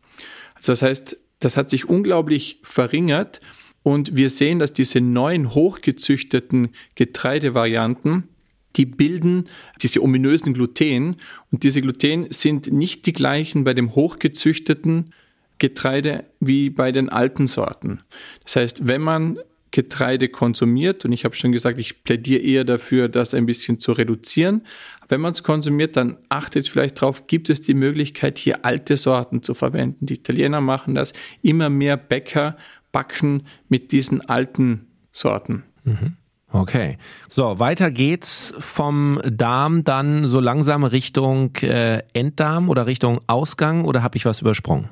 Also 0.55 0.71
das 0.71 0.81
heißt, 0.81 1.17
das 1.39 1.57
hat 1.57 1.69
sich 1.69 1.89
unglaublich 1.89 2.59
verringert 2.63 3.41
und 3.83 4.15
wir 4.15 4.29
sehen, 4.29 4.59
dass 4.59 4.73
diese 4.73 5.01
neuen 5.01 5.53
hochgezüchteten 5.53 6.69
Getreidevarianten 6.95 8.29
die 8.75 8.85
bilden 8.85 9.49
diese 9.81 10.01
ominösen 10.01 10.53
Gluten. 10.53 11.15
Und 11.51 11.63
diese 11.63 11.81
Gluten 11.81 12.27
sind 12.29 12.71
nicht 12.71 13.05
die 13.05 13.13
gleichen 13.13 13.63
bei 13.63 13.73
dem 13.73 13.95
hochgezüchteten 13.95 15.13
Getreide 15.59 16.25
wie 16.39 16.69
bei 16.69 16.91
den 16.91 17.09
alten 17.09 17.47
Sorten. 17.47 18.01
Das 18.43 18.55
heißt, 18.55 18.87
wenn 18.87 19.01
man 19.01 19.37
Getreide 19.71 20.27
konsumiert, 20.27 21.05
und 21.05 21.13
ich 21.13 21.23
habe 21.23 21.33
schon 21.33 21.53
gesagt, 21.53 21.79
ich 21.79 22.03
plädiere 22.03 22.41
eher 22.41 22.63
dafür, 22.65 23.07
das 23.07 23.33
ein 23.33 23.45
bisschen 23.45 23.79
zu 23.79 23.93
reduzieren. 23.93 24.63
Wenn 25.07 25.21
man 25.21 25.31
es 25.31 25.43
konsumiert, 25.43 25.95
dann 25.95 26.17
achtet 26.27 26.67
vielleicht 26.67 27.01
darauf, 27.01 27.27
gibt 27.27 27.49
es 27.49 27.61
die 27.61 27.73
Möglichkeit, 27.73 28.37
hier 28.37 28.65
alte 28.65 28.97
Sorten 28.97 29.43
zu 29.43 29.53
verwenden. 29.53 30.05
Die 30.05 30.15
Italiener 30.15 30.61
machen 30.61 30.95
das. 30.95 31.13
Immer 31.41 31.69
mehr 31.69 31.95
Bäcker 31.95 32.57
backen 32.91 33.43
mit 33.69 33.93
diesen 33.93 34.21
alten 34.21 34.87
Sorten. 35.13 35.63
Mhm. 35.85 36.17
Okay. 36.53 36.97
So, 37.29 37.59
weiter 37.59 37.91
geht's 37.91 38.53
vom 38.59 39.21
Darm 39.23 39.83
dann 39.83 40.27
so 40.27 40.39
langsam 40.39 40.83
Richtung 40.83 41.55
äh, 41.57 42.03
Enddarm 42.13 42.69
oder 42.69 42.87
Richtung 42.87 43.21
Ausgang 43.27 43.85
oder 43.85 44.03
habe 44.03 44.17
ich 44.17 44.25
was 44.25 44.41
übersprungen? 44.41 44.89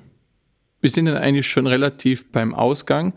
Wir 0.81 0.89
sind 0.89 1.05
dann 1.05 1.17
eigentlich 1.17 1.47
schon 1.47 1.67
relativ 1.67 2.31
beim 2.31 2.55
Ausgang, 2.55 3.13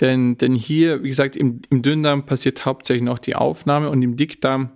denn, 0.00 0.36
denn 0.36 0.54
hier, 0.54 1.02
wie 1.02 1.08
gesagt, 1.08 1.36
im, 1.36 1.60
im 1.70 1.80
Dünndarm 1.80 2.26
passiert 2.26 2.66
hauptsächlich 2.66 3.02
noch 3.02 3.18
die 3.18 3.34
Aufnahme 3.34 3.88
und 3.88 4.02
im 4.02 4.16
Dickdarm 4.16 4.70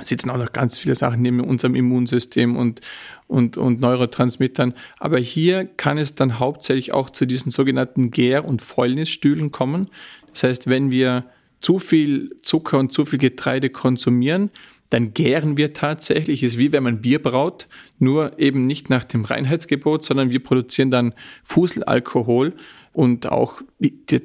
sitzen 0.00 0.30
auch 0.30 0.36
noch 0.36 0.52
ganz 0.52 0.78
viele 0.78 0.94
Sachen 0.94 1.22
neben 1.22 1.40
unserem 1.40 1.74
Immunsystem 1.74 2.54
und, 2.54 2.80
und, 3.26 3.56
und 3.56 3.80
Neurotransmittern. 3.80 4.74
Aber 4.98 5.18
hier 5.18 5.64
kann 5.64 5.98
es 5.98 6.14
dann 6.14 6.38
hauptsächlich 6.38 6.92
auch 6.92 7.10
zu 7.10 7.26
diesen 7.26 7.50
sogenannten 7.50 8.10
Gär- 8.10 8.44
und 8.44 8.62
Fäulnisstühlen 8.62 9.50
kommen. 9.50 9.88
Das 10.32 10.44
heißt, 10.44 10.68
wenn 10.68 10.90
wir 10.90 11.24
zu 11.60 11.78
viel 11.78 12.36
Zucker 12.42 12.78
und 12.78 12.92
zu 12.92 13.04
viel 13.04 13.18
Getreide 13.18 13.70
konsumieren, 13.70 14.50
dann 14.90 15.14
gären 15.14 15.56
wir 15.56 15.72
tatsächlich. 15.72 16.42
Ist 16.42 16.58
wie 16.58 16.72
wenn 16.72 16.82
man 16.82 17.00
Bier 17.00 17.20
braut, 17.20 17.66
nur 17.98 18.38
eben 18.38 18.66
nicht 18.66 18.90
nach 18.90 19.04
dem 19.04 19.24
Reinheitsgebot, 19.24 20.04
sondern 20.04 20.30
wir 20.30 20.42
produzieren 20.42 20.90
dann 20.90 21.14
Fuselalkohol 21.44 22.52
und 22.92 23.30
auch 23.30 23.60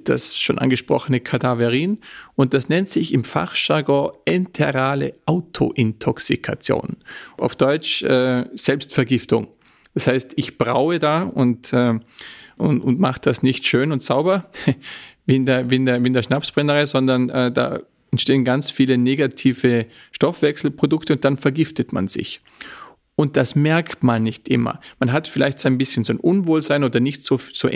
das 0.06 0.38
schon 0.38 0.58
angesprochene 0.58 1.20
Kadaverin. 1.20 2.00
Und 2.36 2.54
das 2.54 2.70
nennt 2.70 2.88
sich 2.88 3.14
im 3.14 3.24
Fachjargon 3.24 4.12
enterale 4.26 5.16
Autointoxikation. 5.26 6.98
Auf 7.38 7.56
Deutsch 7.56 8.02
äh, 8.04 8.46
Selbstvergiftung. 8.54 9.50
Das 9.94 10.08
heißt, 10.08 10.34
ich 10.38 10.58
braue 10.58 11.00
da 11.00 11.24
und, 11.24 11.74
äh, 11.74 12.00
und, 12.56 12.82
und 12.82 13.00
mache 13.00 13.20
das 13.22 13.44
nicht 13.44 13.68
schön 13.68 13.92
und 13.92 14.02
sauber 14.02 14.46
wie 15.26 15.36
in 15.36 15.46
der, 15.46 15.70
wie 15.70 15.76
in 15.76 15.86
der, 15.86 16.04
wie 16.04 16.08
in 16.08 16.14
der 16.14 16.24
Schnapsbrennerei, 16.24 16.86
sondern 16.86 17.30
äh, 17.30 17.52
da 17.52 17.80
entstehen 18.12 18.44
ganz 18.44 18.70
viele 18.70 18.98
negative 18.98 19.86
Stoffwechselprodukte 20.12 21.14
und 21.14 21.26
dann 21.26 21.38
vergiftet 21.38 21.94
man 21.94 22.08
sich. 22.08 22.42
Und 23.16 23.38
das 23.38 23.56
merkt 23.56 24.04
man 24.04 24.24
nicht 24.24 24.50
immer. 24.50 24.80
Man 25.00 25.12
hat 25.12 25.28
vielleicht 25.28 25.60
so 25.60 25.68
ein 25.68 25.78
bisschen 25.78 26.04
so 26.04 26.14
ein 26.14 26.20
Unwohlsein 26.20 26.84
oder 26.84 27.00
nicht 27.00 27.24
so, 27.24 27.40
so 27.54 27.70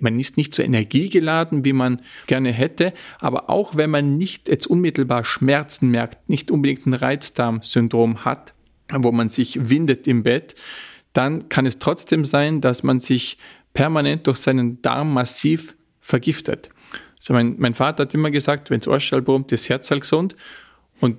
man 0.00 0.18
ist 0.18 0.36
nicht 0.36 0.54
so 0.54 0.62
energiegeladen, 0.62 1.64
wie 1.64 1.74
man 1.74 2.00
gerne 2.26 2.52
hätte. 2.52 2.92
Aber 3.20 3.50
auch 3.50 3.76
wenn 3.76 3.90
man 3.90 4.16
nicht 4.16 4.48
jetzt 4.48 4.66
unmittelbar 4.66 5.24
Schmerzen 5.24 5.90
merkt, 5.90 6.28
nicht 6.28 6.50
unbedingt 6.50 6.86
ein 6.86 6.94
Reizdarmsyndrom 6.94 8.24
hat, 8.24 8.54
wo 8.90 9.12
man 9.12 9.28
sich 9.28 9.68
windet 9.68 10.06
im 10.06 10.22
Bett, 10.22 10.54
dann 11.12 11.48
kann 11.48 11.66
es 11.66 11.78
trotzdem 11.78 12.24
sein, 12.24 12.60
dass 12.60 12.82
man 12.82 13.00
sich 13.00 13.36
permanent 13.74 14.26
durch 14.26 14.38
seinen 14.38 14.80
Darm 14.80 15.12
massiv 15.12 15.74
vergiftet. 16.00 16.70
Also 17.18 17.34
mein, 17.34 17.56
mein 17.58 17.74
Vater 17.74 18.04
hat 18.04 18.14
immer 18.14 18.30
gesagt, 18.30 18.70
wenn 18.70 18.80
es 18.80 18.88
Arschschall 18.88 19.22
brummt, 19.22 19.52
ist 19.52 19.68
Herz 19.68 19.90
halt 19.90 20.02
gesund. 20.02 20.36
Und 21.00 21.18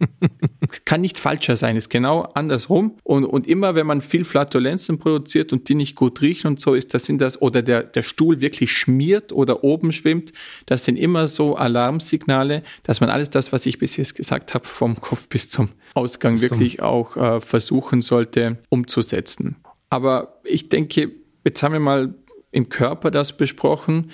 kann 0.84 1.00
nicht 1.00 1.18
falscher 1.18 1.56
sein, 1.56 1.76
ist 1.76 1.88
genau 1.88 2.22
andersrum. 2.34 2.96
Und, 3.04 3.24
und 3.24 3.46
immer, 3.46 3.74
wenn 3.74 3.86
man 3.86 4.00
viel 4.00 4.24
Flatulenzen 4.24 4.98
produziert 4.98 5.52
und 5.52 5.68
die 5.68 5.76
nicht 5.76 5.94
gut 5.94 6.20
riechen 6.20 6.48
und 6.48 6.60
so, 6.60 6.74
ist 6.74 6.94
das 6.94 7.04
sind 7.04 7.20
das, 7.20 7.40
oder 7.40 7.62
der, 7.62 7.84
der 7.84 8.02
Stuhl 8.02 8.40
wirklich 8.40 8.72
schmiert 8.72 9.32
oder 9.32 9.62
oben 9.62 9.92
schwimmt, 9.92 10.32
das 10.66 10.84
sind 10.84 10.96
immer 10.96 11.28
so 11.28 11.54
Alarmsignale, 11.54 12.62
dass 12.82 13.00
man 13.00 13.10
alles 13.10 13.30
das, 13.30 13.52
was 13.52 13.66
ich 13.66 13.78
bis 13.78 13.96
jetzt 13.96 14.16
gesagt 14.16 14.54
habe, 14.54 14.66
vom 14.66 15.00
Kopf 15.00 15.28
bis 15.28 15.48
zum 15.48 15.68
Ausgang 15.94 16.40
wirklich 16.40 16.82
auch 16.82 17.16
äh, 17.16 17.40
versuchen 17.40 18.00
sollte 18.00 18.58
umzusetzen. 18.68 19.56
Aber 19.90 20.40
ich 20.44 20.68
denke, 20.68 21.12
jetzt 21.44 21.62
haben 21.62 21.72
wir 21.72 21.80
mal 21.80 22.14
im 22.50 22.68
Körper 22.68 23.10
das 23.10 23.36
besprochen 23.36 24.10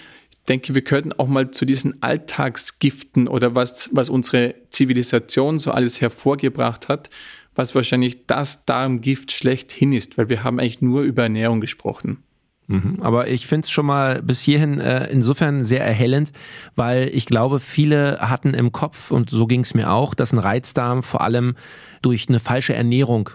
denke, 0.48 0.74
wir 0.74 0.82
könnten 0.82 1.12
auch 1.12 1.26
mal 1.26 1.50
zu 1.50 1.64
diesen 1.64 2.02
Alltagsgiften 2.02 3.28
oder 3.28 3.54
was, 3.54 3.88
was 3.92 4.08
unsere 4.08 4.54
Zivilisation 4.70 5.58
so 5.58 5.70
alles 5.70 6.00
hervorgebracht 6.00 6.88
hat, 6.88 7.10
was 7.54 7.74
wahrscheinlich 7.74 8.26
das 8.26 8.64
Darmgift 8.64 9.32
schlechthin 9.32 9.92
ist, 9.92 10.18
weil 10.18 10.28
wir 10.28 10.44
haben 10.44 10.58
eigentlich 10.58 10.82
nur 10.82 11.02
über 11.02 11.22
Ernährung 11.24 11.60
gesprochen. 11.60 12.22
Mhm. 12.66 12.98
Aber 13.00 13.28
ich 13.28 13.46
finde 13.46 13.64
es 13.64 13.70
schon 13.70 13.86
mal 13.86 14.22
bis 14.22 14.40
hierhin 14.40 14.80
äh, 14.80 15.06
insofern 15.10 15.64
sehr 15.64 15.84
erhellend, 15.84 16.32
weil 16.76 17.10
ich 17.12 17.26
glaube, 17.26 17.60
viele 17.60 18.18
hatten 18.20 18.54
im 18.54 18.72
Kopf, 18.72 19.10
und 19.10 19.30
so 19.30 19.46
ging 19.46 19.60
es 19.60 19.74
mir 19.74 19.92
auch, 19.92 20.14
dass 20.14 20.32
ein 20.32 20.38
Reizdarm 20.38 21.02
vor 21.02 21.20
allem 21.20 21.56
durch 22.00 22.28
eine 22.28 22.40
falsche 22.40 22.74
Ernährung 22.74 23.30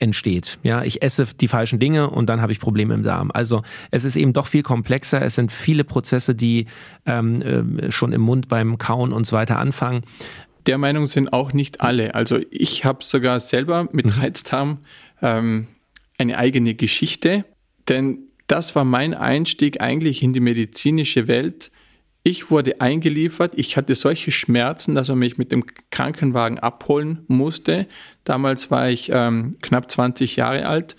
entsteht. 0.00 0.58
Ja, 0.62 0.82
ich 0.82 1.02
esse 1.02 1.26
die 1.38 1.46
falschen 1.46 1.78
Dinge 1.78 2.10
und 2.10 2.28
dann 2.28 2.40
habe 2.40 2.52
ich 2.52 2.58
Probleme 2.58 2.94
im 2.94 3.02
Darm. 3.02 3.30
Also 3.32 3.62
es 3.90 4.04
ist 4.04 4.16
eben 4.16 4.32
doch 4.32 4.46
viel 4.46 4.62
komplexer. 4.62 5.22
Es 5.22 5.34
sind 5.34 5.52
viele 5.52 5.84
Prozesse, 5.84 6.34
die 6.34 6.66
ähm, 7.06 7.42
äh, 7.42 7.92
schon 7.92 8.12
im 8.12 8.22
Mund 8.22 8.48
beim 8.48 8.78
Kauen 8.78 9.12
und 9.12 9.26
so 9.26 9.36
weiter 9.36 9.58
anfangen. 9.58 10.02
Der 10.66 10.78
Meinung 10.78 11.06
sind 11.06 11.32
auch 11.32 11.52
nicht 11.52 11.80
alle. 11.80 12.14
Also 12.14 12.38
ich 12.50 12.84
habe 12.84 13.04
sogar 13.04 13.40
selber 13.40 13.88
mit 13.92 14.06
mhm. 14.06 14.22
Reizdarm 14.22 14.78
ähm, 15.22 15.68
eine 16.18 16.38
eigene 16.38 16.74
Geschichte, 16.74 17.44
denn 17.88 18.30
das 18.46 18.74
war 18.74 18.84
mein 18.84 19.14
Einstieg 19.14 19.80
eigentlich 19.80 20.22
in 20.22 20.32
die 20.32 20.40
medizinische 20.40 21.28
Welt. 21.28 21.70
Ich 22.22 22.50
wurde 22.50 22.82
eingeliefert, 22.82 23.54
ich 23.56 23.78
hatte 23.78 23.94
solche 23.94 24.30
Schmerzen, 24.30 24.94
dass 24.94 25.08
man 25.08 25.18
mich 25.18 25.38
mit 25.38 25.52
dem 25.52 25.64
Krankenwagen 25.90 26.58
abholen 26.58 27.24
musste. 27.28 27.86
Damals 28.24 28.70
war 28.70 28.90
ich 28.90 29.10
ähm, 29.12 29.56
knapp 29.62 29.90
20 29.90 30.36
Jahre 30.36 30.66
alt 30.66 30.96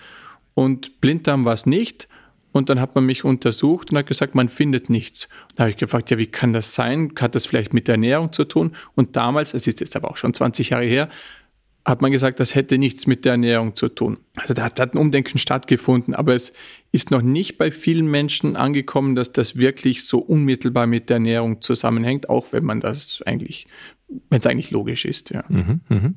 und 0.56 1.00
Blinddarm 1.00 1.46
war 1.46 1.54
es 1.54 1.68
nicht. 1.68 2.08
Und 2.54 2.70
dann 2.70 2.82
hat 2.82 2.96
man 2.96 3.06
mich 3.06 3.24
untersucht 3.24 3.92
und 3.92 3.98
hat 3.98 4.08
gesagt, 4.08 4.36
man 4.36 4.50
findet 4.50 4.90
nichts. 4.90 5.30
Und 5.50 5.60
da 5.60 5.64
habe 5.64 5.72
ich 5.72 5.78
gefragt, 5.78 6.12
ja, 6.12 6.18
wie 6.18 6.28
kann 6.28 6.52
das 6.52 6.74
sein? 6.76 7.14
Hat 7.20 7.36
das 7.36 7.46
vielleicht 7.46 7.74
mit 7.74 7.88
der 7.88 7.94
Ernährung 7.94 8.34
zu 8.34 8.44
tun? 8.44 8.74
Und 8.96 9.16
damals, 9.16 9.54
es 9.54 9.68
ist 9.68 9.80
jetzt 9.80 9.96
aber 9.96 10.10
auch 10.10 10.18
schon 10.18 10.34
20 10.34 10.72
Jahre 10.72 10.86
her, 10.86 11.08
hat 11.84 12.02
man 12.02 12.12
gesagt, 12.12 12.40
das 12.40 12.54
hätte 12.54 12.78
nichts 12.78 13.08
mit 13.08 13.26
der 13.26 13.34
Ernährung 13.34 13.76
zu 13.76 13.90
tun. 13.90 14.18
Also 14.36 14.54
da 14.54 14.64
hat, 14.64 14.80
hat 14.80 14.94
ein 14.94 15.00
Umdenken 15.00 15.38
stattgefunden, 15.38 16.14
aber 16.14 16.36
es 16.36 16.54
ist 16.92 17.10
noch 17.10 17.22
nicht 17.22 17.58
bei 17.58 17.72
vielen 17.72 18.10
Menschen 18.10 18.56
angekommen, 18.56 19.16
dass 19.16 19.34
das 19.34 19.56
wirklich 19.56 20.06
so 20.06 20.20
unmittelbar 20.20 20.86
mit 20.86 21.10
der 21.10 21.16
Ernährung 21.16 21.62
zusammenhängt, 21.62 22.30
auch 22.30 22.48
wenn 22.52 22.66
man 22.66 22.82
das 22.82 23.22
eigentlich 23.26 23.68
wenn 24.30 24.40
es 24.40 24.46
eigentlich 24.46 24.72
logisch 24.72 25.06
ist, 25.06 25.30
ja. 25.30 25.44
Mhm, 25.50 25.82
mhm. 25.90 26.16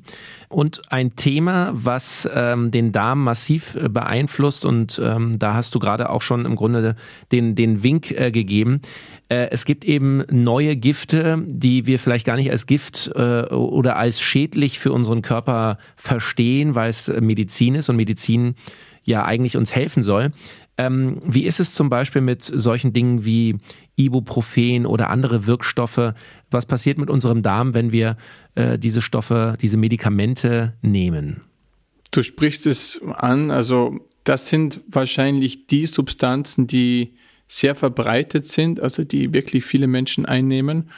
Und 0.49 0.81
ein 0.91 1.15
Thema, 1.15 1.71
was 1.73 2.27
ähm, 2.33 2.71
den 2.71 2.91
Darm 2.91 3.23
massiv 3.23 3.75
äh, 3.75 3.89
beeinflusst, 3.89 4.65
und 4.65 4.99
ähm, 5.03 5.37
da 5.37 5.53
hast 5.53 5.75
du 5.75 5.79
gerade 5.79 6.09
auch 6.09 6.21
schon 6.21 6.45
im 6.45 6.55
Grunde 6.55 6.95
den, 7.31 7.55
den 7.55 7.83
Wink 7.83 8.11
äh, 8.11 8.31
gegeben. 8.31 8.81
Äh, 9.29 9.49
es 9.51 9.65
gibt 9.65 9.85
eben 9.85 10.23
neue 10.29 10.75
Gifte, 10.75 11.43
die 11.45 11.85
wir 11.87 11.99
vielleicht 11.99 12.25
gar 12.25 12.35
nicht 12.35 12.51
als 12.51 12.67
Gift 12.67 13.11
äh, 13.15 13.45
oder 13.53 13.97
als 13.97 14.19
schädlich 14.19 14.79
für 14.79 14.91
unseren 14.91 15.21
Körper 15.21 15.77
verstehen, 15.95 16.75
weil 16.75 16.89
es 16.89 17.07
Medizin 17.07 17.75
ist 17.75 17.89
und 17.89 17.95
Medizin 17.95 18.55
ja 19.03 19.23
eigentlich 19.23 19.57
uns 19.57 19.75
helfen 19.75 20.03
soll. 20.03 20.31
Ähm, 20.77 21.21
wie 21.23 21.45
ist 21.45 21.59
es 21.59 21.73
zum 21.73 21.89
Beispiel 21.89 22.21
mit 22.21 22.43
solchen 22.43 22.91
Dingen 22.91 23.23
wie 23.23 23.57
Ibuprofen 23.95 24.85
oder 24.85 25.09
andere 25.09 25.47
Wirkstoffe? 25.47 26.13
Was 26.55 26.65
passiert 26.65 26.97
mit 26.97 27.09
unserem 27.09 27.41
Darm, 27.41 27.73
wenn 27.73 27.91
wir 27.91 28.15
äh, 28.55 28.79
diese 28.79 29.01
Stoffe, 29.01 29.57
diese 29.61 29.75
Medikamente 29.75 30.73
nehmen? 30.81 31.41
Du 32.11 32.23
sprichst 32.23 32.65
es 32.65 33.01
an, 33.17 33.51
also 33.51 33.99
das 34.23 34.47
sind 34.47 34.79
wahrscheinlich 34.87 35.67
die 35.67 35.85
Substanzen, 35.85 36.65
die 36.65 37.11
sehr 37.45 37.75
verbreitet 37.75 38.45
sind, 38.45 38.79
also 38.79 39.03
die 39.03 39.33
wirklich 39.33 39.65
viele 39.65 39.87
Menschen 39.87 40.25
einnehmen 40.25 40.89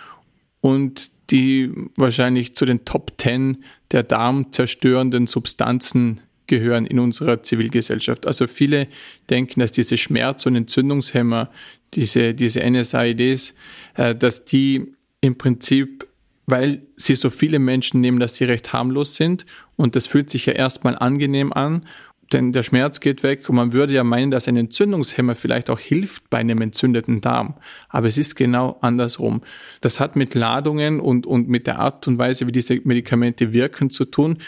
und 0.61 1.09
die 1.31 1.71
wahrscheinlich 1.97 2.53
zu 2.53 2.65
den 2.65 2.85
Top 2.85 3.13
10 3.17 3.57
der 3.89 4.03
darmzerstörenden 4.03 5.25
Substanzen 5.25 6.21
gehören 6.45 6.85
in 6.85 6.99
unserer 6.99 7.41
Zivilgesellschaft. 7.41 8.27
Also 8.27 8.45
viele 8.45 8.87
denken, 9.31 9.59
dass 9.59 9.71
diese 9.71 9.97
Schmerz- 9.97 10.45
und 10.45 10.55
Entzündungshemmer, 10.55 11.49
diese, 11.95 12.35
diese 12.35 12.59
NSAIDs, 12.59 13.55
äh, 13.95 14.13
dass 14.13 14.45
die 14.45 14.93
im 15.27 15.37
Prinzip, 15.37 16.07
weil 16.47 16.81
sie 16.95 17.15
so 17.15 17.29
viele 17.29 17.59
Menschen 17.59 18.01
nehmen, 18.01 18.19
dass 18.19 18.35
sie 18.35 18.45
recht 18.45 18.73
harmlos 18.73 19.15
sind 19.15 19.45
und 19.75 19.95
das 19.95 20.07
fühlt 20.07 20.29
sich 20.29 20.45
ja 20.45 20.53
erstmal 20.53 20.97
angenehm 20.97 21.53
an, 21.53 21.85
denn 22.33 22.51
der 22.51 22.63
Schmerz 22.63 22.99
geht 22.99 23.23
weg 23.23 23.47
und 23.47 23.55
man 23.55 23.73
würde 23.73 23.93
ja 23.93 24.03
meinen, 24.03 24.31
dass 24.31 24.47
ein 24.47 24.57
Entzündungshemmer 24.57 25.35
vielleicht 25.35 25.69
auch 25.69 25.79
hilft 25.79 26.29
bei 26.29 26.39
einem 26.39 26.61
entzündeten 26.61 27.21
Darm. 27.21 27.55
Aber 27.89 28.07
es 28.07 28.17
ist 28.17 28.35
genau 28.35 28.77
andersrum. 28.81 29.41
Das 29.79 29.99
hat 29.99 30.17
mit 30.17 30.35
Ladungen 30.35 30.99
und, 30.99 31.25
und 31.25 31.47
mit 31.47 31.67
der 31.67 31.79
Art 31.79 32.05
und 32.07 32.17
Weise, 32.17 32.47
wie 32.47 32.51
diese 32.51 32.81
Medikamente 32.83 33.53
wirken, 33.53 33.89
zu 33.89 34.03
tun, 34.03 34.39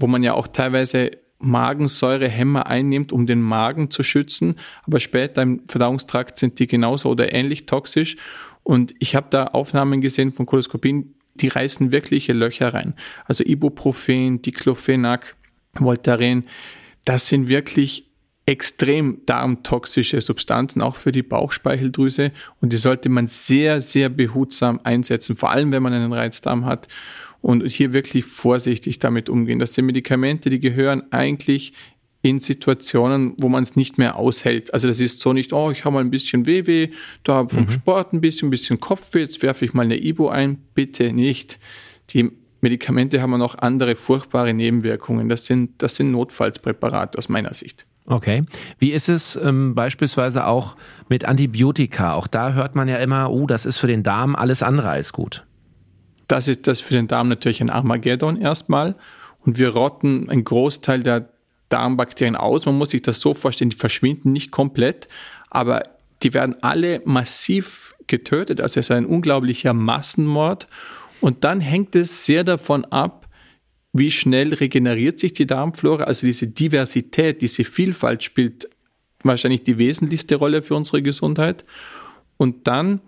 wo 0.00 0.06
man 0.06 0.22
ja 0.22 0.32
auch 0.32 0.48
teilweise 0.48 1.10
Magensäurehemmer 1.38 2.66
einnimmt, 2.66 3.12
um 3.12 3.26
den 3.26 3.42
Magen 3.42 3.90
zu 3.90 4.02
schützen. 4.02 4.56
Aber 4.86 5.00
später 5.00 5.42
im 5.42 5.66
Verdauungstrakt 5.66 6.38
sind 6.38 6.58
die 6.58 6.66
genauso 6.66 7.10
oder 7.10 7.34
ähnlich 7.34 7.66
toxisch. 7.66 8.16
Und 8.66 8.96
ich 8.98 9.14
habe 9.14 9.28
da 9.30 9.44
Aufnahmen 9.44 10.00
gesehen 10.00 10.32
von 10.32 10.44
Koloskopien, 10.44 11.14
die 11.36 11.46
reißen 11.46 11.92
wirkliche 11.92 12.32
Löcher 12.32 12.74
rein. 12.74 12.94
Also 13.26 13.44
Ibuprofen, 13.44 14.42
Diclofenac, 14.42 15.36
Voltaren, 15.74 16.46
das 17.04 17.28
sind 17.28 17.48
wirklich 17.48 18.10
extrem 18.44 19.20
darmtoxische 19.24 20.20
Substanzen, 20.20 20.82
auch 20.82 20.96
für 20.96 21.12
die 21.12 21.22
Bauchspeicheldrüse. 21.22 22.32
Und 22.60 22.72
die 22.72 22.76
sollte 22.76 23.08
man 23.08 23.28
sehr, 23.28 23.80
sehr 23.80 24.08
behutsam 24.08 24.80
einsetzen, 24.82 25.36
vor 25.36 25.52
allem 25.52 25.70
wenn 25.70 25.84
man 25.84 25.92
einen 25.92 26.12
Reizdarm 26.12 26.64
hat 26.64 26.88
und 27.42 27.64
hier 27.68 27.92
wirklich 27.92 28.24
vorsichtig 28.24 28.98
damit 28.98 29.28
umgehen. 29.28 29.60
Das 29.60 29.74
sind 29.74 29.86
Medikamente, 29.86 30.50
die 30.50 30.58
gehören 30.58 31.04
eigentlich 31.12 31.72
in 32.28 32.40
Situationen, 32.40 33.34
wo 33.38 33.48
man 33.48 33.62
es 33.62 33.76
nicht 33.76 33.98
mehr 33.98 34.16
aushält. 34.16 34.72
Also 34.74 34.88
das 34.88 35.00
ist 35.00 35.20
so 35.20 35.32
nicht, 35.32 35.52
oh, 35.52 35.70
ich 35.70 35.84
habe 35.84 35.94
mal 35.94 36.00
ein 36.00 36.10
bisschen 36.10 36.46
Wehweh, 36.46 36.88
da 37.22 37.46
vom 37.48 37.64
mhm. 37.64 37.70
Sport 37.70 38.12
ein 38.12 38.20
bisschen, 38.20 38.48
ein 38.48 38.50
bisschen 38.50 38.80
Kopfweh, 38.80 39.20
jetzt 39.20 39.42
werfe 39.42 39.64
ich 39.64 39.74
mal 39.74 39.82
eine 39.82 40.02
Ibo 40.02 40.28
ein. 40.28 40.58
Bitte 40.74 41.12
nicht. 41.12 41.58
Die 42.10 42.30
Medikamente 42.60 43.22
haben 43.22 43.36
noch 43.38 43.58
andere 43.58 43.96
furchtbare 43.96 44.52
Nebenwirkungen. 44.52 45.28
Das 45.28 45.46
sind, 45.46 45.82
das 45.82 45.96
sind 45.96 46.10
Notfallspräparate 46.10 47.18
aus 47.18 47.28
meiner 47.28 47.54
Sicht. 47.54 47.86
Okay. 48.06 48.42
Wie 48.78 48.92
ist 48.92 49.08
es 49.08 49.36
ähm, 49.36 49.74
beispielsweise 49.74 50.46
auch 50.46 50.76
mit 51.08 51.24
Antibiotika? 51.24 52.14
Auch 52.14 52.26
da 52.26 52.52
hört 52.52 52.74
man 52.74 52.88
ja 52.88 52.96
immer, 52.98 53.30
oh, 53.30 53.46
das 53.46 53.66
ist 53.66 53.78
für 53.78 53.88
den 53.88 54.02
Darm 54.02 54.36
alles 54.36 54.62
andere 54.62 54.90
als 54.90 55.12
gut. 55.12 55.44
Das 56.28 56.48
ist 56.48 56.66
das 56.66 56.80
für 56.80 56.94
den 56.94 57.08
Darm 57.08 57.28
natürlich 57.28 57.60
ein 57.60 57.70
Armageddon 57.70 58.40
erstmal. 58.40 58.96
Und 59.40 59.58
wir 59.58 59.70
rotten 59.70 60.28
einen 60.28 60.44
Großteil 60.44 61.00
der 61.00 61.28
Darmbakterien 61.68 62.36
aus. 62.36 62.66
Man 62.66 62.78
muss 62.78 62.90
sich 62.90 63.02
das 63.02 63.20
so 63.20 63.34
vorstellen, 63.34 63.70
die 63.70 63.76
verschwinden 63.76 64.32
nicht 64.32 64.50
komplett, 64.50 65.08
aber 65.50 65.82
die 66.22 66.34
werden 66.34 66.56
alle 66.62 67.00
massiv 67.04 67.94
getötet. 68.06 68.60
Also 68.60 68.80
es 68.80 68.86
ist 68.86 68.90
ein 68.90 69.06
unglaublicher 69.06 69.72
Massenmord. 69.72 70.68
Und 71.20 71.44
dann 71.44 71.60
hängt 71.60 71.96
es 71.96 72.24
sehr 72.24 72.44
davon 72.44 72.84
ab, 72.86 73.28
wie 73.92 74.10
schnell 74.10 74.54
regeneriert 74.54 75.18
sich 75.18 75.32
die 75.32 75.46
Darmflora. 75.46 76.04
Also 76.04 76.26
diese 76.26 76.46
Diversität, 76.46 77.42
diese 77.42 77.64
Vielfalt 77.64 78.22
spielt 78.22 78.68
wahrscheinlich 79.22 79.62
die 79.62 79.78
wesentlichste 79.78 80.36
Rolle 80.36 80.62
für 80.62 80.74
unsere 80.74 81.02
Gesundheit. 81.02 81.64
Und 82.36 82.66
dann 82.66 83.00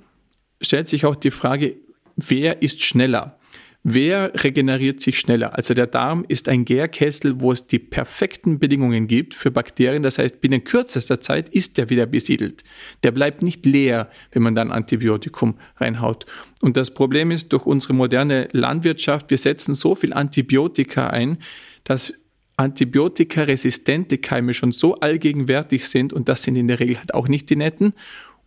stellt 0.61 0.89
sich 0.89 1.05
auch 1.05 1.17
die 1.17 1.31
Frage, 1.31 1.77
wer 2.17 2.63
ist 2.63 2.83
schneller? 2.83 3.38
Wer 3.85 4.33
regeneriert 4.43 5.01
sich 5.01 5.19
schneller? 5.19 5.57
Also 5.57 5.73
der 5.73 5.87
Darm 5.87 6.25
ist 6.27 6.49
ein 6.49 6.65
Gärkessel, 6.65 7.41
wo 7.41 7.53
es 7.53 7.67
die 7.67 7.79
perfekten 7.79 8.59
Bedingungen 8.59 9.07
gibt 9.07 9.35
für 9.35 9.51
Bakterien. 9.51 10.03
Das 10.03 10.19
heißt, 10.19 10.41
binnen 10.41 10.65
kürzester 10.65 11.21
Zeit 11.21 11.49
ist 11.49 11.79
der 11.79 11.89
wieder 11.89 12.07
besiedelt. 12.07 12.65
Der 13.05 13.13
bleibt 13.13 13.43
nicht 13.43 13.65
leer, 13.65 14.11
wenn 14.33 14.43
man 14.43 14.57
dann 14.57 14.73
Antibiotikum 14.73 15.59
reinhaut. 15.77 16.27
Und 16.61 16.77
das 16.77 16.93
Problem 16.93 17.31
ist, 17.31 17.53
durch 17.53 17.67
unsere 17.67 17.95
moderne 17.95 18.49
Landwirtschaft, 18.53 19.31
wir 19.31 19.39
setzen 19.39 19.75
so 19.75 19.95
viel 19.95 20.13
Antibiotika 20.13 21.07
ein, 21.07 21.39
dass 21.85 22.13
antibiotikaresistente 22.59 24.19
Keime 24.19 24.53
schon 24.53 24.73
so 24.73 24.97
allgegenwärtig 24.97 25.87
sind 25.87 26.13
und 26.13 26.29
das 26.29 26.43
sind 26.43 26.57
in 26.57 26.67
der 26.67 26.81
Regel 26.81 26.99
halt 26.99 27.15
auch 27.15 27.29
nicht 27.29 27.49
die 27.49 27.57
netten 27.57 27.95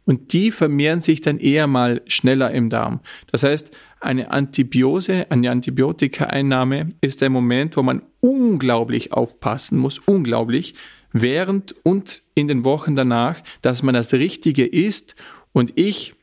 und 0.05 0.33
die 0.33 0.51
vermehren 0.51 1.01
sich 1.01 1.21
dann 1.21 1.39
eher 1.39 1.67
mal 1.67 2.01
schneller 2.07 2.51
im 2.51 2.69
Darm. 2.69 2.99
Das 3.31 3.43
heißt, 3.43 3.71
eine 3.99 4.31
Antibiose, 4.31 5.29
eine 5.29 5.51
Antibiotikaeinnahme 5.51 6.93
ist 7.01 7.21
der 7.21 7.29
Moment, 7.29 7.77
wo 7.77 7.83
man 7.83 8.01
unglaublich 8.19 9.13
aufpassen 9.13 9.77
muss, 9.77 9.99
unglaublich, 9.99 10.73
während 11.13 11.75
und 11.83 12.23
in 12.33 12.47
den 12.47 12.63
Wochen 12.63 12.95
danach, 12.95 13.41
dass 13.61 13.83
man 13.83 13.93
das 13.93 14.13
Richtige 14.13 14.65
isst. 14.65 15.15
Und 15.51 15.73
ich 15.75 16.15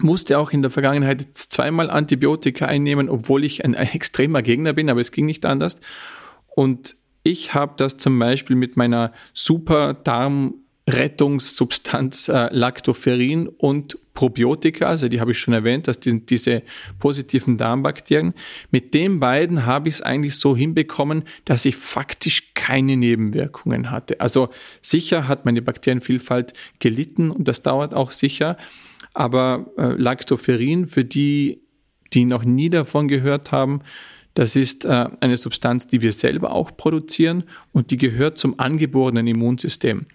musste 0.00 0.38
auch 0.38 0.50
in 0.50 0.62
der 0.62 0.70
Vergangenheit 0.70 1.22
zweimal 1.32 1.90
Antibiotika 1.90 2.66
einnehmen, 2.66 3.08
obwohl 3.08 3.44
ich 3.44 3.64
ein, 3.64 3.74
extremer 3.74 4.42
Gegner 4.42 4.72
bin, 4.72 4.90
aber 4.90 5.00
es 5.00 5.12
ging 5.12 5.26
nicht 5.26 5.46
anders. 5.46 5.76
Und 6.48 6.96
ich 7.22 7.54
habe 7.54 7.74
das 7.76 7.96
zum 7.96 8.18
Beispiel 8.18 8.56
mit 8.56 8.76
meiner 8.76 9.12
super 9.32 9.94
Darm 9.94 10.54
Rettungssubstanz 10.90 12.28
äh, 12.28 12.48
Lactoferrin 12.50 13.48
und 13.48 13.98
Probiotika, 14.14 14.86
also 14.86 15.08
die 15.08 15.20
habe 15.20 15.30
ich 15.30 15.38
schon 15.38 15.54
erwähnt, 15.54 15.88
dass 15.88 16.00
die, 16.00 16.24
diese 16.26 16.62
positiven 16.98 17.56
Darmbakterien. 17.56 18.34
Mit 18.70 18.92
den 18.92 19.20
beiden 19.20 19.64
habe 19.66 19.88
ich 19.88 19.96
es 19.96 20.02
eigentlich 20.02 20.36
so 20.36 20.56
hinbekommen, 20.56 21.24
dass 21.44 21.64
ich 21.64 21.76
faktisch 21.76 22.52
keine 22.54 22.96
Nebenwirkungen 22.96 23.90
hatte. 23.90 24.20
Also 24.20 24.50
sicher 24.82 25.28
hat 25.28 25.44
meine 25.44 25.62
Bakterienvielfalt 25.62 26.52
gelitten 26.80 27.30
und 27.30 27.48
das 27.48 27.62
dauert 27.62 27.94
auch 27.94 28.10
sicher, 28.10 28.56
aber 29.14 29.66
äh, 29.78 29.92
Lactoferrin, 29.92 30.86
für 30.86 31.04
die, 31.04 31.62
die 32.12 32.24
noch 32.24 32.44
nie 32.44 32.68
davon 32.68 33.08
gehört 33.08 33.52
haben, 33.52 33.80
das 34.40 34.56
ist 34.56 34.86
äh, 34.86 35.06
eine 35.20 35.36
Substanz, 35.36 35.86
die 35.86 36.00
wir 36.00 36.12
selber 36.12 36.52
auch 36.52 36.74
produzieren 36.74 37.44
und 37.72 37.90
die 37.90 37.98
gehört 37.98 38.38
zum 38.38 38.58
angeborenen 38.58 39.26
Immunsystem. 39.26 40.06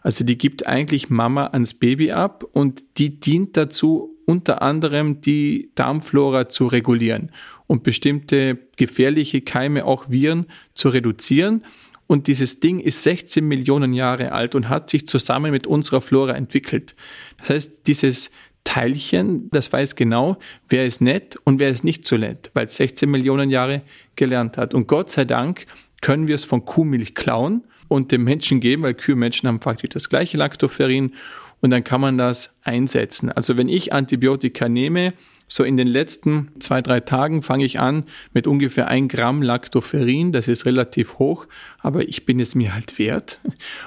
Also 0.00 0.24
die 0.24 0.38
gibt 0.38 0.66
eigentlich 0.66 1.10
Mama 1.10 1.48
ans 1.48 1.74
Baby 1.74 2.10
ab 2.10 2.44
und 2.50 2.82
die 2.96 3.20
dient 3.20 3.58
dazu, 3.58 4.16
unter 4.24 4.62
anderem 4.62 5.20
die 5.20 5.70
Darmflora 5.74 6.48
zu 6.48 6.66
regulieren 6.66 7.30
und 7.66 7.82
bestimmte 7.82 8.58
gefährliche 8.78 9.42
Keime, 9.42 9.84
auch 9.84 10.08
Viren, 10.08 10.46
zu 10.74 10.88
reduzieren. 10.88 11.62
Und 12.06 12.26
dieses 12.26 12.60
Ding 12.60 12.80
ist 12.80 13.02
16 13.02 13.46
Millionen 13.46 13.92
Jahre 13.92 14.32
alt 14.32 14.54
und 14.54 14.70
hat 14.70 14.88
sich 14.88 15.06
zusammen 15.06 15.50
mit 15.50 15.66
unserer 15.66 16.00
Flora 16.00 16.32
entwickelt. 16.32 16.96
Das 17.36 17.50
heißt, 17.50 17.72
dieses 17.86 18.30
Teilchen, 18.64 19.50
das 19.50 19.72
weiß 19.72 19.94
genau, 19.94 20.36
wer 20.68 20.86
ist 20.86 21.00
nett 21.00 21.36
und 21.44 21.58
wer 21.58 21.68
ist 21.68 21.84
nicht 21.84 22.04
so 22.04 22.16
nett, 22.16 22.50
weil 22.54 22.66
es 22.66 22.76
16 22.76 23.10
Millionen 23.10 23.50
Jahre 23.50 23.82
gelernt 24.16 24.56
hat. 24.58 24.74
Und 24.74 24.88
Gott 24.88 25.10
sei 25.10 25.24
Dank 25.24 25.66
können 26.00 26.26
wir 26.26 26.34
es 26.34 26.44
von 26.44 26.64
Kuhmilch 26.64 27.14
klauen 27.14 27.62
und 27.88 28.10
dem 28.10 28.24
Menschen 28.24 28.60
geben, 28.60 28.82
weil 28.82 28.94
Kühe 28.94 29.14
und 29.14 29.20
Menschen 29.20 29.48
haben 29.48 29.60
faktisch 29.60 29.90
das 29.90 30.08
gleiche 30.08 30.38
Lactoferrin 30.38 31.12
und 31.60 31.70
dann 31.70 31.84
kann 31.84 32.00
man 32.00 32.18
das 32.18 32.50
einsetzen. 32.62 33.30
Also 33.30 33.56
wenn 33.56 33.68
ich 33.68 33.92
Antibiotika 33.92 34.68
nehme, 34.68 35.12
so 35.54 35.62
in 35.62 35.76
den 35.76 35.86
letzten 35.86 36.50
zwei, 36.58 36.82
drei 36.82 36.98
Tagen 36.98 37.40
fange 37.40 37.64
ich 37.64 37.78
an 37.78 38.06
mit 38.32 38.48
ungefähr 38.48 38.88
ein 38.88 39.06
Gramm 39.06 39.40
Lactoferrin. 39.40 40.32
Das 40.32 40.48
ist 40.48 40.64
relativ 40.64 41.20
hoch, 41.20 41.46
aber 41.78 42.08
ich 42.08 42.26
bin 42.26 42.40
es 42.40 42.56
mir 42.56 42.74
halt 42.74 42.98
wert. 42.98 43.40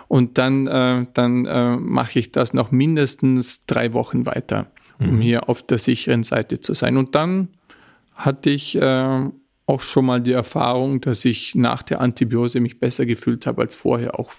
Und 0.07 0.37
dann, 0.37 0.67
äh, 0.67 1.05
dann 1.13 1.45
äh, 1.45 1.75
mache 1.75 2.19
ich 2.19 2.31
das 2.31 2.53
noch 2.53 2.71
mindestens 2.71 3.65
drei 3.65 3.91
Wochen 3.91 4.25
weiter, 4.25 4.71
um 4.97 5.17
mhm. 5.17 5.19
hier 5.19 5.49
auf 5.49 5.61
der 5.61 5.77
sicheren 5.77 6.23
Seite 6.23 6.61
zu 6.61 6.73
sein. 6.73 6.95
Und 6.95 7.15
dann 7.15 7.49
hatte 8.15 8.49
ich 8.49 8.77
äh, 8.77 9.29
auch 9.65 9.81
schon 9.81 10.05
mal 10.05 10.21
die 10.21 10.31
Erfahrung, 10.31 11.01
dass 11.01 11.25
ich 11.25 11.53
nach 11.53 11.83
der 11.83 11.99
Antibiose 11.99 12.61
mich 12.61 12.79
besser 12.79 13.05
gefühlt 13.05 13.45
habe 13.45 13.63
als 13.63 13.75
vorher, 13.75 14.17
auch 14.17 14.31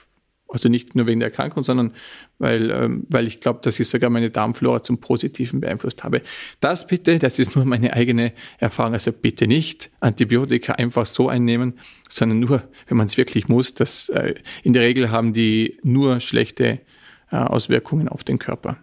also 0.49 0.68
nicht 0.68 0.94
nur 0.94 1.07
wegen 1.07 1.20
der 1.20 1.28
Erkrankung, 1.28 1.62
sondern 1.62 1.92
weil, 2.38 2.70
ähm, 2.70 3.07
weil 3.09 3.26
ich 3.26 3.40
glaube, 3.40 3.61
dass 3.62 3.78
ich 3.78 3.88
sogar 3.88 4.11
meine 4.11 4.30
Darmflora 4.30 4.82
zum 4.82 4.99
Positiven 4.99 5.61
beeinflusst 5.61 6.05
habe. 6.05 6.22
Das 6.61 6.86
bitte, 6.86 7.18
das 7.18 7.38
ist 7.38 7.55
nur 7.55 7.64
meine 7.64 7.92
eigene 7.92 8.32
Erfahrung. 8.59 8.94
Also 8.94 9.12
bitte 9.12 9.46
nicht 9.46 9.90
Antibiotika 10.01 10.74
einfach 10.74 11.07
so 11.07 11.28
einnehmen, 11.28 11.74
sondern 12.09 12.40
nur, 12.40 12.62
wenn 12.86 12.96
man 12.96 13.07
es 13.07 13.16
wirklich 13.16 13.49
muss. 13.49 13.74
Das, 13.74 14.09
äh, 14.09 14.34
in 14.62 14.72
der 14.72 14.82
Regel 14.82 15.11
haben 15.11 15.32
die 15.32 15.78
nur 15.82 16.20
schlechte 16.20 16.80
äh, 17.30 17.36
Auswirkungen 17.36 18.09
auf 18.09 18.24
den 18.24 18.38
Körper. 18.38 18.78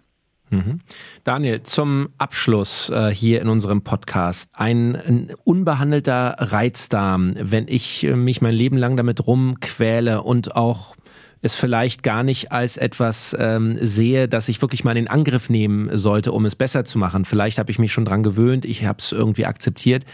Mhm. 0.50 0.80
Daniel, 1.24 1.64
zum 1.64 2.10
Abschluss 2.18 2.88
äh, 2.90 3.10
hier 3.12 3.42
in 3.42 3.48
unserem 3.48 3.82
Podcast. 3.82 4.48
Ein, 4.52 4.94
ein, 4.94 5.32
unbehandelter 5.42 6.36
Reizdarm, 6.38 7.34
wenn 7.36 7.66
ich 7.66 8.04
äh, 8.04 8.14
mich 8.14 8.42
mein 8.42 8.54
Leben 8.54 8.76
lang 8.76 8.96
damit 8.96 9.26
rumquäle 9.26 10.22
und 10.22 10.54
auch 10.54 10.94
es 11.42 11.54
vielleicht 11.54 12.02
gar 12.02 12.22
nicht 12.22 12.52
als 12.52 12.76
etwas 12.76 13.36
ähm, 13.38 13.78
sehe, 13.80 14.28
dass 14.28 14.48
ich 14.48 14.62
wirklich 14.62 14.84
mal 14.84 14.96
in 14.96 15.08
Angriff 15.08 15.50
nehmen 15.50 15.96
sollte, 15.96 16.32
um 16.32 16.44
es 16.46 16.56
besser 16.56 16.84
zu 16.84 16.98
machen. 16.98 17.24
Vielleicht 17.24 17.58
habe 17.58 17.70
ich 17.70 17.78
mich 17.78 17.92
schon 17.92 18.04
dran 18.04 18.22
gewöhnt, 18.22 18.64
ich 18.64 18.84
habe 18.84 18.98
es 18.98 19.12
irgendwie 19.12 19.46
akzeptiert, 19.46 20.04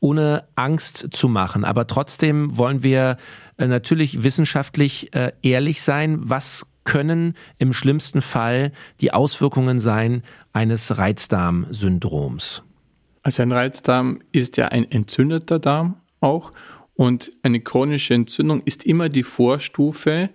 ohne 0.00 0.44
Angst 0.54 1.08
zu 1.12 1.28
machen. 1.28 1.64
Aber 1.64 1.86
trotzdem 1.86 2.56
wollen 2.56 2.82
wir 2.82 3.16
äh, 3.58 3.66
natürlich 3.66 4.22
wissenschaftlich 4.22 5.14
äh, 5.14 5.32
ehrlich 5.42 5.82
sein. 5.82 6.18
Was 6.22 6.66
können 6.84 7.34
im 7.58 7.72
schlimmsten 7.72 8.20
Fall 8.20 8.72
die 9.00 9.12
Auswirkungen 9.12 9.78
sein 9.78 10.22
eines 10.52 10.98
Reizdarmsyndroms? 10.98 12.62
Also 13.22 13.42
ein 13.42 13.52
Reizdarm 13.52 14.20
ist 14.32 14.56
ja 14.56 14.68
ein 14.68 14.90
entzündeter 14.90 15.58
Darm 15.58 15.96
auch 16.20 16.52
und 16.94 17.30
eine 17.42 17.60
chronische 17.60 18.14
Entzündung 18.14 18.62
ist 18.64 18.84
immer 18.84 19.08
die 19.08 19.24
Vorstufe 19.24 20.30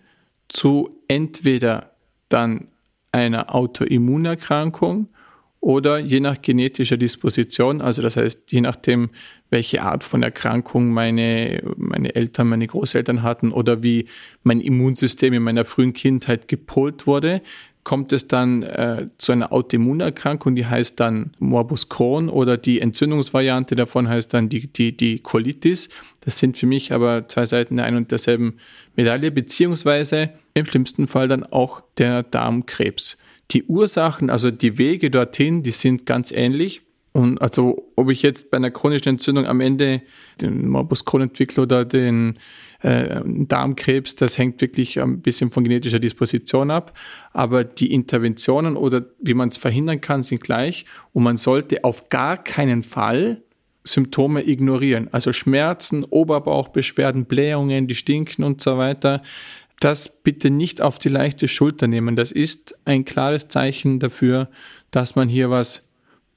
zu 0.52 1.02
entweder 1.08 1.92
dann 2.30 2.68
einer 3.12 3.54
Autoimmunerkrankung 3.54 5.08
oder 5.60 6.00
je 6.00 6.20
nach 6.20 6.42
genetischer 6.42 6.98
Disposition, 6.98 7.82
also 7.82 8.02
das 8.02 8.18
heißt, 8.18 8.52
je 8.52 8.62
nachdem, 8.62 9.12
welche 9.52 9.84
Art 9.84 10.04
von 10.04 10.24
Erkrankung 10.24 10.90
meine, 10.92 11.62
meine 11.78 12.16
Eltern, 12.16 12.48
meine 12.48 12.66
Großeltern 12.66 13.22
hatten 13.22 13.52
oder 13.52 13.84
wie 13.84 14.06
mein 14.44 14.60
Immunsystem 14.60 15.34
in 15.34 15.44
meiner 15.44 15.66
frühen 15.66 15.94
Kindheit 15.94 16.48
gepolt 16.48 17.06
wurde, 17.06 17.42
kommt 17.84 18.14
es 18.14 18.28
dann 18.28 18.64
äh, 18.64 19.08
zu 19.18 19.32
einer 19.32 19.52
Autoimmunerkrankung, 19.52 20.56
die 20.56 20.66
heißt 20.66 21.00
dann 21.00 21.32
Morbus 21.40 21.90
Crohn 21.90 22.30
oder 22.30 22.58
die 22.58 22.80
Entzündungsvariante 22.80 23.76
davon 23.76 24.08
heißt 24.08 24.34
dann 24.34 24.50
die, 24.50 24.68
die, 24.68 24.96
die 24.96 25.20
Colitis. 25.20 25.90
Das 26.22 26.38
sind 26.38 26.58
für 26.58 26.68
mich 26.68 26.92
aber 26.92 27.28
zwei 27.28 27.46
Seiten 27.46 27.78
der 27.78 27.86
einen 27.86 27.98
und 27.98 28.12
derselben 28.12 28.58
Medaille, 28.96 29.32
beziehungsweise 29.32 30.32
im 30.54 30.66
schlimmsten 30.66 31.08
Fall 31.08 31.28
dann 31.28 31.44
auch 31.44 31.82
der 31.98 32.24
Darmkrebs. 32.24 33.18
Die 33.52 33.64
Ursachen, 33.64 34.30
also 34.30 34.52
die 34.52 34.78
Wege 34.78 35.12
dorthin, 35.12 35.64
die 35.64 35.72
sind 35.72 36.06
ganz 36.06 36.32
ähnlich. 36.32 36.82
Und 37.14 37.42
also, 37.42 37.92
ob 37.98 38.10
ich 38.10 38.22
jetzt 38.22 38.52
bei 38.52 38.58
einer 38.58 38.72
chronischen 38.72 39.10
Entzündung 39.10 39.46
am 39.46 39.60
Ende 39.60 40.02
den 40.40 40.70
Morbus 40.70 41.04
Crohn 41.04 41.24
entwickle 41.24 41.64
oder 41.64 41.84
den 41.84 42.40
äh, 42.82 43.22
Darmkrebs, 43.26 44.16
das 44.16 44.38
hängt 44.38 44.62
wirklich 44.62 45.00
ein 45.00 45.22
bisschen 45.22 45.52
von 45.52 45.66
genetischer 45.66 46.00
Disposition 46.00 46.72
ab. 46.72 46.98
Aber 47.34 47.66
die 47.66 47.94
Interventionen 47.94 48.78
oder 48.78 49.06
wie 49.20 49.34
man 49.34 49.50
es 49.50 49.58
verhindern 49.58 50.00
kann, 50.00 50.24
sind 50.24 50.42
gleich. 50.42 50.86
Und 51.12 51.24
man 51.24 51.36
sollte 51.36 51.84
auf 51.84 52.08
gar 52.08 52.42
keinen 52.42 52.82
Fall 52.82 53.42
Symptome 53.84 54.48
ignorieren. 54.48 55.10
Also 55.12 55.34
Schmerzen, 55.34 56.04
Oberbauchbeschwerden, 56.04 57.26
Blähungen, 57.26 57.88
die 57.88 57.96
stinken 57.96 58.44
und 58.44 58.62
so 58.62 58.78
weiter 58.78 59.22
das 59.82 60.10
bitte 60.24 60.50
nicht 60.50 60.82
auf 60.82 61.00
die 61.00 61.10
leichte 61.10 61.48
Schulter 61.48 61.88
nehmen. 61.88 62.16
Das 62.16 62.32
ist 62.32 62.76
ein 62.86 63.04
klares 63.04 63.48
Zeichen 63.48 64.00
dafür, 64.00 64.50
dass 64.92 65.16
man 65.16 65.28
hier 65.28 65.50
was 65.50 65.82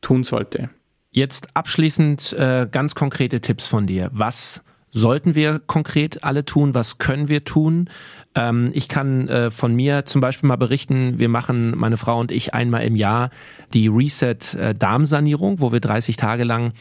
tun 0.00 0.24
sollte. 0.24 0.70
Jetzt 1.10 1.54
abschließend 1.54 2.32
äh, 2.32 2.66
ganz 2.70 2.94
konkrete 2.94 3.40
Tipps 3.40 3.66
von 3.66 3.86
dir. 3.86 4.10
Was 4.12 4.62
sollten 4.90 5.34
wir 5.34 5.60
konkret 5.60 6.24
alle 6.24 6.44
tun? 6.44 6.74
Was 6.74 6.98
können 6.98 7.28
wir 7.28 7.44
tun? 7.44 7.90
Ähm, 8.34 8.70
ich 8.74 8.88
kann 8.88 9.28
äh, 9.28 9.50
von 9.50 9.74
mir 9.74 10.06
zum 10.06 10.20
Beispiel 10.20 10.48
mal 10.48 10.56
berichten, 10.56 11.18
wir 11.18 11.28
machen, 11.28 11.76
meine 11.76 11.98
Frau 11.98 12.18
und 12.18 12.32
ich, 12.32 12.54
einmal 12.54 12.82
im 12.84 12.96
Jahr 12.96 13.30
die 13.74 13.88
Reset 13.88 14.54
äh, 14.54 14.74
Darmsanierung, 14.74 15.60
wo 15.60 15.70
wir 15.70 15.80
30 15.80 16.16
Tage 16.16 16.44
lang 16.44 16.72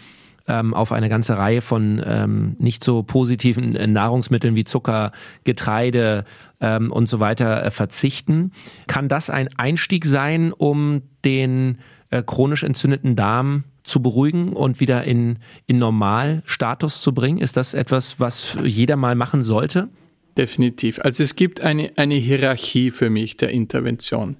ähm, 0.47 0.73
auf 0.73 0.91
eine 0.91 1.09
ganze 1.09 1.37
Reihe 1.37 1.61
von 1.61 2.01
ähm, 2.05 2.55
nicht 2.59 2.83
so 2.83 3.03
positiven 3.03 3.75
äh, 3.75 3.87
Nahrungsmitteln 3.87 4.55
wie 4.55 4.63
Zucker, 4.63 5.11
Getreide 5.43 6.25
ähm, 6.59 6.91
und 6.91 7.07
so 7.07 7.19
weiter 7.19 7.65
äh, 7.65 7.71
verzichten. 7.71 8.51
Kann 8.87 9.07
das 9.07 9.29
ein 9.29 9.49
Einstieg 9.57 10.05
sein, 10.05 10.51
um 10.51 11.03
den 11.23 11.77
äh, 12.09 12.23
chronisch 12.23 12.63
entzündeten 12.63 13.15
Darm 13.15 13.63
zu 13.83 14.01
beruhigen 14.01 14.53
und 14.53 14.79
wieder 14.79 15.03
in, 15.03 15.39
in 15.65 15.77
Normalstatus 15.77 17.01
zu 17.01 17.13
bringen? 17.13 17.39
Ist 17.39 17.57
das 17.57 17.73
etwas, 17.73 18.19
was 18.19 18.57
jeder 18.63 18.95
mal 18.95 19.15
machen 19.15 19.41
sollte? 19.41 19.89
Definitiv. 20.37 20.99
Also 20.99 21.23
es 21.23 21.35
gibt 21.35 21.61
eine, 21.61 21.91
eine 21.95 22.15
Hierarchie 22.15 22.91
für 22.91 23.09
mich 23.09 23.37
der 23.37 23.49
Intervention. 23.51 24.37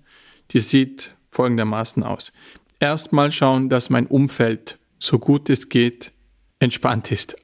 Die 0.52 0.60
sieht 0.60 1.16
folgendermaßen 1.30 2.04
aus. 2.04 2.32
Erstmal 2.80 3.32
schauen, 3.32 3.70
dass 3.70 3.90
mein 3.90 4.08
Umfeld 4.08 4.78
so 5.04 5.20
gut 5.20 5.50
es 5.50 5.68
geht 5.68 6.14
entspannt 6.60 7.12
ist. 7.12 7.36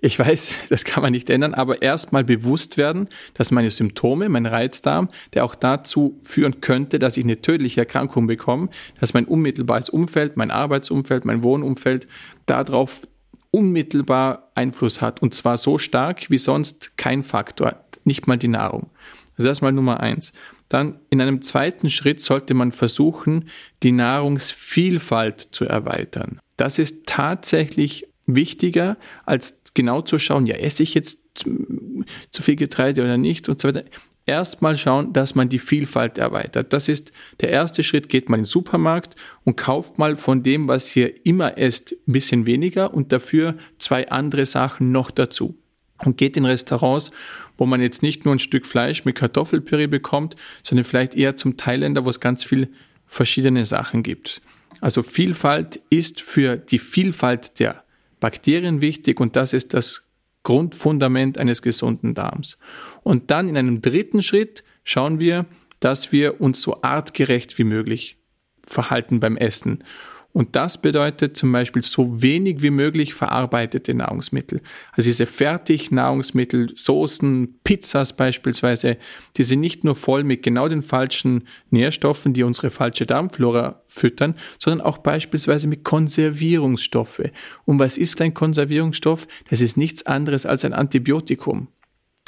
Ich 0.00 0.18
weiß, 0.18 0.54
das 0.70 0.84
kann 0.84 1.02
man 1.02 1.12
nicht 1.12 1.30
ändern, 1.30 1.54
aber 1.54 1.82
erstmal 1.82 2.24
bewusst 2.24 2.78
werden, 2.78 3.08
dass 3.34 3.50
meine 3.50 3.70
Symptome, 3.70 4.28
mein 4.28 4.46
Reizdarm, 4.46 5.08
der 5.34 5.44
auch 5.44 5.54
dazu 5.54 6.18
führen 6.20 6.60
könnte, 6.60 6.98
dass 6.98 7.16
ich 7.16 7.24
eine 7.24 7.42
tödliche 7.42 7.82
Erkrankung 7.82 8.26
bekomme, 8.26 8.70
dass 8.98 9.14
mein 9.14 9.26
unmittelbares 9.26 9.90
Umfeld, 9.90 10.36
mein 10.36 10.50
Arbeitsumfeld, 10.50 11.26
mein 11.26 11.44
Wohnumfeld 11.44 12.08
darauf 12.46 13.02
unmittelbar 13.50 14.50
Einfluss 14.54 15.00
hat. 15.00 15.22
Und 15.22 15.34
zwar 15.34 15.58
so 15.58 15.78
stark 15.78 16.30
wie 16.30 16.38
sonst 16.38 16.96
kein 16.96 17.22
Faktor, 17.22 17.84
nicht 18.04 18.26
mal 18.26 18.38
die 18.38 18.48
Nahrung. 18.48 18.90
Das 19.36 19.44
ist 19.44 19.48
erstmal 19.48 19.72
Nummer 19.72 20.00
eins. 20.00 20.32
Dann 20.70 21.00
in 21.10 21.20
einem 21.20 21.42
zweiten 21.42 21.90
Schritt 21.90 22.20
sollte 22.20 22.54
man 22.54 22.72
versuchen, 22.72 23.48
die 23.82 23.92
Nahrungsvielfalt 23.92 25.40
zu 25.52 25.66
erweitern. 25.66 26.38
Das 26.60 26.78
ist 26.78 27.06
tatsächlich 27.06 28.06
wichtiger, 28.26 28.96
als 29.24 29.54
genau 29.72 30.02
zu 30.02 30.18
schauen, 30.18 30.44
ja, 30.44 30.56
esse 30.56 30.82
ich 30.82 30.92
jetzt 30.92 31.18
zu 31.34 32.42
viel 32.42 32.56
Getreide 32.56 33.02
oder 33.02 33.16
nicht 33.16 33.48
und 33.48 33.58
so 33.62 33.68
weiter. 33.68 33.84
erstmal 34.26 34.76
schauen, 34.76 35.14
dass 35.14 35.34
man 35.34 35.48
die 35.48 35.58
Vielfalt 35.58 36.18
erweitert. 36.18 36.74
Das 36.74 36.88
ist 36.88 37.12
der 37.40 37.48
erste 37.48 37.82
Schritt. 37.82 38.10
Geht 38.10 38.28
mal 38.28 38.36
in 38.36 38.42
den 38.42 38.46
Supermarkt 38.46 39.16
und 39.44 39.56
kauft 39.56 39.98
mal 39.98 40.16
von 40.16 40.42
dem, 40.42 40.68
was 40.68 40.94
ihr 40.94 41.24
immer 41.24 41.56
esst, 41.56 41.92
ein 42.06 42.12
bisschen 42.12 42.44
weniger 42.44 42.92
und 42.92 43.10
dafür 43.10 43.56
zwei 43.78 44.10
andere 44.10 44.44
Sachen 44.44 44.92
noch 44.92 45.10
dazu. 45.10 45.56
Und 46.04 46.18
geht 46.18 46.36
in 46.36 46.44
Restaurants, 46.44 47.10
wo 47.56 47.64
man 47.64 47.80
jetzt 47.80 48.02
nicht 48.02 48.26
nur 48.26 48.34
ein 48.34 48.38
Stück 48.38 48.66
Fleisch 48.66 49.06
mit 49.06 49.16
Kartoffelpüree 49.16 49.86
bekommt, 49.86 50.36
sondern 50.62 50.84
vielleicht 50.84 51.14
eher 51.14 51.36
zum 51.36 51.56
Thailänder, 51.56 52.04
wo 52.04 52.10
es 52.10 52.20
ganz 52.20 52.44
viel 52.44 52.68
verschiedene 53.06 53.64
Sachen 53.64 54.02
gibt. 54.02 54.42
Also 54.80 55.02
Vielfalt 55.02 55.80
ist 55.90 56.20
für 56.20 56.56
die 56.56 56.78
Vielfalt 56.78 57.58
der 57.58 57.82
Bakterien 58.18 58.80
wichtig 58.80 59.20
und 59.20 59.36
das 59.36 59.52
ist 59.52 59.74
das 59.74 60.02
Grundfundament 60.42 61.38
eines 61.38 61.62
gesunden 61.62 62.14
Darms. 62.14 62.58
Und 63.02 63.30
dann 63.30 63.48
in 63.48 63.56
einem 63.56 63.82
dritten 63.82 64.22
Schritt 64.22 64.64
schauen 64.84 65.20
wir, 65.20 65.46
dass 65.80 66.12
wir 66.12 66.40
uns 66.40 66.62
so 66.62 66.82
artgerecht 66.82 67.58
wie 67.58 67.64
möglich 67.64 68.18
verhalten 68.66 69.20
beim 69.20 69.36
Essen. 69.36 69.84
Und 70.32 70.54
das 70.54 70.80
bedeutet 70.80 71.36
zum 71.36 71.50
Beispiel 71.50 71.82
so 71.82 72.22
wenig 72.22 72.62
wie 72.62 72.70
möglich 72.70 73.14
verarbeitete 73.14 73.94
Nahrungsmittel. 73.94 74.60
Also 74.92 75.08
diese 75.08 75.26
Fertignahrungsmittel, 75.26 76.70
Soßen, 76.76 77.58
Pizzas 77.64 78.12
beispielsweise, 78.12 78.96
die 79.36 79.42
sind 79.42 79.58
nicht 79.60 79.82
nur 79.82 79.96
voll 79.96 80.22
mit 80.22 80.44
genau 80.44 80.68
den 80.68 80.82
falschen 80.82 81.48
Nährstoffen, 81.70 82.32
die 82.32 82.44
unsere 82.44 82.70
falsche 82.70 83.06
Darmflora 83.06 83.82
füttern, 83.88 84.36
sondern 84.58 84.86
auch 84.86 84.98
beispielsweise 84.98 85.66
mit 85.66 85.82
Konservierungsstoffe. 85.82 87.22
Und 87.64 87.80
was 87.80 87.98
ist 87.98 88.20
ein 88.20 88.32
Konservierungsstoff? 88.32 89.26
Das 89.48 89.60
ist 89.60 89.76
nichts 89.76 90.06
anderes 90.06 90.46
als 90.46 90.64
ein 90.64 90.72
Antibiotikum. 90.72 91.68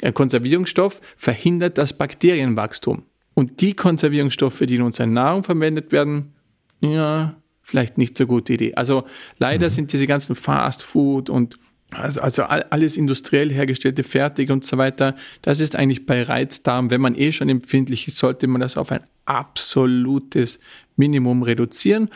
Ein 0.01 0.13
Konservierungsstoff 0.13 0.99
verhindert 1.15 1.77
das 1.77 1.93
Bakterienwachstum. 1.93 3.03
Und 3.33 3.61
die 3.61 3.73
Konservierungsstoffe, 3.73 4.59
die 4.59 4.75
in 4.75 4.81
unserer 4.81 5.07
Nahrung 5.07 5.43
verwendet 5.43 5.93
werden, 5.93 6.33
ja, 6.81 7.37
vielleicht 7.63 7.97
nicht 7.97 8.17
so 8.17 8.27
gute 8.27 8.53
Idee. 8.53 8.75
Also 8.75 9.05
leider 9.39 9.67
mhm. 9.67 9.71
sind 9.71 9.93
diese 9.93 10.05
ganzen 10.05 10.35
Fast 10.35 10.83
Food 10.83 11.29
und 11.29 11.57
also, 11.91 12.21
also 12.21 12.43
alles 12.43 12.97
industriell 12.97 13.51
hergestellte 13.51 14.03
Fertig 14.03 14.49
und 14.49 14.65
so 14.65 14.77
weiter, 14.77 15.15
das 15.43 15.59
ist 15.59 15.75
eigentlich 15.75 16.05
bei 16.05 16.23
Reizdarm, 16.23 16.89
wenn 16.89 17.01
man 17.01 17.15
eh 17.15 17.31
schon 17.31 17.49
empfindlich 17.49 18.07
ist, 18.07 18.17
sollte 18.17 18.47
man 18.47 18.61
das 18.61 18.77
auf 18.77 18.91
ein 18.91 19.03
absolutes 19.25 20.59
Minimum 20.95 21.43
reduzieren. 21.43 22.09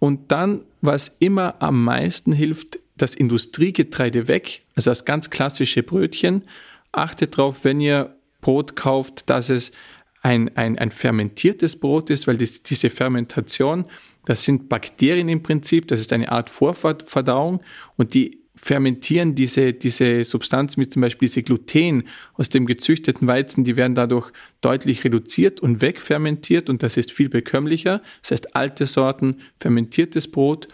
Und 0.00 0.32
dann, 0.32 0.62
was 0.80 1.14
immer 1.18 1.54
am 1.62 1.84
meisten 1.84 2.32
hilft, 2.32 2.78
das 2.96 3.14
Industriegetreide 3.14 4.28
weg, 4.28 4.62
also 4.76 4.90
das 4.90 5.04
ganz 5.04 5.30
klassische 5.30 5.82
Brötchen. 5.82 6.42
Achtet 6.92 7.38
darauf, 7.38 7.64
wenn 7.64 7.80
ihr 7.80 8.14
Brot 8.40 8.76
kauft, 8.76 9.28
dass 9.30 9.48
es 9.48 9.72
ein, 10.24 10.56
ein, 10.56 10.78
ein 10.78 10.90
fermentiertes 10.90 11.76
Brot 11.76 12.10
ist, 12.10 12.26
weil 12.26 12.36
das, 12.36 12.62
diese 12.62 12.90
Fermentation 12.90 13.84
das 14.24 14.44
sind 14.44 14.68
Bakterien 14.68 15.28
im 15.28 15.42
Prinzip, 15.42 15.88
das 15.88 16.00
ist 16.00 16.12
eine 16.12 16.30
Art 16.32 16.48
Vorverdauung 16.48 17.60
und 17.96 18.14
die 18.14 18.40
fermentieren 18.56 19.34
diese, 19.34 19.72
diese 19.72 20.24
Substanz 20.24 20.76
mit 20.76 20.92
zum 20.92 21.02
Beispiel 21.02 21.28
diese 21.28 21.42
Gluten 21.42 22.04
aus 22.34 22.48
dem 22.48 22.66
gezüchteten 22.66 23.26
Weizen, 23.28 23.64
die 23.64 23.76
werden 23.76 23.94
dadurch 23.94 24.30
deutlich 24.60 25.04
reduziert 25.04 25.60
und 25.60 25.82
wegfermentiert 25.82 26.70
und 26.70 26.82
das 26.82 26.96
ist 26.96 27.10
viel 27.10 27.28
bekömmlicher. 27.28 28.00
Das 28.22 28.30
heißt 28.30 28.56
alte 28.56 28.86
Sorten, 28.86 29.40
fermentiertes 29.58 30.30
Brot 30.30 30.68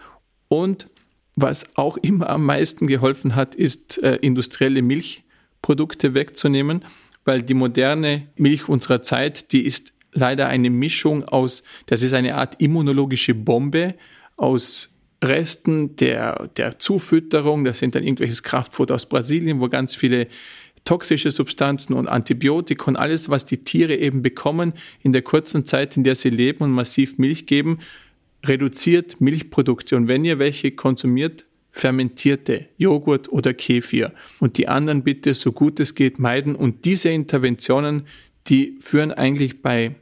und 0.47 0.87
was 1.35 1.65
auch 1.75 1.97
immer 1.97 2.29
am 2.29 2.45
meisten 2.45 2.87
geholfen 2.87 3.35
hat, 3.35 3.55
ist 3.55 3.97
äh, 4.03 4.17
industrielle 4.17 4.81
Milchprodukte 4.81 6.13
wegzunehmen, 6.13 6.83
weil 7.25 7.41
die 7.41 7.53
moderne 7.53 8.27
Milch 8.35 8.67
unserer 8.67 9.01
Zeit, 9.01 9.51
die 9.51 9.65
ist 9.65 9.93
leider 10.11 10.47
eine 10.47 10.69
Mischung 10.69 11.23
aus, 11.23 11.63
das 11.85 12.01
ist 12.01 12.13
eine 12.13 12.35
Art 12.35 12.59
immunologische 12.59 13.33
Bombe 13.33 13.95
aus 14.37 14.89
Resten 15.23 15.95
der, 15.97 16.49
der 16.57 16.79
Zufütterung. 16.79 17.63
Das 17.63 17.77
sind 17.77 17.95
dann 17.95 18.03
irgendwelches 18.03 18.43
Kraftfutter 18.43 18.95
aus 18.95 19.05
Brasilien, 19.05 19.61
wo 19.61 19.69
ganz 19.69 19.95
viele 19.95 20.27
toxische 20.83 21.29
Substanzen 21.29 21.93
und 21.93 22.07
Antibiotika 22.07 22.85
und 22.85 22.95
alles, 22.95 23.29
was 23.29 23.45
die 23.45 23.59
Tiere 23.59 23.95
eben 23.95 24.23
bekommen 24.23 24.73
in 25.01 25.13
der 25.13 25.21
kurzen 25.21 25.63
Zeit, 25.63 25.95
in 25.95 26.03
der 26.03 26.15
sie 26.15 26.31
leben 26.31 26.63
und 26.63 26.71
massiv 26.71 27.19
Milch 27.19 27.45
geben, 27.45 27.79
reduziert 28.43 29.21
Milchprodukte. 29.21 29.95
Und 29.95 30.07
wenn 30.07 30.25
ihr 30.25 30.39
welche 30.39 30.71
konsumiert, 30.71 31.45
fermentierte 31.71 32.67
Joghurt 32.77 33.31
oder 33.31 33.53
Kefir 33.53 34.11
und 34.39 34.57
die 34.57 34.67
anderen 34.67 35.03
bitte 35.03 35.33
so 35.33 35.51
gut 35.51 35.79
es 35.79 35.95
geht 35.95 36.19
meiden. 36.19 36.55
Und 36.55 36.85
diese 36.85 37.09
Interventionen, 37.09 38.07
die 38.47 38.77
führen 38.79 39.11
eigentlich 39.11 39.61
bei 39.61 39.95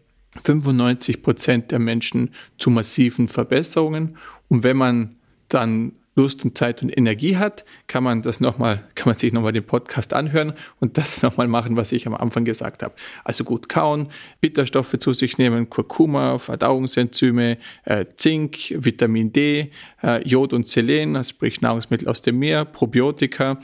95 0.44 1.22
Prozent 1.22 1.72
der 1.72 1.80
Menschen 1.80 2.32
zu 2.58 2.70
massiven 2.70 3.28
Verbesserungen. 3.28 4.18
Und 4.48 4.64
wenn 4.64 4.78
man 4.78 5.16
dann 5.48 5.94
Lust 6.20 6.44
und 6.44 6.58
Zeit 6.58 6.84
und 6.84 6.90
Energie 6.96 7.38
hat, 7.38 7.64
kann 7.88 8.04
man 8.04 8.22
das 8.22 8.42
nochmal, 8.42 8.84
kann 8.94 9.10
man 9.10 9.18
sich 9.18 9.32
nochmal 9.32 9.54
den 9.54 9.66
Podcast 9.66 10.14
anhören 10.14 10.54
und 10.82 10.98
das 10.98 11.22
nochmal 11.24 11.48
machen, 11.48 11.78
was 11.78 11.94
ich 11.94 12.06
am 12.08 12.14
Anfang 12.14 12.44
gesagt 12.44 12.84
habe. 12.84 12.94
Also 13.24 13.46
gut 13.46 13.70
kauen, 13.70 14.10
Bitterstoffe 14.42 15.00
zu 15.00 15.14
sich 15.14 15.38
nehmen, 15.38 15.70
Kurkuma, 15.70 16.38
Verdauungsenzyme, 16.38 17.58
äh, 17.86 18.06
Zink, 18.16 18.74
Vitamin 18.76 19.32
D, 19.32 19.72
äh, 20.04 20.22
Jod 20.28 20.52
und 20.52 20.68
Selen, 20.68 21.24
sprich 21.24 21.62
Nahrungsmittel 21.62 22.10
aus 22.10 22.22
dem 22.22 22.38
Meer, 22.38 22.66
Probiotika. 22.66 23.60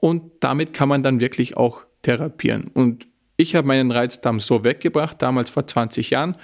Und 0.00 0.32
damit 0.40 0.72
kann 0.72 0.88
man 0.88 1.04
dann 1.04 1.20
wirklich 1.20 1.56
auch 1.56 1.82
therapieren. 2.02 2.68
Und 2.74 3.06
ich 3.36 3.54
habe 3.54 3.68
meinen 3.68 3.92
Reizdarm 3.92 4.40
so 4.40 4.64
weggebracht, 4.64 5.22
damals 5.22 5.50
vor 5.50 5.66
20 5.66 6.10
Jahren. 6.10 6.36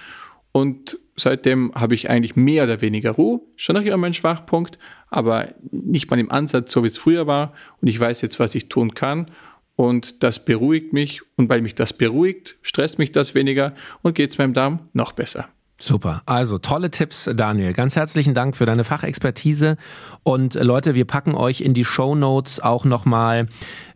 Und 0.52 0.98
seitdem 1.16 1.72
habe 1.74 1.94
ich 1.94 2.10
eigentlich 2.10 2.36
mehr 2.36 2.64
oder 2.64 2.80
weniger 2.80 3.12
Ruhe. 3.12 3.40
Schon 3.56 3.76
noch 3.76 3.82
immer 3.82 3.96
mein 3.96 4.14
Schwachpunkt, 4.14 4.78
aber 5.08 5.48
nicht 5.70 6.10
mal 6.10 6.18
im 6.18 6.30
Ansatz, 6.30 6.72
so 6.72 6.82
wie 6.82 6.88
es 6.88 6.98
früher 6.98 7.26
war. 7.26 7.52
Und 7.80 7.88
ich 7.88 7.98
weiß 7.98 8.22
jetzt, 8.22 8.40
was 8.40 8.54
ich 8.54 8.68
tun 8.68 8.94
kann. 8.94 9.26
Und 9.76 10.22
das 10.22 10.44
beruhigt 10.44 10.92
mich. 10.92 11.22
Und 11.36 11.48
weil 11.48 11.62
mich 11.62 11.74
das 11.74 11.92
beruhigt, 11.92 12.56
stresst 12.62 12.98
mich 12.98 13.12
das 13.12 13.34
weniger 13.34 13.74
und 14.02 14.14
geht 14.14 14.30
es 14.30 14.38
meinem 14.38 14.54
Darm 14.54 14.88
noch 14.92 15.12
besser. 15.12 15.48
Super. 15.84 16.22
Also 16.26 16.58
tolle 16.58 16.92
Tipps, 16.92 17.28
Daniel. 17.34 17.72
Ganz 17.72 17.96
herzlichen 17.96 18.34
Dank 18.34 18.56
für 18.56 18.66
deine 18.66 18.84
Fachexpertise. 18.84 19.76
Und 20.22 20.54
äh, 20.54 20.62
Leute, 20.62 20.94
wir 20.94 21.04
packen 21.04 21.34
euch 21.34 21.60
in 21.60 21.74
die 21.74 21.84
Show 21.84 22.14
Notes 22.14 22.60
auch 22.60 22.84
nochmal 22.84 23.48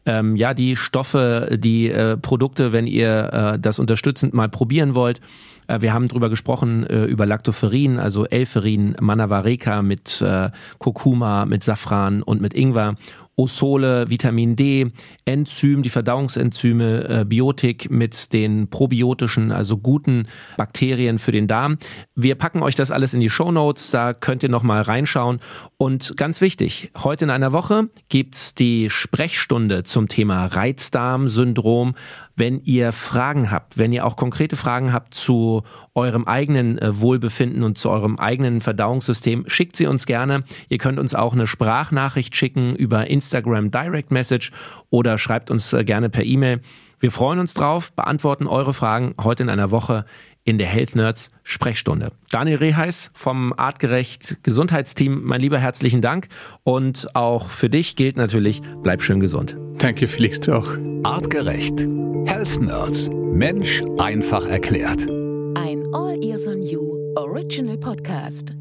ähm, 0.05 0.35
ja 0.35 0.53
die 0.53 0.75
Stoffe, 0.75 1.57
die 1.63 1.89
äh, 1.89 2.17
Produkte, 2.17 2.73
wenn 2.73 2.89
ihr 2.89 3.33
äh, 3.55 3.59
das 3.61 3.79
unterstützend 3.79 4.35
mal 4.35 4.49
probieren 4.49 4.97
wollt. 4.97 5.21
Äh, 5.69 5.81
wir 5.81 5.93
haben 5.93 6.09
drüber 6.09 6.29
gesprochen 6.29 6.85
äh, 6.87 7.05
über 7.05 7.25
Lactoferrin, 7.25 8.01
also 8.01 8.27
Elferin, 8.27 8.97
Manavareka 9.01 9.83
mit 9.83 10.21
äh, 10.23 10.51
Kurkuma, 10.79 11.45
mit 11.45 11.63
Safran 11.63 12.25
und 12.25 12.41
mit 12.41 12.53
Ingwer 12.53 12.97
Osole, 13.37 14.09
Vitamin 14.09 14.57
D, 14.57 14.93
Enzym, 15.27 15.83
die 15.83 15.91
Verdauungsenzyme, 15.91 17.21
äh, 17.21 17.25
Biotik 17.25 17.91
mit 17.91 18.33
den 18.33 18.69
probiotischen, 18.69 19.53
also 19.53 19.77
guten 19.77 20.27
Bakterien 20.57 21.19
für 21.19 21.33
den 21.33 21.47
Darm. 21.47 21.79
Wir 22.15 22.35
packen 22.35 22.63
euch 22.63 22.77
das 22.77 22.91
alles 22.91 23.13
in 23.13 23.21
die 23.21 23.31
Show 23.31 23.53
Notes, 23.53 23.91
da 23.91 24.15
könnt 24.15 24.43
ihr 24.43 24.49
nochmal 24.49 24.83
reinschauen. 24.83 25.41
Und 25.77 26.17
ganz 26.17 26.41
wichtig, 26.41 26.91
heute 26.97 27.27
in 27.27 27.31
einer 27.31 27.53
Woche 27.53 27.89
gibt's 28.09 28.55
die 28.55 28.89
Sprechstunde 28.89 29.83
zum 29.83 30.09
Thema 30.09 30.47
Reizdarmsyndrom. 30.47 31.95
Wenn 32.39 32.61
ihr 32.65 32.93
Fragen 32.93 33.51
habt, 33.51 33.79
wenn 33.79 33.93
ihr 33.93 34.05
auch 34.05 34.17
konkrete 34.17 34.57
Fragen 34.57 34.93
habt 34.93 35.15
zu 35.15 35.63
eurem 35.95 36.25
eigenen 36.27 36.77
äh, 36.77 37.01
Wohlbefinden 37.01 37.63
und 37.63 37.79
zu 37.79 37.89
eurem 37.89 38.19
eigenen 38.19 38.61
Verdauungssystem, 38.61 39.45
schickt 39.47 39.75
sie 39.75 39.87
uns 39.87 40.05
gerne. 40.05 40.45
Ihr 40.69 40.77
könnt 40.77 40.99
uns 40.99 41.15
auch 41.15 41.33
eine 41.33 41.47
Sprachnachricht 41.47 42.37
schicken 42.37 42.75
über 42.77 43.09
Instagram 43.09 43.71
Direct 43.71 44.11
Message 44.11 44.53
oder 44.91 45.17
schreibt 45.17 45.51
uns 45.51 45.73
äh, 45.73 45.83
gerne 45.83 46.11
per 46.11 46.25
E-Mail. 46.25 46.61
Wir 47.01 47.11
freuen 47.11 47.39
uns 47.39 47.55
drauf, 47.55 47.93
beantworten 47.93 48.47
eure 48.47 48.75
Fragen 48.75 49.15
heute 49.19 49.43
in 49.43 49.49
einer 49.49 49.71
Woche 49.71 50.05
in 50.47 50.57
der 50.57 50.69
Health 50.69 50.97
Nerds 50.97 51.29
Sprechstunde. 51.43 52.13
Daniel 52.31 52.57
Reheis 52.57 53.11
vom 53.13 53.53
Artgerecht 53.57 54.39
Gesundheitsteam, 54.43 55.23
mein 55.23 55.41
lieber 55.41 55.59
herzlichen 55.59 56.01
Dank 56.01 56.29
und 56.65 57.15
auch 57.15 57.51
für 57.51 57.69
dich 57.69 57.97
gilt 57.97 58.17
natürlich, 58.17 58.63
bleib 58.83 59.03
schön 59.03 59.21
gesund. 59.21 59.59
Danke 59.79 60.07
Felix, 60.07 60.41
du 60.41 60.55
auch. 60.55 60.69
Artgerecht. 61.03 61.79
Health 62.25 62.61
Nerds. 62.61 63.11
Mensch 63.11 63.83
einfach 63.99 64.47
erklärt. 64.47 65.03
Ein 65.03 65.85
All 65.93 66.19
Ears 66.25 66.47
on 66.47 66.63
You 66.63 66.97
Original 67.17 67.77
Podcast. 67.77 68.55